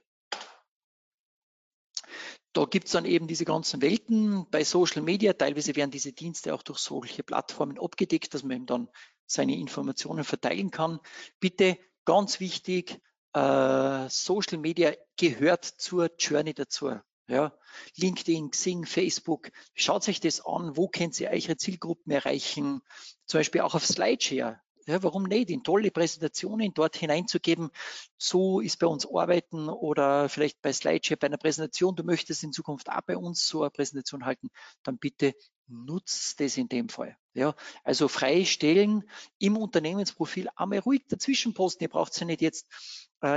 Da 2.52 2.66
gibt 2.66 2.88
es 2.88 2.92
dann 2.92 3.06
eben 3.06 3.26
diese 3.28 3.46
ganzen 3.46 3.80
Welten 3.80 4.46
bei 4.50 4.62
Social 4.62 5.00
Media. 5.00 5.32
Teilweise 5.32 5.74
werden 5.74 5.90
diese 5.90 6.12
Dienste 6.12 6.52
auch 6.52 6.62
durch 6.62 6.80
solche 6.80 7.22
Plattformen 7.22 7.78
abgedeckt, 7.78 8.34
dass 8.34 8.42
man 8.42 8.58
eben 8.58 8.66
dann 8.66 8.90
seine 9.24 9.56
Informationen 9.56 10.24
verteilen 10.24 10.70
kann. 10.70 11.00
Bitte 11.40 11.78
ganz 12.04 12.40
wichtig, 12.40 13.00
äh, 13.32 14.06
Social 14.10 14.58
Media 14.58 14.92
gehört 15.16 15.64
zur 15.64 16.10
Journey 16.18 16.52
dazu. 16.52 17.00
Ja, 17.26 17.54
LinkedIn, 17.96 18.50
Xing, 18.50 18.84
Facebook, 18.84 19.50
schaut 19.74 20.06
euch 20.08 20.20
das 20.20 20.44
an, 20.44 20.76
wo 20.76 20.88
könnt 20.88 21.18
ihr 21.20 21.30
eure 21.30 21.56
Zielgruppen 21.56 22.12
erreichen, 22.12 22.82
zum 23.24 23.40
Beispiel 23.40 23.62
auch 23.62 23.74
auf 23.74 23.86
Slideshare. 23.86 24.60
Ja, 24.86 25.02
warum 25.02 25.22
nicht? 25.22 25.48
In 25.48 25.64
tolle 25.64 25.90
Präsentationen 25.90 26.74
dort 26.74 26.96
hineinzugeben. 26.96 27.70
So 28.18 28.60
ist 28.60 28.78
bei 28.78 28.86
uns 28.86 29.06
Arbeiten 29.06 29.70
oder 29.70 30.28
vielleicht 30.28 30.60
bei 30.60 30.74
Slideshare 30.74 31.16
bei 31.16 31.28
einer 31.28 31.38
Präsentation. 31.38 31.96
Du 31.96 32.04
möchtest 32.04 32.42
in 32.42 32.52
Zukunft 32.52 32.90
auch 32.90 33.00
bei 33.06 33.16
uns 33.16 33.48
so 33.48 33.62
eine 33.62 33.70
Präsentation 33.70 34.26
halten. 34.26 34.50
Dann 34.82 34.98
bitte 34.98 35.32
nutzt 35.68 36.40
das 36.40 36.58
in 36.58 36.68
dem 36.68 36.90
Fall. 36.90 37.16
Ja, 37.32 37.54
also 37.82 38.08
freie 38.08 38.44
Stellen 38.44 39.08
im 39.38 39.56
Unternehmensprofil 39.56 40.48
einmal 40.54 40.80
ruhig 40.80 41.06
dazwischen 41.08 41.54
posten. 41.54 41.84
Ihr 41.84 41.88
braucht 41.88 42.18
ja 42.20 42.26
nicht 42.26 42.42
jetzt 42.42 42.66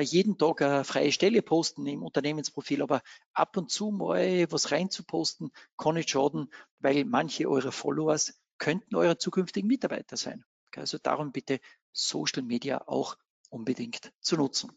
jeden 0.01 0.37
Tag 0.37 0.61
eine 0.61 0.83
freie 0.83 1.11
Stelle 1.11 1.41
posten 1.41 1.85
im 1.85 2.03
Unternehmensprofil, 2.03 2.81
aber 2.81 3.01
ab 3.33 3.57
und 3.57 3.71
zu 3.71 3.91
mal 3.91 4.51
was 4.51 4.71
reinzuposten, 4.71 5.51
kann 5.77 5.95
nicht 5.95 6.09
schaden, 6.09 6.51
weil 6.79 7.05
manche 7.05 7.49
eurer 7.49 7.71
Followers 7.71 8.39
könnten 8.57 8.95
eure 8.95 9.17
zukünftigen 9.17 9.67
Mitarbeiter 9.67 10.17
sein. 10.17 10.43
Also 10.75 10.97
darum 10.97 11.31
bitte 11.31 11.59
Social 11.91 12.43
Media 12.43 12.87
auch 12.87 13.17
unbedingt 13.49 14.11
zu 14.19 14.35
nutzen. 14.35 14.71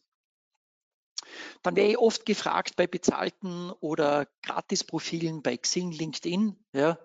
Dann 1.63 1.77
wäre 1.77 1.89
ich 1.89 1.99
oft 1.99 2.25
gefragt 2.25 2.77
bei 2.77 2.87
bezahlten 2.87 3.71
oder 3.81 4.27
Gratisprofilen 4.43 5.43
bei 5.43 5.57
Xing, 5.57 5.93
LinkedIn, 5.93 6.57
ja, 6.73 6.99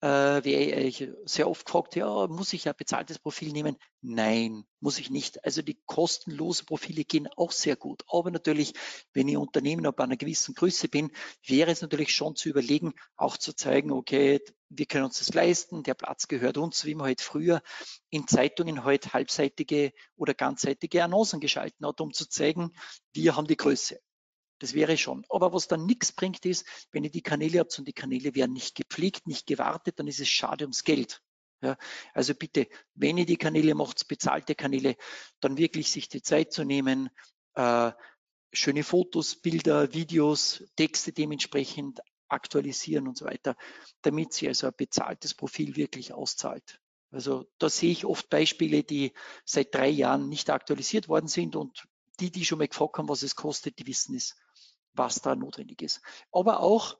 äh, 0.00 0.44
wäre 0.44 0.80
ich 0.80 1.08
sehr 1.24 1.48
oft 1.48 1.64
gefragt, 1.64 1.96
ja, 1.96 2.26
muss 2.26 2.52
ich 2.52 2.68
ein 2.68 2.74
bezahltes 2.76 3.18
Profil 3.18 3.52
nehmen? 3.52 3.76
Nein, 4.02 4.64
muss 4.80 4.98
ich 4.98 5.10
nicht. 5.10 5.44
Also 5.44 5.62
die 5.62 5.80
kostenlosen 5.86 6.66
Profile 6.66 7.04
gehen 7.04 7.28
auch 7.36 7.50
sehr 7.50 7.76
gut. 7.76 8.04
Aber 8.08 8.30
natürlich, 8.30 8.74
wenn 9.14 9.28
ich 9.28 9.36
Unternehmen 9.36 9.86
ab 9.86 10.00
einer 10.00 10.16
gewissen 10.16 10.54
Größe 10.54 10.88
bin, 10.88 11.10
wäre 11.46 11.70
es 11.70 11.80
natürlich 11.80 12.12
schon 12.12 12.36
zu 12.36 12.48
überlegen, 12.48 12.92
auch 13.16 13.36
zu 13.36 13.54
zeigen, 13.54 13.90
okay, 13.90 14.40
wir 14.68 14.86
können 14.86 15.04
uns 15.04 15.18
das 15.18 15.32
leisten, 15.32 15.82
der 15.82 15.94
Platz 15.94 16.28
gehört 16.28 16.58
uns, 16.58 16.84
wie 16.84 16.94
man 16.94 17.06
halt 17.06 17.20
früher 17.20 17.62
in 18.10 18.26
Zeitungen 18.26 18.84
halt 18.84 19.14
halbseitige 19.14 19.92
oder 20.16 20.34
ganzseitige 20.34 21.04
Annoncen 21.04 21.40
geschalten 21.40 21.86
hat, 21.86 22.00
um 22.00 22.12
zu 22.12 22.28
zeigen, 22.28 22.72
wir 23.12 23.36
haben 23.36 23.46
die 23.46 23.56
Größe. 23.56 24.00
Das 24.58 24.74
wäre 24.74 24.96
schon. 24.96 25.24
Aber 25.28 25.52
was 25.52 25.68
dann 25.68 25.84
nichts 25.86 26.12
bringt, 26.12 26.46
ist, 26.46 26.66
wenn 26.90 27.04
ihr 27.04 27.10
die 27.10 27.22
Kanäle 27.22 27.60
habt 27.60 27.78
und 27.78 27.86
die 27.86 27.92
Kanäle 27.92 28.34
werden 28.34 28.52
nicht 28.52 28.74
gepflegt, 28.74 29.26
nicht 29.26 29.46
gewartet, 29.46 29.98
dann 29.98 30.06
ist 30.06 30.20
es 30.20 30.28
schade 30.28 30.64
ums 30.64 30.84
Geld. 30.84 31.22
Ja, 31.62 31.76
also 32.12 32.34
bitte, 32.34 32.68
wenn 32.94 33.16
ihr 33.16 33.26
die 33.26 33.38
Kanäle 33.38 33.74
macht, 33.74 34.06
bezahlte 34.08 34.54
Kanäle, 34.54 34.96
dann 35.40 35.56
wirklich 35.56 35.90
sich 35.90 36.08
die 36.08 36.22
Zeit 36.22 36.52
zu 36.52 36.64
nehmen, 36.64 37.08
äh, 37.54 37.92
schöne 38.52 38.84
Fotos, 38.84 39.36
Bilder, 39.36 39.92
Videos, 39.94 40.64
Texte 40.76 41.12
dementsprechend 41.12 42.00
aktualisieren 42.28 43.08
und 43.08 43.16
so 43.16 43.24
weiter, 43.24 43.56
damit 44.02 44.32
sie 44.32 44.48
also 44.48 44.66
ein 44.66 44.74
bezahltes 44.76 45.34
Profil 45.34 45.76
wirklich 45.76 46.12
auszahlt. 46.12 46.80
Also 47.10 47.46
da 47.58 47.70
sehe 47.70 47.92
ich 47.92 48.04
oft 48.04 48.28
Beispiele, 48.28 48.82
die 48.82 49.12
seit 49.44 49.74
drei 49.74 49.88
Jahren 49.88 50.28
nicht 50.28 50.50
aktualisiert 50.50 51.08
worden 51.08 51.28
sind 51.28 51.56
und 51.56 51.84
die, 52.20 52.30
die 52.30 52.44
schon 52.44 52.58
mal 52.58 52.68
gefragt 52.68 52.98
haben, 52.98 53.08
was 53.08 53.22
es 53.22 53.36
kostet, 53.36 53.78
die 53.78 53.86
wissen 53.86 54.14
es 54.14 54.36
was 54.96 55.20
da 55.20 55.34
notwendig 55.34 55.82
ist. 55.82 56.00
Aber 56.32 56.60
auch 56.60 56.96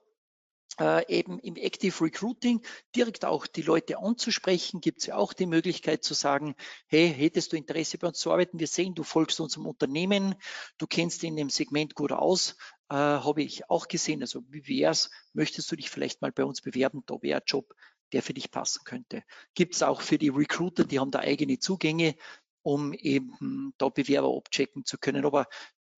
äh, 0.79 1.05
eben 1.11 1.39
im 1.39 1.55
Active 1.55 2.03
Recruiting 2.03 2.61
direkt 2.95 3.25
auch 3.25 3.47
die 3.47 3.61
Leute 3.61 3.99
anzusprechen, 3.99 4.81
gibt 4.81 4.99
es 4.99 5.07
ja 5.07 5.15
auch 5.15 5.33
die 5.33 5.45
Möglichkeit 5.45 6.03
zu 6.03 6.13
sagen, 6.13 6.55
hey, 6.87 7.11
hättest 7.13 7.51
du 7.51 7.57
Interesse 7.57 7.97
bei 7.97 8.07
uns 8.07 8.19
zu 8.19 8.31
arbeiten? 8.31 8.59
Wir 8.59 8.67
sehen, 8.67 8.93
du 8.93 9.03
folgst 9.03 9.39
unserem 9.39 9.65
Unternehmen, 9.65 10.35
du 10.77 10.87
kennst 10.87 11.23
in 11.23 11.35
dem 11.35 11.49
Segment 11.49 11.95
gut 11.95 12.11
aus, 12.11 12.55
äh, 12.89 12.95
habe 12.95 13.41
ich 13.41 13.69
auch 13.69 13.87
gesehen. 13.87 14.21
Also 14.21 14.43
wie 14.49 14.67
wär's? 14.67 15.09
Möchtest 15.33 15.71
du 15.71 15.75
dich 15.75 15.89
vielleicht 15.89 16.21
mal 16.21 16.31
bei 16.31 16.45
uns 16.45 16.61
bewerben? 16.61 17.03
Da 17.05 17.15
wäre 17.21 17.39
ein 17.39 17.45
Job, 17.45 17.73
der 18.13 18.21
für 18.21 18.33
dich 18.33 18.51
passen 18.51 18.81
könnte. 18.85 19.23
Gibt 19.55 19.75
es 19.75 19.83
auch 19.83 20.01
für 20.01 20.17
die 20.17 20.29
Recruiter, 20.29 20.85
die 20.85 20.99
haben 20.99 21.11
da 21.11 21.19
eigene 21.19 21.59
Zugänge, 21.59 22.15
um 22.61 22.93
eben 22.93 23.73
da 23.77 23.89
Bewerber 23.89 24.35
abchecken 24.35 24.85
zu 24.85 24.97
können. 24.97 25.25
Aber 25.25 25.47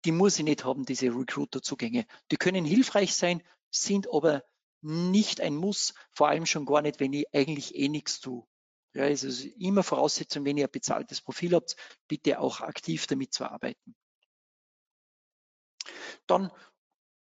die 0.06 0.12
muss 0.12 0.38
ich 0.38 0.46
nicht 0.46 0.64
haben, 0.64 0.86
diese 0.86 1.08
Recruiter-Zugänge. 1.08 2.06
Die 2.32 2.38
können 2.38 2.66
hilfreich 2.66 3.16
sein, 3.16 3.44
sind 3.72 4.08
aber 4.12 4.44
nicht 4.82 5.42
ein 5.42 5.56
Muss, 5.56 5.94
vor 6.14 6.28
allem 6.30 6.46
schon 6.46 6.66
gar 6.66 6.82
nicht, 6.82 7.00
wenn 7.00 7.14
ich 7.14 7.34
eigentlich 7.34 7.76
eh 7.76 7.90
nichts 7.90 8.20
tue. 8.20 8.46
Ja, 8.94 9.06
es 9.06 9.24
ist 9.24 9.44
immer 9.44 9.84
Voraussetzung, 9.84 10.46
wenn 10.46 10.58
ihr 10.58 10.68
ein 10.68 10.72
bezahltes 10.72 11.22
Profil 11.22 11.54
habt, 11.54 11.76
bitte 12.08 12.40
auch 12.40 12.62
aktiv 12.62 13.06
damit 13.08 13.34
zu 13.34 13.46
arbeiten. 13.46 13.96
Dann 16.26 16.52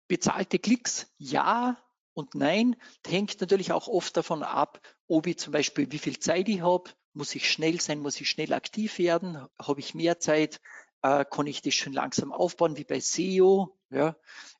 bezahlte 0.08 0.58
Klicks, 0.58 1.12
ja 1.18 1.76
und 2.14 2.34
nein, 2.34 2.76
hängt 3.06 3.40
natürlich 3.40 3.72
auch 3.72 3.88
oft 3.88 4.16
davon 4.16 4.42
ab, 4.42 4.80
ob 5.06 5.26
ich 5.26 5.38
zum 5.38 5.52
Beispiel, 5.52 5.92
wie 5.92 5.98
viel 5.98 6.18
Zeit 6.18 6.48
ich 6.48 6.62
habe, 6.62 6.90
muss 7.12 7.34
ich 7.34 7.50
schnell 7.50 7.80
sein, 7.80 8.00
muss 8.00 8.20
ich 8.20 8.30
schnell 8.30 8.52
aktiv 8.52 8.98
werden, 8.98 9.46
habe 9.58 9.80
ich 9.80 9.94
mehr 9.94 10.18
Zeit, 10.18 10.60
äh, 11.06 11.24
kann 11.24 11.46
ich 11.46 11.62
das 11.62 11.74
schon 11.74 11.92
langsam 11.92 12.32
aufbauen 12.32 12.76
wie 12.76 12.84
bei 12.84 13.00
SEO. 13.00 13.78
Ja. 13.90 14.16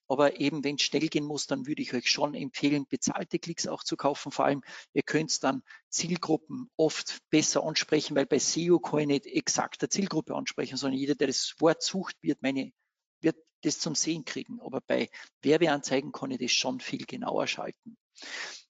Aber 0.09 0.39
eben, 0.39 0.63
wenn 0.63 0.77
es 0.77 0.83
schnell 0.83 1.09
gehen 1.09 1.25
muss, 1.25 1.49
dann 1.49 1.67
würde 1.67 1.83
ich 1.83 1.93
euch 1.93 2.09
schon 2.09 2.35
empfehlen, 2.35 2.87
bezahlte 2.89 3.41
Klicks 3.41 3.67
auch 3.67 3.83
zu 3.83 3.97
kaufen. 3.97 4.31
Vor 4.31 4.45
allem, 4.45 4.63
ihr 4.93 5.03
könnt 5.03 5.43
dann 5.43 5.63
Zielgruppen 5.89 6.71
oft 6.77 7.19
besser 7.31 7.65
ansprechen, 7.65 8.15
weil 8.15 8.27
bei 8.27 8.39
SEO 8.39 8.79
kann 8.79 9.01
ich 9.01 9.07
nicht 9.09 9.27
exakt 9.27 9.83
der 9.83 9.91
Zielgruppe 9.91 10.37
ansprechen, 10.37 10.77
sondern 10.77 11.01
jeder, 11.01 11.17
der 11.17 11.27
das 11.27 11.55
Wort 11.59 11.83
sucht, 11.83 12.17
wird 12.23 12.43
meine 12.43 12.73
wird 13.21 13.37
das 13.63 13.81
zum 13.81 13.97
Sehen 13.97 14.25
kriegen. 14.25 14.61
Aber 14.61 14.81
bei 14.81 15.09
Werbeanzeigen 15.43 16.13
kann 16.13 16.31
ich 16.31 16.39
das 16.39 16.53
schon 16.53 16.79
viel 16.79 17.05
genauer 17.07 17.49
schalten. 17.49 17.97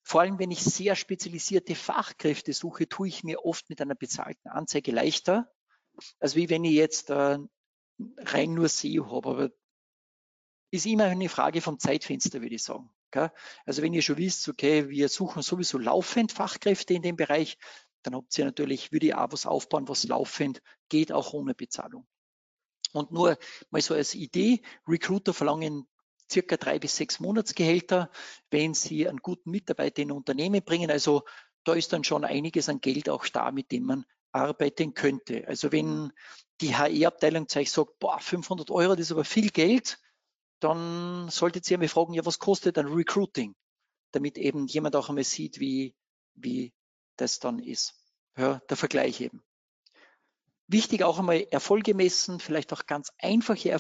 Vor 0.03 0.22
allem, 0.22 0.39
wenn 0.39 0.51
ich 0.51 0.61
sehr 0.61 0.95
spezialisierte 0.97 1.74
Fachkräfte 1.74 2.53
suche, 2.55 2.89
tue 2.89 3.09
ich 3.09 3.24
mir 3.24 3.45
oft 3.45 3.68
mit 3.68 3.83
einer 3.83 3.97
bezahlten 3.97 4.49
Anzeige 4.49 4.93
leichter, 4.93 5.51
als 6.20 6.37
wie 6.37 6.49
wenn 6.49 6.64
ich 6.64 6.72
jetzt 6.72 7.11
äh, 7.11 7.39
rein 8.18 8.55
nur 8.55 8.68
SEO 8.68 9.11
habe. 9.11 9.28
Aber 9.28 9.51
ist 10.70 10.86
immer 10.86 11.05
eine 11.05 11.28
Frage 11.28 11.61
vom 11.61 11.78
Zeitfenster, 11.78 12.40
würde 12.42 12.55
ich 12.55 12.62
sagen. 12.62 12.90
Also 13.64 13.80
wenn 13.80 13.94
ihr 13.94 14.03
schon 14.03 14.18
wisst, 14.18 14.47
okay, 14.49 14.90
wir 14.90 15.09
suchen 15.09 15.40
sowieso 15.40 15.78
laufend 15.78 16.32
Fachkräfte 16.32 16.92
in 16.92 17.03
dem 17.03 17.16
Bereich, 17.16 17.57
dann 18.03 18.14
habt 18.14 18.36
ihr 18.36 18.44
natürlich, 18.44 18.92
würde 18.92 19.07
ich 19.07 19.14
auch 19.14 19.32
was 19.32 19.47
aufbauen, 19.47 19.88
was 19.88 20.05
laufend 20.05 20.61
geht, 20.90 21.12
auch 21.12 21.32
ohne 21.32 21.55
Bezahlung. 21.55 22.07
Und 22.92 23.12
nur 23.12 23.38
mal 23.70 23.80
so 23.80 23.94
als 23.94 24.14
Idee, 24.14 24.61
Recruiter 24.86 25.32
verlangen 25.32 25.88
circa 26.30 26.57
drei 26.57 26.78
bis 26.78 26.97
sechs 26.97 27.18
Monatsgehälter, 27.18 28.11
wenn 28.51 28.74
sie 28.74 29.09
einen 29.09 29.18
guten 29.18 29.51
Mitarbeiter 29.51 30.03
in 30.03 30.09
ein 30.11 30.16
Unternehmen 30.16 30.62
bringen. 30.62 30.90
Also 30.90 31.24
da 31.64 31.72
ist 31.72 31.92
dann 31.92 32.05
schon 32.05 32.24
einiges 32.24 32.68
an 32.68 32.80
Geld 32.80 33.09
auch 33.09 33.26
da, 33.28 33.51
mit 33.51 33.72
dem 33.72 33.84
man 33.84 34.05
arbeiten 34.37 34.95
könnte. 34.95 35.47
Also 35.49 35.72
wenn 35.72 36.12
die 36.61 36.74
HR-Abteilung 36.74 37.49
zu 37.49 37.59
euch 37.59 37.70
sagt, 37.70 37.99
boah, 37.99 38.20
500 38.20 38.70
Euro, 38.70 38.95
das 38.95 39.07
ist 39.07 39.12
aber 39.12 39.24
viel 39.24 39.51
Geld, 39.51 39.99
dann 40.61 41.28
solltet 41.28 41.70
ihr 41.70 41.76
einmal 41.76 41.89
fragen, 41.89 42.14
ja, 42.14 42.24
was 42.24 42.39
kostet 42.39 42.78
ein 42.78 42.87
Recruiting? 42.87 43.55
Damit 44.12 44.39
eben 44.39 44.66
jemand 44.66 44.97
auch 44.97 45.09
einmal 45.09 45.24
sieht, 45.24 45.61
wie, 45.61 45.95
wie 46.34 46.72
das 47.16 47.39
dann 47.39 47.59
ist. 47.59 47.95
Ja, 48.37 48.61
der 48.68 48.76
Vergleich 48.76 49.20
eben. 49.20 49.43
Wichtig 50.68 51.03
auch 51.03 51.18
einmal 51.18 51.47
Erfolge 51.51 51.95
messen, 51.95 52.41
vielleicht 52.41 52.72
auch 52.72 52.87
ganz 52.87 53.12
einfache 53.18 53.70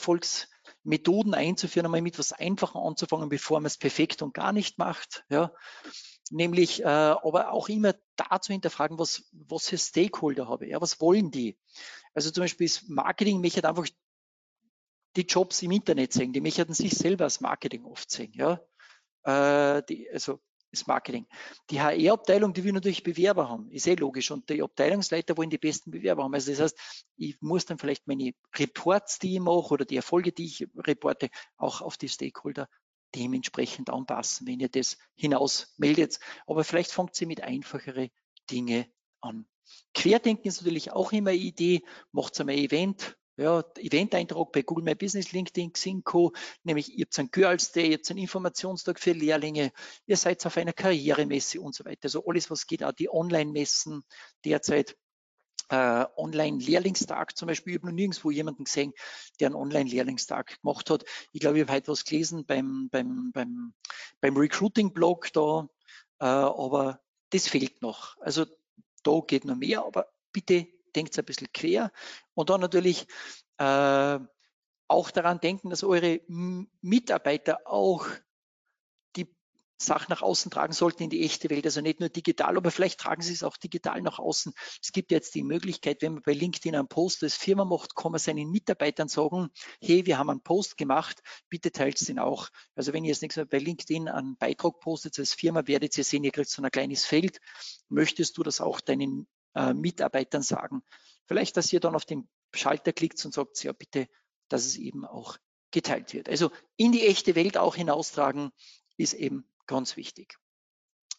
Erfolgsmethoden 0.86 1.34
einzuführen, 1.34 1.86
einmal 1.86 2.02
mit 2.02 2.18
was 2.18 2.32
Einfachem 2.32 2.80
anzufangen, 2.80 3.28
bevor 3.28 3.60
man 3.60 3.66
es 3.66 3.76
perfekt 3.76 4.22
und 4.22 4.34
gar 4.34 4.52
nicht 4.52 4.78
macht. 4.78 5.24
Ja 5.28 5.52
nämlich 6.30 6.82
äh, 6.82 6.86
aber 6.86 7.52
auch 7.52 7.68
immer 7.68 7.94
dazu 8.16 8.52
hinterfragen, 8.52 8.98
was, 8.98 9.24
was 9.32 9.68
für 9.68 9.78
Stakeholder 9.78 10.48
habe 10.48 10.66
ich, 10.66 10.72
ja, 10.72 10.80
was 10.80 11.00
wollen 11.00 11.30
die? 11.30 11.58
Also 12.14 12.30
zum 12.30 12.42
Beispiel 12.42 12.66
das 12.66 12.82
Marketing 12.88 13.40
möchte 13.40 13.68
einfach 13.68 13.86
die 15.16 15.22
Jobs 15.22 15.62
im 15.62 15.70
Internet 15.70 16.12
sehen, 16.12 16.32
die 16.32 16.40
möchten 16.40 16.74
sich 16.74 16.94
selber 16.94 17.24
als 17.24 17.40
Marketing 17.40 17.84
oft 17.84 18.10
sehen, 18.10 18.32
ja. 18.34 18.60
Äh, 19.22 19.82
die, 19.88 20.10
also 20.10 20.40
das 20.76 20.86
Marketing. 20.86 21.26
Die 21.70 21.80
HR-Abteilung, 21.80 22.52
die 22.52 22.64
will 22.64 22.72
natürlich 22.72 23.02
Bewerber 23.02 23.48
haben, 23.48 23.70
ist 23.70 23.86
eh 23.86 23.94
logisch. 23.94 24.30
Und 24.30 24.48
die 24.48 24.62
Abteilungsleiter 24.62 25.36
wollen 25.36 25.50
die 25.50 25.58
besten 25.58 25.90
Bewerber 25.90 26.24
haben. 26.24 26.34
Also 26.34 26.50
das 26.50 26.60
heißt, 26.60 26.78
ich 27.16 27.40
muss 27.40 27.66
dann 27.66 27.78
vielleicht 27.78 28.06
meine 28.06 28.32
Reports, 28.54 29.18
die 29.18 29.34
ich 29.34 29.40
mache 29.40 29.72
oder 29.74 29.84
die 29.84 29.96
Erfolge, 29.96 30.32
die 30.32 30.46
ich 30.46 30.68
reporte, 30.76 31.30
auch 31.56 31.80
auf 31.80 31.96
die 31.96 32.08
Stakeholder 32.08 32.68
dementsprechend 33.14 33.90
anpassen, 33.90 34.46
wenn 34.46 34.60
ihr 34.60 34.68
das 34.68 34.98
hinaus 35.14 35.74
meldet. 35.78 36.18
Aber 36.46 36.64
vielleicht 36.64 36.92
fangt 36.92 37.20
ihr 37.20 37.26
mit 37.26 37.42
einfachere 37.42 38.10
Dinge 38.50 38.86
an. 39.20 39.46
Querdenken 39.94 40.46
ist 40.46 40.60
natürlich 40.60 40.92
auch 40.92 41.12
immer 41.12 41.30
eine 41.30 41.38
Idee. 41.38 41.82
Macht 42.12 42.38
einmal 42.40 42.56
ein 42.56 42.64
Event, 42.64 43.16
ja, 43.36 43.62
Event-Eintrag 43.76 44.52
bei 44.52 44.62
Google 44.62 44.84
My 44.84 44.94
Business, 44.94 45.32
LinkedIn, 45.32 45.72
Xinco, 45.72 46.32
nämlich 46.64 46.96
ihr 46.96 47.04
habt 47.04 47.18
einen 47.18 47.30
Girls 47.30 47.72
Day, 47.72 47.90
ihr 47.90 47.98
habt 47.98 48.10
einen 48.10 48.20
Informationstag 48.20 48.98
für 48.98 49.12
Lehrlinge, 49.12 49.72
ihr 50.06 50.16
seid 50.16 50.44
auf 50.46 50.56
einer 50.56 50.72
Karrieremesse 50.72 51.60
und 51.60 51.74
so 51.74 51.84
weiter. 51.84 52.04
Also 52.04 52.24
alles, 52.26 52.50
was 52.50 52.66
geht, 52.66 52.82
auch 52.82 52.92
die 52.92 53.10
Online-Messen 53.10 54.04
derzeit 54.44 54.96
äh, 55.68 56.06
Online-Lehrlingstag 56.16 57.36
zum 57.36 57.48
Beispiel. 57.48 57.74
Ich 57.74 57.78
habe 57.80 57.88
noch 57.88 57.94
nirgendwo 57.94 58.30
jemanden 58.30 58.64
gesehen, 58.64 58.92
der 59.40 59.48
einen 59.48 59.56
Online-Lehrlingstag 59.56 60.60
gemacht 60.62 60.90
hat. 60.90 61.04
Ich 61.32 61.40
glaube, 61.40 61.58
ich 61.58 61.64
habe 61.64 61.74
heute 61.74 61.88
was 61.88 62.04
gelesen 62.04 62.46
beim, 62.46 62.88
beim, 62.90 63.32
beim, 63.32 63.74
beim 64.20 64.36
Recruiting-Blog 64.36 65.32
da, 65.32 65.68
äh, 66.20 66.24
aber 66.24 67.00
das 67.30 67.48
fehlt 67.48 67.82
noch. 67.82 68.16
Also 68.20 68.46
da 69.02 69.20
geht 69.26 69.44
noch 69.44 69.56
mehr, 69.56 69.84
aber 69.84 70.08
bitte 70.32 70.68
denkt 70.96 71.18
ein 71.18 71.24
bisschen 71.24 71.52
quer. 71.52 71.92
Und 72.34 72.50
dann 72.50 72.60
natürlich 72.60 73.06
äh, 73.58 74.18
auch 74.88 75.10
daran 75.10 75.40
denken, 75.40 75.70
dass 75.70 75.84
eure 75.84 76.20
Mitarbeiter 76.26 77.60
auch 77.66 78.06
Sachen 79.78 80.06
nach 80.08 80.22
außen 80.22 80.50
tragen 80.50 80.72
sollten 80.72 81.04
in 81.04 81.10
die 81.10 81.24
echte 81.24 81.50
Welt. 81.50 81.64
Also 81.66 81.80
nicht 81.80 82.00
nur 82.00 82.08
digital, 82.08 82.56
aber 82.56 82.70
vielleicht 82.70 83.00
tragen 83.00 83.22
sie 83.22 83.34
es 83.34 83.42
auch 83.42 83.56
digital 83.56 84.00
nach 84.00 84.18
außen. 84.18 84.52
Es 84.82 84.92
gibt 84.92 85.10
jetzt 85.10 85.34
die 85.34 85.42
Möglichkeit, 85.42 86.02
wenn 86.02 86.14
man 86.14 86.22
bei 86.22 86.32
LinkedIn 86.32 86.74
einen 86.74 86.88
Post 86.88 87.22
als 87.22 87.36
Firma 87.36 87.64
macht, 87.64 87.94
kann 87.94 88.12
man 88.12 88.18
seinen 88.18 88.50
Mitarbeitern 88.50 89.08
sagen, 89.08 89.48
hey, 89.80 90.06
wir 90.06 90.18
haben 90.18 90.30
einen 90.30 90.42
Post 90.42 90.76
gemacht, 90.76 91.22
bitte 91.48 91.72
teilt 91.72 91.96
den 92.08 92.18
auch. 92.18 92.48
Also 92.74 92.92
wenn 92.92 93.04
ihr 93.04 93.10
jetzt 93.10 93.22
nichts 93.22 93.36
mehr 93.36 93.46
bei 93.46 93.58
LinkedIn 93.58 94.08
einen 94.08 94.36
Beitrag 94.36 94.80
postet 94.80 95.18
als 95.18 95.34
Firma, 95.34 95.66
werdet 95.66 95.96
ihr 95.98 96.04
sehen, 96.04 96.24
ihr 96.24 96.32
kriegt 96.32 96.48
so 96.48 96.62
ein 96.62 96.70
kleines 96.70 97.04
Feld. 97.04 97.38
Möchtest 97.88 98.38
du 98.38 98.42
das 98.42 98.60
auch 98.60 98.80
deinen 98.80 99.26
äh, 99.56 99.74
Mitarbeitern 99.74 100.42
sagen? 100.42 100.82
Vielleicht, 101.26 101.56
dass 101.56 101.72
ihr 101.72 101.80
dann 101.80 101.96
auf 101.96 102.04
den 102.04 102.28
Schalter 102.54 102.92
klickt 102.92 103.24
und 103.24 103.34
sagt, 103.34 103.64
ja 103.64 103.72
bitte, 103.72 104.08
dass 104.48 104.64
es 104.64 104.76
eben 104.76 105.04
auch 105.04 105.36
geteilt 105.72 106.14
wird. 106.14 106.28
Also 106.28 106.52
in 106.76 106.92
die 106.92 107.04
echte 107.06 107.34
Welt 107.34 107.58
auch 107.58 107.74
hinaustragen 107.74 108.52
ist 108.96 109.14
eben 109.14 109.48
Ganz 109.66 109.96
wichtig. 109.96 110.38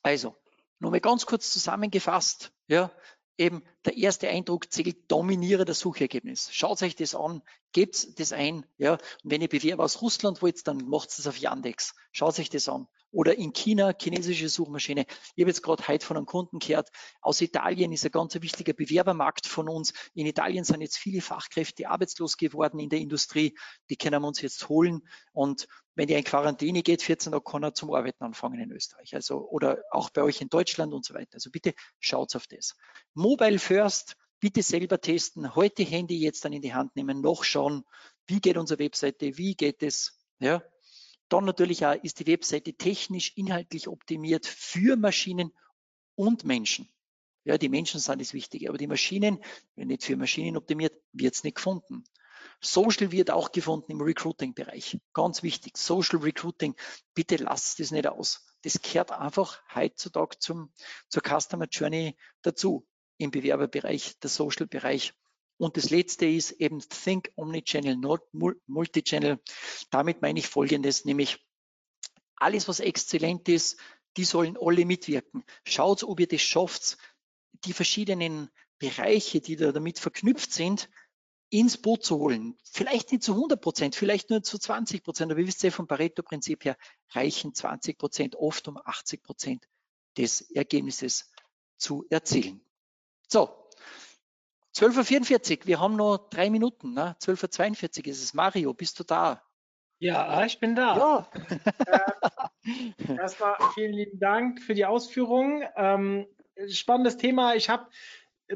Also, 0.03 0.35
nur 0.79 0.91
mal 0.91 1.01
ganz 1.01 1.25
kurz 1.25 1.51
zusammengefasst, 1.51 2.53
ja, 2.67 2.91
eben 3.37 3.63
der 3.87 3.97
erste 3.97 4.27
Eindruck 4.27 4.71
zählt, 4.71 5.09
dominiere 5.09 5.65
das 5.65 5.79
Suchergebnis. 5.79 6.49
Schaut 6.51 6.81
euch 6.83 6.95
das 6.95 7.15
an, 7.15 7.41
gebt 7.71 8.19
das 8.19 8.33
ein, 8.33 8.65
ja, 8.77 8.93
und 8.93 9.01
wenn 9.23 9.41
ihr 9.41 9.47
Bewerber 9.47 9.85
aus 9.85 10.01
Russland 10.01 10.41
wollt, 10.41 10.67
dann 10.67 10.89
macht 10.89 11.09
es 11.09 11.25
auf 11.25 11.37
Yandex. 11.37 11.95
Schaut 12.11 12.37
euch 12.39 12.49
das 12.49 12.67
an. 12.67 12.87
Oder 13.11 13.37
in 13.37 13.53
China, 13.53 13.93
chinesische 13.97 14.49
Suchmaschine. 14.49 15.05
Ich 15.35 15.43
habe 15.43 15.49
jetzt 15.49 15.63
gerade 15.63 15.87
heute 15.87 16.05
von 16.05 16.17
einem 16.17 16.25
Kunden 16.25 16.59
gehört, 16.59 16.89
aus 17.21 17.39
Italien 17.39 17.93
ist 17.93 18.03
ein 18.05 18.11
ganz 18.11 18.35
wichtiger 18.35 18.73
Bewerbermarkt 18.73 19.47
von 19.47 19.69
uns. 19.69 19.93
In 20.13 20.25
Italien 20.25 20.65
sind 20.65 20.81
jetzt 20.81 20.97
viele 20.97 21.21
Fachkräfte 21.21 21.89
arbeitslos 21.89 22.35
geworden 22.35 22.79
in 22.79 22.89
der 22.89 22.99
Industrie. 22.99 23.57
Die 23.89 23.95
können 23.95 24.21
wir 24.21 24.27
uns 24.27 24.41
jetzt 24.41 24.67
holen. 24.67 25.07
Und 25.31 25.67
wenn 25.95 26.07
der 26.07 26.19
in 26.19 26.25
Quarantäne 26.25 26.83
geht, 26.83 27.01
14 27.01 27.31
Tage 27.31 27.43
kann 27.43 27.63
er 27.63 27.73
zum 27.73 27.91
Arbeiten 27.93 28.23
anfangen 28.23 28.59
in 28.59 28.71
Österreich. 28.71 29.15
Also, 29.15 29.47
oder 29.49 29.81
auch 29.89 30.09
bei 30.09 30.21
euch 30.21 30.41
in 30.41 30.49
Deutschland 30.49 30.93
und 30.93 31.05
so 31.05 31.13
weiter. 31.13 31.35
Also 31.35 31.49
bitte 31.49 31.73
schaut 31.99 32.35
auf 32.35 32.45
das. 32.45 32.75
Mobile 33.15 33.57
First, 33.57 33.76
bitte 34.39 34.61
selber 34.61 35.01
testen. 35.01 35.55
Heute 35.55 35.83
Handy 35.83 36.19
jetzt 36.19 36.45
dann 36.45 36.53
in 36.53 36.61
die 36.61 36.73
Hand 36.73 36.95
nehmen, 36.95 37.21
noch 37.21 37.43
schauen, 37.43 37.83
wie 38.27 38.39
geht 38.39 38.57
unsere 38.57 38.79
Webseite, 38.79 39.37
wie 39.37 39.55
geht 39.55 39.81
es, 39.83 40.19
ja, 40.39 40.61
dann 41.29 41.45
natürlich 41.45 41.85
auch 41.85 41.95
ist 42.03 42.19
die 42.19 42.27
Webseite 42.27 42.73
technisch, 42.73 43.33
inhaltlich 43.35 43.87
optimiert 43.87 44.45
für 44.45 44.95
Maschinen 44.95 45.51
und 46.15 46.45
Menschen. 46.45 46.89
Ja, 47.43 47.57
die 47.57 47.69
Menschen 47.69 47.99
sind 47.99 48.21
das 48.21 48.33
Wichtige, 48.33 48.69
aber 48.69 48.77
die 48.77 48.87
Maschinen, 48.87 49.43
wenn 49.75 49.87
nicht 49.87 50.03
für 50.03 50.17
Maschinen 50.17 50.57
optimiert, 50.57 50.93
wird 51.13 51.35
es 51.35 51.43
nicht 51.43 51.55
gefunden. 51.55 52.03
Social 52.61 53.11
wird 53.11 53.31
auch 53.31 53.51
gefunden 53.51 53.91
im 53.91 54.01
Recruiting-Bereich. 54.01 54.99
Ganz 55.13 55.43
wichtig. 55.43 55.77
Social 55.77 56.19
Recruiting. 56.19 56.75
Bitte 57.13 57.37
lasst 57.37 57.79
das 57.79 57.91
nicht 57.91 58.07
aus. 58.07 58.45
Das 58.63 58.81
gehört 58.81 59.11
einfach 59.11 59.61
heutzutage 59.73 60.39
zum, 60.39 60.71
zur 61.09 61.21
Customer 61.23 61.67
Journey 61.69 62.17
dazu 62.41 62.87
im 63.17 63.31
Bewerberbereich, 63.31 64.19
der 64.19 64.29
Social-Bereich. 64.29 65.13
Und 65.57 65.77
das 65.77 65.89
letzte 65.89 66.27
ist 66.27 66.51
eben 66.51 66.79
Think 66.79 67.31
Omnichannel, 67.35 67.95
not 67.97 68.21
Multichannel. 68.67 69.39
Damit 69.89 70.21
meine 70.21 70.39
ich 70.39 70.47
Folgendes, 70.47 71.05
nämlich 71.05 71.43
alles, 72.35 72.67
was 72.67 72.79
exzellent 72.79 73.49
ist, 73.49 73.77
die 74.17 74.25
sollen 74.25 74.57
alle 74.59 74.85
mitwirken. 74.85 75.43
Schaut, 75.65 76.03
ob 76.03 76.19
ihr 76.19 76.27
das 76.27 76.41
schafft, 76.41 76.97
die 77.65 77.73
verschiedenen 77.73 78.49
Bereiche, 78.79 79.41
die 79.41 79.55
da 79.55 79.71
damit 79.71 79.99
verknüpft 79.99 80.53
sind, 80.53 80.89
ins 81.49 81.77
Boot 81.77 82.03
zu 82.03 82.17
holen. 82.17 82.57
Vielleicht 82.63 83.11
nicht 83.11 83.23
zu 83.23 83.33
100 83.33 83.61
Prozent, 83.61 83.95
vielleicht 83.95 84.29
nur 84.29 84.43
zu 84.43 84.59
20 84.59 85.03
Prozent, 85.03 85.31
aber 85.31 85.39
ihr 85.39 85.47
wisst 85.47 85.63
ja 85.63 85.71
vom 85.71 85.87
Pareto-Prinzip 85.87 86.65
her, 86.65 86.77
reichen 87.11 87.53
20 87.53 87.97
Prozent 87.97 88.35
oft 88.35 88.67
um 88.67 88.77
80 88.77 89.23
Prozent 89.23 89.67
des 90.17 90.41
Ergebnisses 90.51 91.31
zu 91.77 92.05
erzielen. 92.09 92.61
So, 93.27 93.49
12.44 94.75 95.59
Uhr, 95.59 95.67
wir 95.67 95.79
haben 95.79 95.95
noch 95.95 96.29
drei 96.29 96.49
Minuten. 96.49 96.93
Ne? 96.93 97.15
12.42 97.21 97.99
Uhr 97.99 98.07
ist 98.07 98.23
es. 98.23 98.33
Mario, 98.33 98.73
bist 98.73 98.99
du 98.99 99.03
da? 99.03 99.41
Ja, 99.99 100.45
ich 100.45 100.59
bin 100.59 100.75
da. 100.75 100.97
Ja. 100.97 101.29
äh, 102.65 103.13
erstmal 103.17 103.55
vielen 103.73 103.93
lieben 103.93 104.19
Dank 104.19 104.61
für 104.61 104.75
die 104.75 104.85
Ausführungen. 104.85 105.63
Ähm, 105.75 106.27
spannendes 106.69 107.17
Thema. 107.17 107.55
Ich 107.55 107.69
habe 107.69 107.87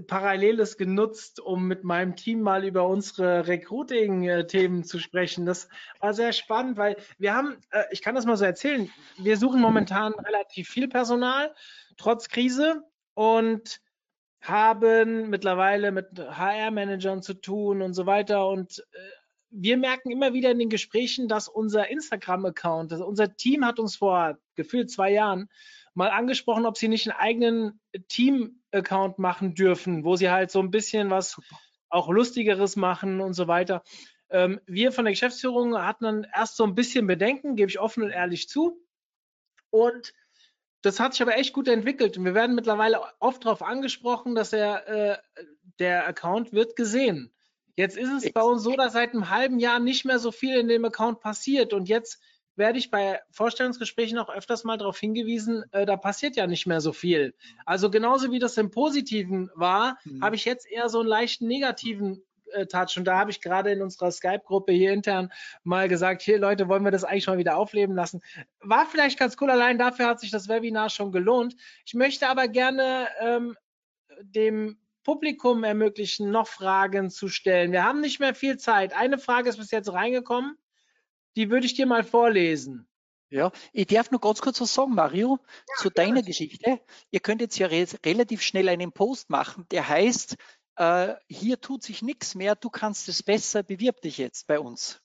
Paralleles 0.08 0.78
genutzt, 0.78 1.42
um 1.42 1.68
mit 1.68 1.84
meinem 1.84 2.16
Team 2.16 2.42
mal 2.42 2.64
über 2.64 2.88
unsere 2.88 3.48
Recruiting-Themen 3.48 4.86
zu 4.86 5.00
sprechen. 5.00 5.46
Das 5.46 5.68
war 6.00 6.14
sehr 6.14 6.32
spannend, 6.32 6.78
weil 6.78 6.96
wir 7.18 7.34
haben, 7.34 7.58
äh, 7.72 7.84
ich 7.92 8.02
kann 8.02 8.16
das 8.16 8.26
mal 8.26 8.38
so 8.38 8.46
erzählen, 8.46 8.90
wir 9.18 9.36
suchen 9.38 9.60
momentan 9.60 10.14
relativ 10.14 10.70
viel 10.70 10.88
Personal, 10.88 11.54
trotz 11.98 12.30
Krise. 12.30 12.84
Und 13.16 13.82
haben 14.42 15.30
mittlerweile 15.30 15.92
mit 15.92 16.20
HR-Managern 16.20 17.22
zu 17.22 17.36
tun 17.36 17.82
und 17.82 17.94
so 17.94 18.06
weiter. 18.06 18.48
Und 18.48 18.80
äh, 18.92 18.98
wir 19.52 19.78
merken 19.78 20.12
immer 20.12 20.34
wieder 20.34 20.52
in 20.52 20.60
den 20.60 20.70
Gesprächen, 20.70 21.28
dass 21.28 21.48
unser 21.48 21.90
Instagram-Account, 21.90 22.92
also 22.92 23.06
unser 23.06 23.36
Team 23.36 23.66
hat 23.66 23.80
uns 23.80 23.98
vor 23.98 24.38
gefühlt 24.56 24.90
zwei 24.90 25.12
Jahren 25.12 25.50
mal 25.94 26.10
angesprochen, 26.10 26.66
ob 26.66 26.78
sie 26.78 26.88
nicht 26.88 27.10
einen 27.10 27.20
eigenen 27.20 27.82
Team-Account 28.08 29.20
machen 29.20 29.54
dürfen, 29.54 30.04
wo 30.04 30.16
sie 30.16 30.30
halt 30.30 30.50
so 30.50 30.60
ein 30.60 30.72
bisschen 30.72 31.10
was 31.10 31.40
auch 31.90 32.10
Lustigeres 32.10 32.76
machen 32.78 33.20
und 33.20 33.34
so 33.34 33.48
weiter. 33.48 33.84
Ähm, 34.30 34.62
wir 34.66 34.94
von 34.94 35.04
der 35.06 35.12
Geschäftsführung 35.12 35.78
hatten 35.78 36.06
dann 36.06 36.28
erst 36.34 36.56
so 36.56 36.64
ein 36.64 36.74
bisschen 36.76 37.06
Bedenken, 37.06 37.58
gebe 37.58 37.70
ich 37.70 37.80
offen 37.80 38.04
und 38.04 38.12
ehrlich 38.12 38.48
zu. 38.48 38.82
Und 39.70 40.14
das 40.82 41.00
hat 41.00 41.14
sich 41.14 41.22
aber 41.22 41.38
echt 41.38 41.54
gut 41.54 41.68
entwickelt 41.68 42.18
und 42.18 42.26
wir 42.26 42.34
werden 42.34 42.56
mittlerweile 42.56 43.02
oft 43.20 43.46
darauf 43.46 43.62
angesprochen, 43.62 44.36
dass 44.36 44.54
er, 44.54 44.88
äh, 44.88 45.18
der 45.80 46.08
Account 46.08 46.54
wird 46.54 46.76
gesehen. 46.76 47.32
Jetzt 47.76 47.98
ist 47.98 48.12
es 48.12 48.32
bei 48.34 48.42
uns 48.42 48.64
so, 48.64 48.76
dass 48.76 48.94
seit 48.94 49.14
einem 49.14 49.30
halben 49.30 49.60
Jahr 49.60 49.80
nicht 49.80 50.06
mehr 50.06 50.20
so 50.20 50.32
viel 50.32 50.58
in 50.58 50.68
dem 50.68 50.86
Account 50.86 51.20
passiert 51.20 51.74
und 51.74 51.88
jetzt 51.88 52.22
werde 52.56 52.78
ich 52.78 52.92
bei 52.92 53.20
Vorstellungsgesprächen 53.32 54.18
auch 54.18 54.30
öfters 54.30 54.64
mal 54.64 54.78
darauf 54.78 55.00
hingewiesen, 55.00 55.64
äh, 55.72 55.86
da 55.86 55.96
passiert 55.96 56.36
ja 56.36 56.48
nicht 56.48 56.68
mehr 56.68 56.82
so 56.82 56.92
viel. 56.94 57.34
Also 57.66 57.90
genauso 57.90 58.32
wie 58.32 58.40
das 58.40 58.58
im 58.58 58.72
Positiven 58.72 59.50
war, 59.56 59.98
mhm. 60.04 60.22
habe 60.22 60.36
ich 60.36 60.46
jetzt 60.46 60.70
eher 60.70 60.90
so 60.90 61.00
einen 61.00 61.08
leichten 61.08 61.48
negativen 61.48 62.24
Touch. 62.68 62.98
Und 62.98 63.06
da 63.06 63.18
habe 63.18 63.32
ich 63.32 63.42
gerade 63.42 63.72
in 63.72 63.82
unserer 63.82 64.12
Skype-Gruppe 64.12 64.72
hier 64.72 64.94
intern 64.94 65.32
mal 65.64 65.88
gesagt, 65.88 66.22
hier 66.22 66.40
Leute, 66.40 66.68
wollen 66.68 66.84
wir 66.84 66.92
das 66.92 67.04
eigentlich 67.04 67.28
mal 67.28 67.38
wieder 67.38 67.58
aufleben 67.58 67.96
lassen. 67.96 68.22
War 68.60 68.86
vielleicht 68.86 69.20
ganz 69.20 69.36
cool, 69.42 69.50
allein 69.50 69.78
dafür 69.78 70.08
hat 70.08 70.20
sich 70.20 70.32
das 70.32 70.48
Webinar 70.48 70.90
schon 70.90 71.12
gelohnt. 71.12 71.56
Ich 71.86 71.94
möchte 71.94 72.28
aber 72.28 72.48
gerne 72.48 73.08
ähm, 73.20 73.56
dem 74.22 74.78
Publikum 75.04 75.64
ermöglichen, 75.64 76.32
noch 76.32 76.48
Fragen 76.48 77.10
zu 77.10 77.28
stellen. 77.28 77.72
Wir 77.72 77.84
haben 77.84 78.02
nicht 78.02 78.20
mehr 78.20 78.36
viel 78.36 78.58
Zeit. 78.58 78.94
Eine 78.94 79.18
Frage 79.18 79.50
ist 79.50 79.58
bis 79.58 79.72
jetzt 79.72 79.92
reingekommen. 79.92 80.58
Die 81.36 81.50
würde 81.50 81.66
ich 81.66 81.74
dir 81.74 81.86
mal 81.86 82.04
vorlesen. 82.04 82.88
Ja, 83.32 83.52
ich 83.72 83.88
darf 83.88 84.12
nur 84.12 84.20
ganz 84.20 84.42
kurz 84.42 84.60
was 84.60 84.74
sagen, 84.74 84.94
Mario, 84.94 85.40
ja, 85.42 85.76
zu 85.78 85.90
deiner 85.90 86.20
ja. 86.20 86.26
Geschichte. 86.26 86.82
Ihr 87.12 87.20
könnt 87.22 87.40
jetzt 87.40 87.58
ja 87.58 87.68
re 87.68 87.86
relativ 88.06 88.42
schnell 88.42 88.68
einen 88.68 88.92
Post 88.92 89.30
machen, 89.30 89.66
der 89.72 89.88
heißt, 89.88 90.36
äh, 90.82 91.16
hier 91.28 91.62
tut 91.62 91.84
sich 91.84 92.02
nichts 92.02 92.34
mehr, 92.34 92.56
du 92.56 92.72
kannst 92.72 93.08
es 93.08 93.22
besser, 93.22 93.62
bewirb 93.62 94.02
dich 94.02 94.18
jetzt 94.18 94.48
bei 94.48 94.60
uns. 94.60 95.00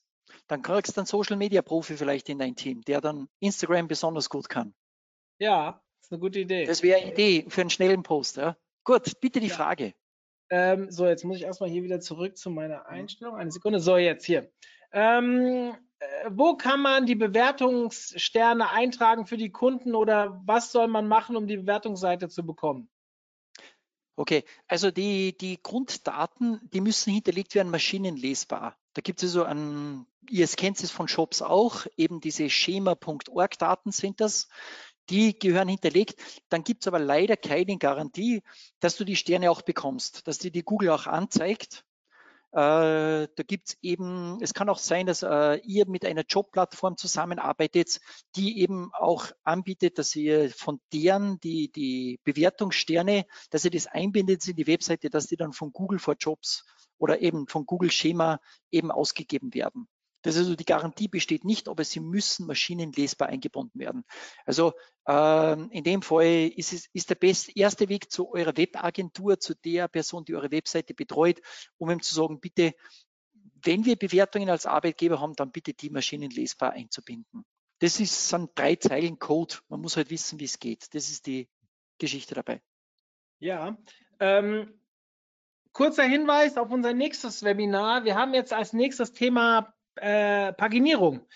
Dann 0.47 0.63
kriegst 0.63 0.97
du 0.97 1.01
einen 1.01 1.07
Social 1.07 1.37
Media 1.37 1.61
Profi 1.61 1.97
vielleicht 1.99 2.31
in 2.31 2.39
dein 2.39 2.57
Team, 2.57 2.81
der 2.83 3.03
dann 3.03 3.29
Instagram 3.41 3.87
besonders 3.87 4.31
gut 4.31 4.49
kann. 4.49 4.75
Ja, 5.39 5.83
das 5.99 6.07
ist 6.07 6.13
eine 6.13 6.21
gute 6.21 6.41
Idee. 6.41 6.65
Das 6.65 6.83
wäre 6.83 7.01
eine 7.01 7.13
Idee 7.13 7.45
für 7.49 7.61
einen 7.61 7.69
schnellen 7.69 8.03
Post. 8.03 8.39
Ja? 8.39 8.57
Gut, 8.85 9.21
bitte 9.21 9.39
die 9.39 9.49
ja. 9.49 9.55
Frage. 9.55 9.93
Ähm, 10.49 10.91
so, 10.91 11.07
jetzt 11.07 11.25
muss 11.25 11.37
ich 11.37 11.43
erstmal 11.43 11.69
hier 11.69 11.83
wieder 11.83 12.01
zurück 12.01 12.39
zu 12.39 12.51
meiner 12.51 12.87
Einstellung. 12.87 13.37
Eine 13.37 13.51
Sekunde. 13.53 13.79
So, 13.79 13.99
jetzt 13.99 14.25
hier. 14.25 14.51
Ähm, 14.93 15.75
äh, 15.99 16.07
wo 16.31 16.57
kann 16.57 16.81
man 16.81 17.05
die 17.05 17.17
Bewertungssterne 17.17 18.71
eintragen 18.71 19.27
für 19.27 19.37
die 19.37 19.51
Kunden 19.51 19.95
oder 19.95 20.41
was 20.47 20.73
soll 20.73 20.87
man 20.89 21.07
machen, 21.07 21.37
um 21.37 21.47
die 21.47 21.59
Bewertungsseite 21.59 22.31
zu 22.31 22.47
bekommen? 22.47 22.89
Okay, 24.17 24.45
also 24.67 24.91
die, 24.91 25.37
die 25.37 25.63
Grunddaten, 25.63 26.61
die 26.73 26.81
müssen 26.81 27.13
hinterlegt 27.13 27.55
werden, 27.55 27.71
maschinenlesbar. 27.71 28.77
Da 28.95 29.03
gibt 29.03 29.23
es 29.23 29.31
also 29.31 29.45
ein, 29.45 30.07
ihr 30.31 30.47
kennt 30.49 30.83
es 30.83 30.91
von 30.91 31.07
Shops 31.07 31.43
auch, 31.43 31.87
eben 31.99 32.21
diese 32.21 32.49
schema.org-Daten 32.49 33.93
sind 33.93 34.21
das. 34.21 34.49
die 35.11 35.39
gehören 35.39 35.69
hinterlegt. 35.69 36.17
Dann 36.49 36.65
gibt 36.65 36.83
es 36.83 36.89
aber 36.89 36.99
leider 36.99 37.37
keine 37.37 37.79
Garantie, 37.79 38.43
dass 38.81 38.97
du 38.97 39.05
die 39.05 39.17
Sterne 39.17 39.51
auch 39.51 39.63
bekommst, 39.63 40.27
dass 40.27 40.39
dir 40.39 40.51
die 40.51 40.65
Google 40.65 40.91
auch 40.91 41.07
anzeigt. 41.07 41.85
Äh, 42.57 43.29
da 43.37 43.43
gibt 43.47 43.69
es 43.69 43.77
eben, 43.83 44.39
es 44.41 44.55
kann 44.55 44.71
auch 44.71 44.79
sein, 44.79 45.05
dass 45.05 45.23
äh, 45.23 45.57
ihr 45.57 45.87
mit 45.87 46.07
einer 46.07 46.25
Jobplattform 46.27 46.97
zusammenarbeitet, 46.97 48.01
die 48.35 48.61
eben 48.63 48.91
auch 48.95 49.31
anbietet, 49.45 49.99
dass 49.99 50.17
ihr 50.17 50.49
von 50.49 50.81
deren 50.91 51.39
die, 51.41 51.71
die 51.71 52.19
Bewertungssterne, 52.25 53.27
dass 53.51 53.67
ihr 53.67 53.71
das 53.71 53.87
einbindet 53.87 54.49
in 54.49 54.57
die 54.57 54.67
Webseite, 54.67 55.11
dass 55.11 55.27
die 55.27 55.37
dann 55.37 55.53
von 55.53 55.71
Google 55.71 55.99
for 55.99 56.15
Jobs 56.19 56.65
oder 56.97 57.21
eben 57.21 57.47
von 57.47 57.67
Google 57.67 57.91
Schema 57.91 58.41
eben 58.71 58.91
ausgegeben 58.91 59.53
werden. 59.53 59.87
Das 60.27 60.35
ist 60.35 60.41
also 60.41 60.57
die 60.57 60.65
Garantie 60.65 61.07
besteht 61.07 61.45
nicht, 61.45 61.69
aber 61.69 61.85
sie 61.85 62.01
müssen 62.01 62.49
maschinenlesbar 62.49 63.29
eingebunden 63.29 63.79
werden. 63.79 64.05
Also 64.45 64.73
ähm, 65.07 65.71
in 65.71 65.85
dem 65.85 66.03
Fall 66.03 66.51
ist, 66.57 66.73
es, 66.73 66.89
ist 66.93 67.11
der 67.11 67.15
beste 67.15 67.53
erste 67.55 67.89
Weg 67.89 68.11
zu 68.11 68.33
eurer 68.33 68.57
Webagentur, 68.57 69.39
zu 69.39 69.55
der 69.55 69.87
Person, 69.87 70.25
die 70.25 70.35
eure 70.35 70.51
Webseite 70.51 70.95
betreut, 70.95 71.41
um 71.79 71.91
ihm 71.91 72.03
zu 72.03 72.13
sagen, 72.13 72.41
bitte, 72.41 72.75
wenn 73.63 73.85
wir 73.85 73.95
Bewertungen 73.95 74.51
als 74.51 74.67
Arbeitgeber 74.67 75.21
haben, 75.21 75.35
dann 75.37 75.53
bitte 75.53 75.75
die 75.75 75.91
maschinenlesbar 75.91 76.73
einzubinden. 76.73 77.45
Das 77.79 78.01
ist 78.01 78.29
sind 78.29 78.51
drei 78.57 78.75
Zeilen 78.75 79.21
Code. 79.21 79.55
Man 79.69 79.81
muss 79.81 79.97
halt 79.97 80.11
wissen, 80.11 80.41
wie 80.41 80.47
es 80.47 80.59
geht. 80.59 80.93
Das 80.93 81.09
ist 81.09 81.29
die 81.29 81.49
Geschichte 81.99 82.35
dabei. 82.35 82.61
Ja, 83.39 83.79
ähm, 84.19 84.81
kurzer 85.73 86.03
Hinweis 86.03 86.57
auf 86.57 86.73
unser 86.73 86.95
nächstes 86.95 87.45
Webinar. 87.45 88.05
Wir 88.05 88.17
haben 88.17 88.35
jetzt 88.35 88.53
als 88.53 88.73
nächstes 88.73 89.13
Thema 89.13 89.76
äh, 89.97 90.53
Paginierung. 90.53 91.27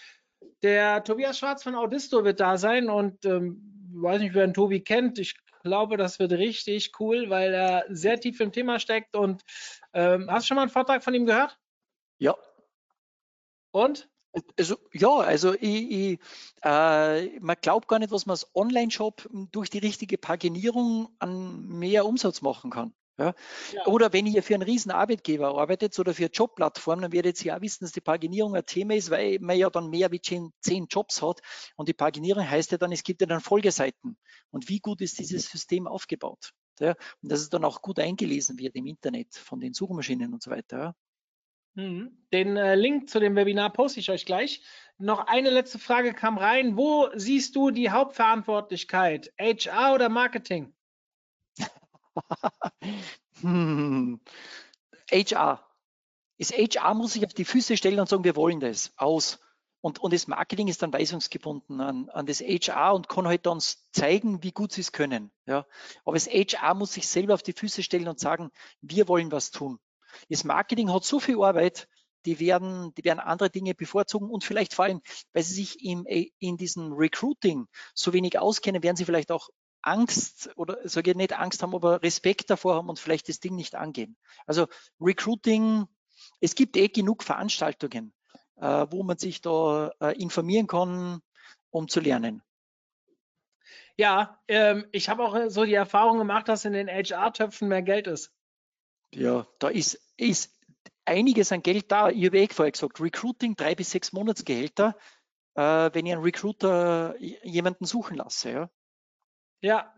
Der 0.63 1.03
Tobias 1.05 1.39
Schwarz 1.39 1.63
von 1.63 1.75
Audisto 1.75 2.25
wird 2.25 2.41
da 2.41 2.59
sein 2.59 2.91
und 2.91 3.25
ähm, 3.25 3.91
weiß 3.95 4.21
nicht, 4.21 4.35
wer 4.35 4.47
den 4.47 4.55
Tobi 4.55 4.81
kennt. 4.81 5.19
Ich 5.19 5.35
glaube, 5.63 5.97
das 5.97 6.19
wird 6.19 6.33
richtig 6.33 6.93
cool, 7.01 7.31
weil 7.31 7.53
er 7.53 7.85
sehr 7.89 8.21
tief 8.21 8.41
im 8.41 8.53
Thema 8.53 8.79
steckt. 8.79 9.17
Und 9.17 9.43
ähm, 9.93 10.31
hast 10.31 10.45
du 10.45 10.49
schon 10.49 10.57
mal 10.57 10.63
einen 10.63 10.71
Vortrag 10.71 11.03
von 11.03 11.15
ihm 11.15 11.27
gehört? 11.27 11.59
Ja. 12.19 12.35
Und? 13.73 14.09
Also, 14.57 14.77
ja, 14.93 15.09
also 15.09 15.55
ich, 15.55 15.91
ich, 15.91 16.19
äh, 16.63 17.41
man 17.41 17.57
glaubt 17.61 17.89
gar 17.89 17.99
nicht, 17.99 18.13
was 18.13 18.27
man 18.27 18.35
als 18.35 18.55
Online-Shop 18.55 19.29
durch 19.51 19.71
die 19.71 19.79
richtige 19.79 20.19
Paginierung 20.19 21.09
an 21.19 21.67
mehr 21.67 22.07
Umsatz 22.07 22.41
machen 22.41 22.71
kann. 22.71 22.95
Ja? 23.21 23.35
ja? 23.73 23.87
Oder 23.87 24.13
wenn 24.15 24.27
ihr 24.27 24.43
für 24.43 24.55
einen 24.55 24.63
riesen 24.63 24.91
Arbeitgeber 24.91 25.49
arbeitet 25.49 25.99
oder 25.99 26.15
für 26.15 26.25
eine 26.25 26.33
Jobplattform, 26.33 27.03
dann 27.03 27.13
werdet 27.13 27.45
ihr 27.45 27.53
ja 27.53 27.61
wissen, 27.61 27.85
dass 27.85 27.93
die 27.93 28.01
Paginierung 28.01 28.57
ein 28.57 28.65
Thema 28.65 28.95
ist, 28.95 29.11
weil 29.11 29.39
man 29.41 29.59
ja 29.59 29.69
dann 29.69 29.91
mehr 29.91 30.11
wie 30.11 30.21
zehn 30.21 30.87
Jobs 30.89 31.21
hat. 31.21 31.41
Und 31.77 31.89
die 31.89 31.93
Paginierung 31.93 32.49
heißt 32.49 32.73
ja 32.73 32.79
dann, 32.79 32.93
es 32.93 33.03
gibt 33.03 33.21
ja 33.21 33.27
dann 33.27 33.41
Folgeseiten. 33.41 34.17
Und 34.51 34.69
wie 34.71 34.81
gut 34.81 35.03
ist 35.03 35.19
dieses 35.19 35.51
System 35.51 35.87
aufgebaut? 35.87 36.53
Ja? 36.81 36.95
Und 37.23 37.31
dass 37.31 37.41
es 37.41 37.51
dann 37.51 37.65
auch 37.65 37.83
gut 37.83 37.99
eingelesen 37.99 38.59
wird 38.59 38.75
im 38.75 38.87
Internet 38.87 39.35
von 39.35 39.61
den 39.61 39.75
Suchmaschinen 39.75 40.33
und 40.33 40.43
so 40.43 40.51
weiter. 40.51 40.97
Mhm. 41.75 42.25
Den 42.33 42.57
äh, 42.57 42.75
Link 42.75 43.11
zu 43.11 43.21
dem 43.21 43.37
Webinar 43.37 43.71
poste 43.71 44.01
ich 44.01 44.11
euch 44.11 44.25
gleich. 44.25 44.63
Noch 44.97 45.27
eine 45.27 45.51
letzte 45.51 45.79
Frage 45.79 46.15
kam 46.15 46.39
rein. 46.39 46.77
Wo 46.77 47.11
siehst 47.15 47.55
du 47.55 47.71
die 47.71 47.91
Hauptverantwortlichkeit? 47.91 49.31
HR 49.39 49.95
oder 49.95 50.09
Marketing? 50.09 50.75
Hm. 53.41 54.21
HR. 55.11 55.67
Das 56.39 56.53
HR 56.53 56.95
muss 56.95 57.13
sich 57.13 57.25
auf 57.27 57.35
die 57.35 57.45
Füße 57.45 57.77
stellen 57.77 58.01
und 58.01 58.09
sagen, 58.09 58.25
wir 58.25 58.37
wollen 58.37 58.61
das 58.61 58.93
aus. 58.97 59.39
Und, 59.83 59.99
und 59.99 60.13
das 60.13 60.27
Marketing 60.27 60.69
ist 60.69 60.83
dann 60.83 60.93
weisungsgebunden 60.93 61.81
an, 61.81 62.11
an 62.11 62.27
das 62.27 62.41
HR 62.41 62.95
und 62.95 63.09
kann 63.09 63.27
halt 63.27 63.47
dann 63.47 63.61
zeigen, 63.93 64.43
wie 64.43 64.53
gut 64.53 64.73
sie 64.73 64.83
es 64.83 64.93
können. 64.93 65.31
Ja. 65.47 65.67
Aber 66.05 66.17
das 66.17 66.27
HR 66.27 66.75
muss 66.75 66.93
sich 66.93 67.09
selber 67.09 67.35
auf 67.35 67.43
die 67.43 67.55
Füße 67.55 67.83
stellen 67.83 68.09
und 68.09 68.21
sagen, 68.21 68.51
wir 68.83 69.09
wollen 69.09 69.33
was 69.33 69.51
tun. 69.51 69.79
Das 70.29 70.45
Marketing 70.45 70.93
hat 70.93 71.05
so 71.05 71.19
viel 71.19 71.43
Arbeit, 71.43 71.89
die 72.27 72.39
werden, 72.41 72.93
die 72.95 73.05
werden 73.05 73.21
andere 73.21 73.49
Dinge 73.49 73.75
bevorzugen 73.75 74.29
und 74.29 74.45
vielleicht 74.45 74.75
vor 74.75 74.85
allem, 74.85 75.01
weil 75.33 75.43
sie 75.43 75.55
sich 75.55 75.83
im, 75.83 76.05
in 76.07 76.57
diesem 76.57 76.93
Recruiting 76.93 77.67
so 77.95 78.13
wenig 78.13 78.39
auskennen, 78.39 78.83
werden 78.83 78.97
sie 78.97 79.07
vielleicht 79.07 79.33
auch 79.33 79.49
Angst 79.83 80.51
oder 80.57 80.79
sage 80.89 81.11
ich 81.11 81.17
nicht 81.17 81.33
Angst 81.33 81.63
haben, 81.63 81.75
aber 81.75 82.03
Respekt 82.03 82.51
davor 82.51 82.75
haben 82.75 82.89
und 82.89 82.99
vielleicht 82.99 83.29
das 83.29 83.41
Ding 83.41 83.57
nicht 83.57 83.75
angehen. 83.75 84.17
Also 84.47 84.67
Recruiting, 85.01 85.87
es 86.41 86.55
gibt 86.55 86.77
eh 86.77 86.89
genug 86.89 87.23
Veranstaltungen, 87.23 88.13
äh, 88.57 88.87
wo 88.91 89.03
man 89.03 89.19
sich 89.19 89.41
da 89.41 89.93
äh, 90.01 90.21
informieren 90.21 90.67
kann, 90.67 91.23
um 91.71 91.89
zu 91.89 92.01
lernen. 92.01 92.43
Ja, 93.97 94.41
ähm, 94.49 94.87
ich 94.93 95.09
habe 95.09 95.25
auch 95.25 95.37
so 95.49 95.65
die 95.65 95.75
Erfahrung 95.75 96.19
gemacht, 96.19 96.49
dass 96.49 96.65
in 96.65 96.73
den 96.73 96.89
HR-Töpfen 96.89 97.69
mehr 97.69 97.83
Geld 97.83 98.07
ist. 98.07 98.33
Ja, 99.13 99.47
da 99.59 99.69
ist, 99.69 100.01
ist 100.17 100.57
einiges 101.05 101.53
an 101.53 101.63
Geld 101.63 101.91
da. 101.91 102.09
Ich 102.09 102.25
habe 102.27 102.39
eh 102.39 102.49
vorher 102.49 102.73
gesagt, 102.73 103.01
Recruiting, 103.01 103.57
drei 103.57 103.75
bis 103.75 103.91
sechs 103.91 104.13
Monatsgehälter, 104.13 104.97
äh, 105.55 105.91
wenn 105.93 106.07
ich 106.07 106.13
einen 106.13 106.23
Recruiter 106.23 107.15
jemanden 107.19 107.85
suchen 107.85 108.17
lasse. 108.17 108.51
Ja. 108.51 108.71
Ja. 109.61 109.95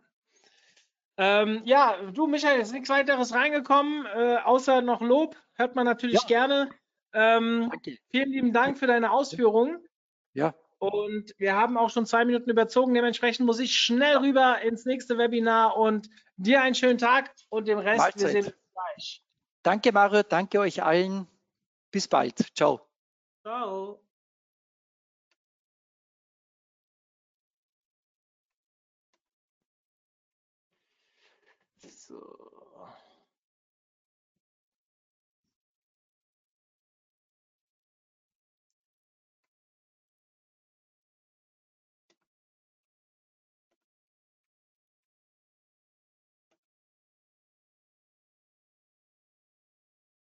Ähm, 1.16 1.62
ja, 1.64 1.96
du 2.10 2.26
Michael, 2.26 2.60
ist 2.60 2.72
nichts 2.72 2.88
weiteres 2.88 3.34
reingekommen, 3.34 4.06
äh, 4.06 4.38
außer 4.38 4.82
noch 4.82 5.00
Lob. 5.00 5.36
Hört 5.54 5.76
man 5.76 5.84
natürlich 5.84 6.22
ja. 6.22 6.26
gerne. 6.26 6.70
Ähm, 7.12 7.70
vielen 8.10 8.30
lieben 8.30 8.52
Dank 8.52 8.78
für 8.78 8.86
deine 8.86 9.10
Ausführungen. 9.10 9.86
Ja. 10.32 10.54
Und 10.78 11.34
wir 11.38 11.54
haben 11.54 11.76
auch 11.76 11.90
schon 11.90 12.06
zwei 12.06 12.24
Minuten 12.24 12.50
überzogen. 12.50 12.94
Dementsprechend 12.94 13.46
muss 13.46 13.60
ich 13.60 13.78
schnell 13.78 14.16
rüber 14.16 14.62
ins 14.62 14.84
nächste 14.84 15.16
Webinar 15.16 15.76
und 15.76 16.08
dir 16.36 16.62
einen 16.62 16.74
schönen 16.74 16.98
Tag 16.98 17.30
und 17.50 17.68
dem 17.68 17.78
Rest, 17.78 17.98
Mahlzeit. 17.98 18.20
wir 18.20 18.42
sehen 18.42 18.52
uns 18.52 18.72
gleich. 18.72 19.24
Danke, 19.62 19.92
Mario. 19.92 20.22
Danke 20.24 20.58
euch 20.58 20.82
allen. 20.82 21.28
Bis 21.92 22.08
bald. 22.08 22.38
Ciao. 22.56 22.80
Ciao. 23.42 24.01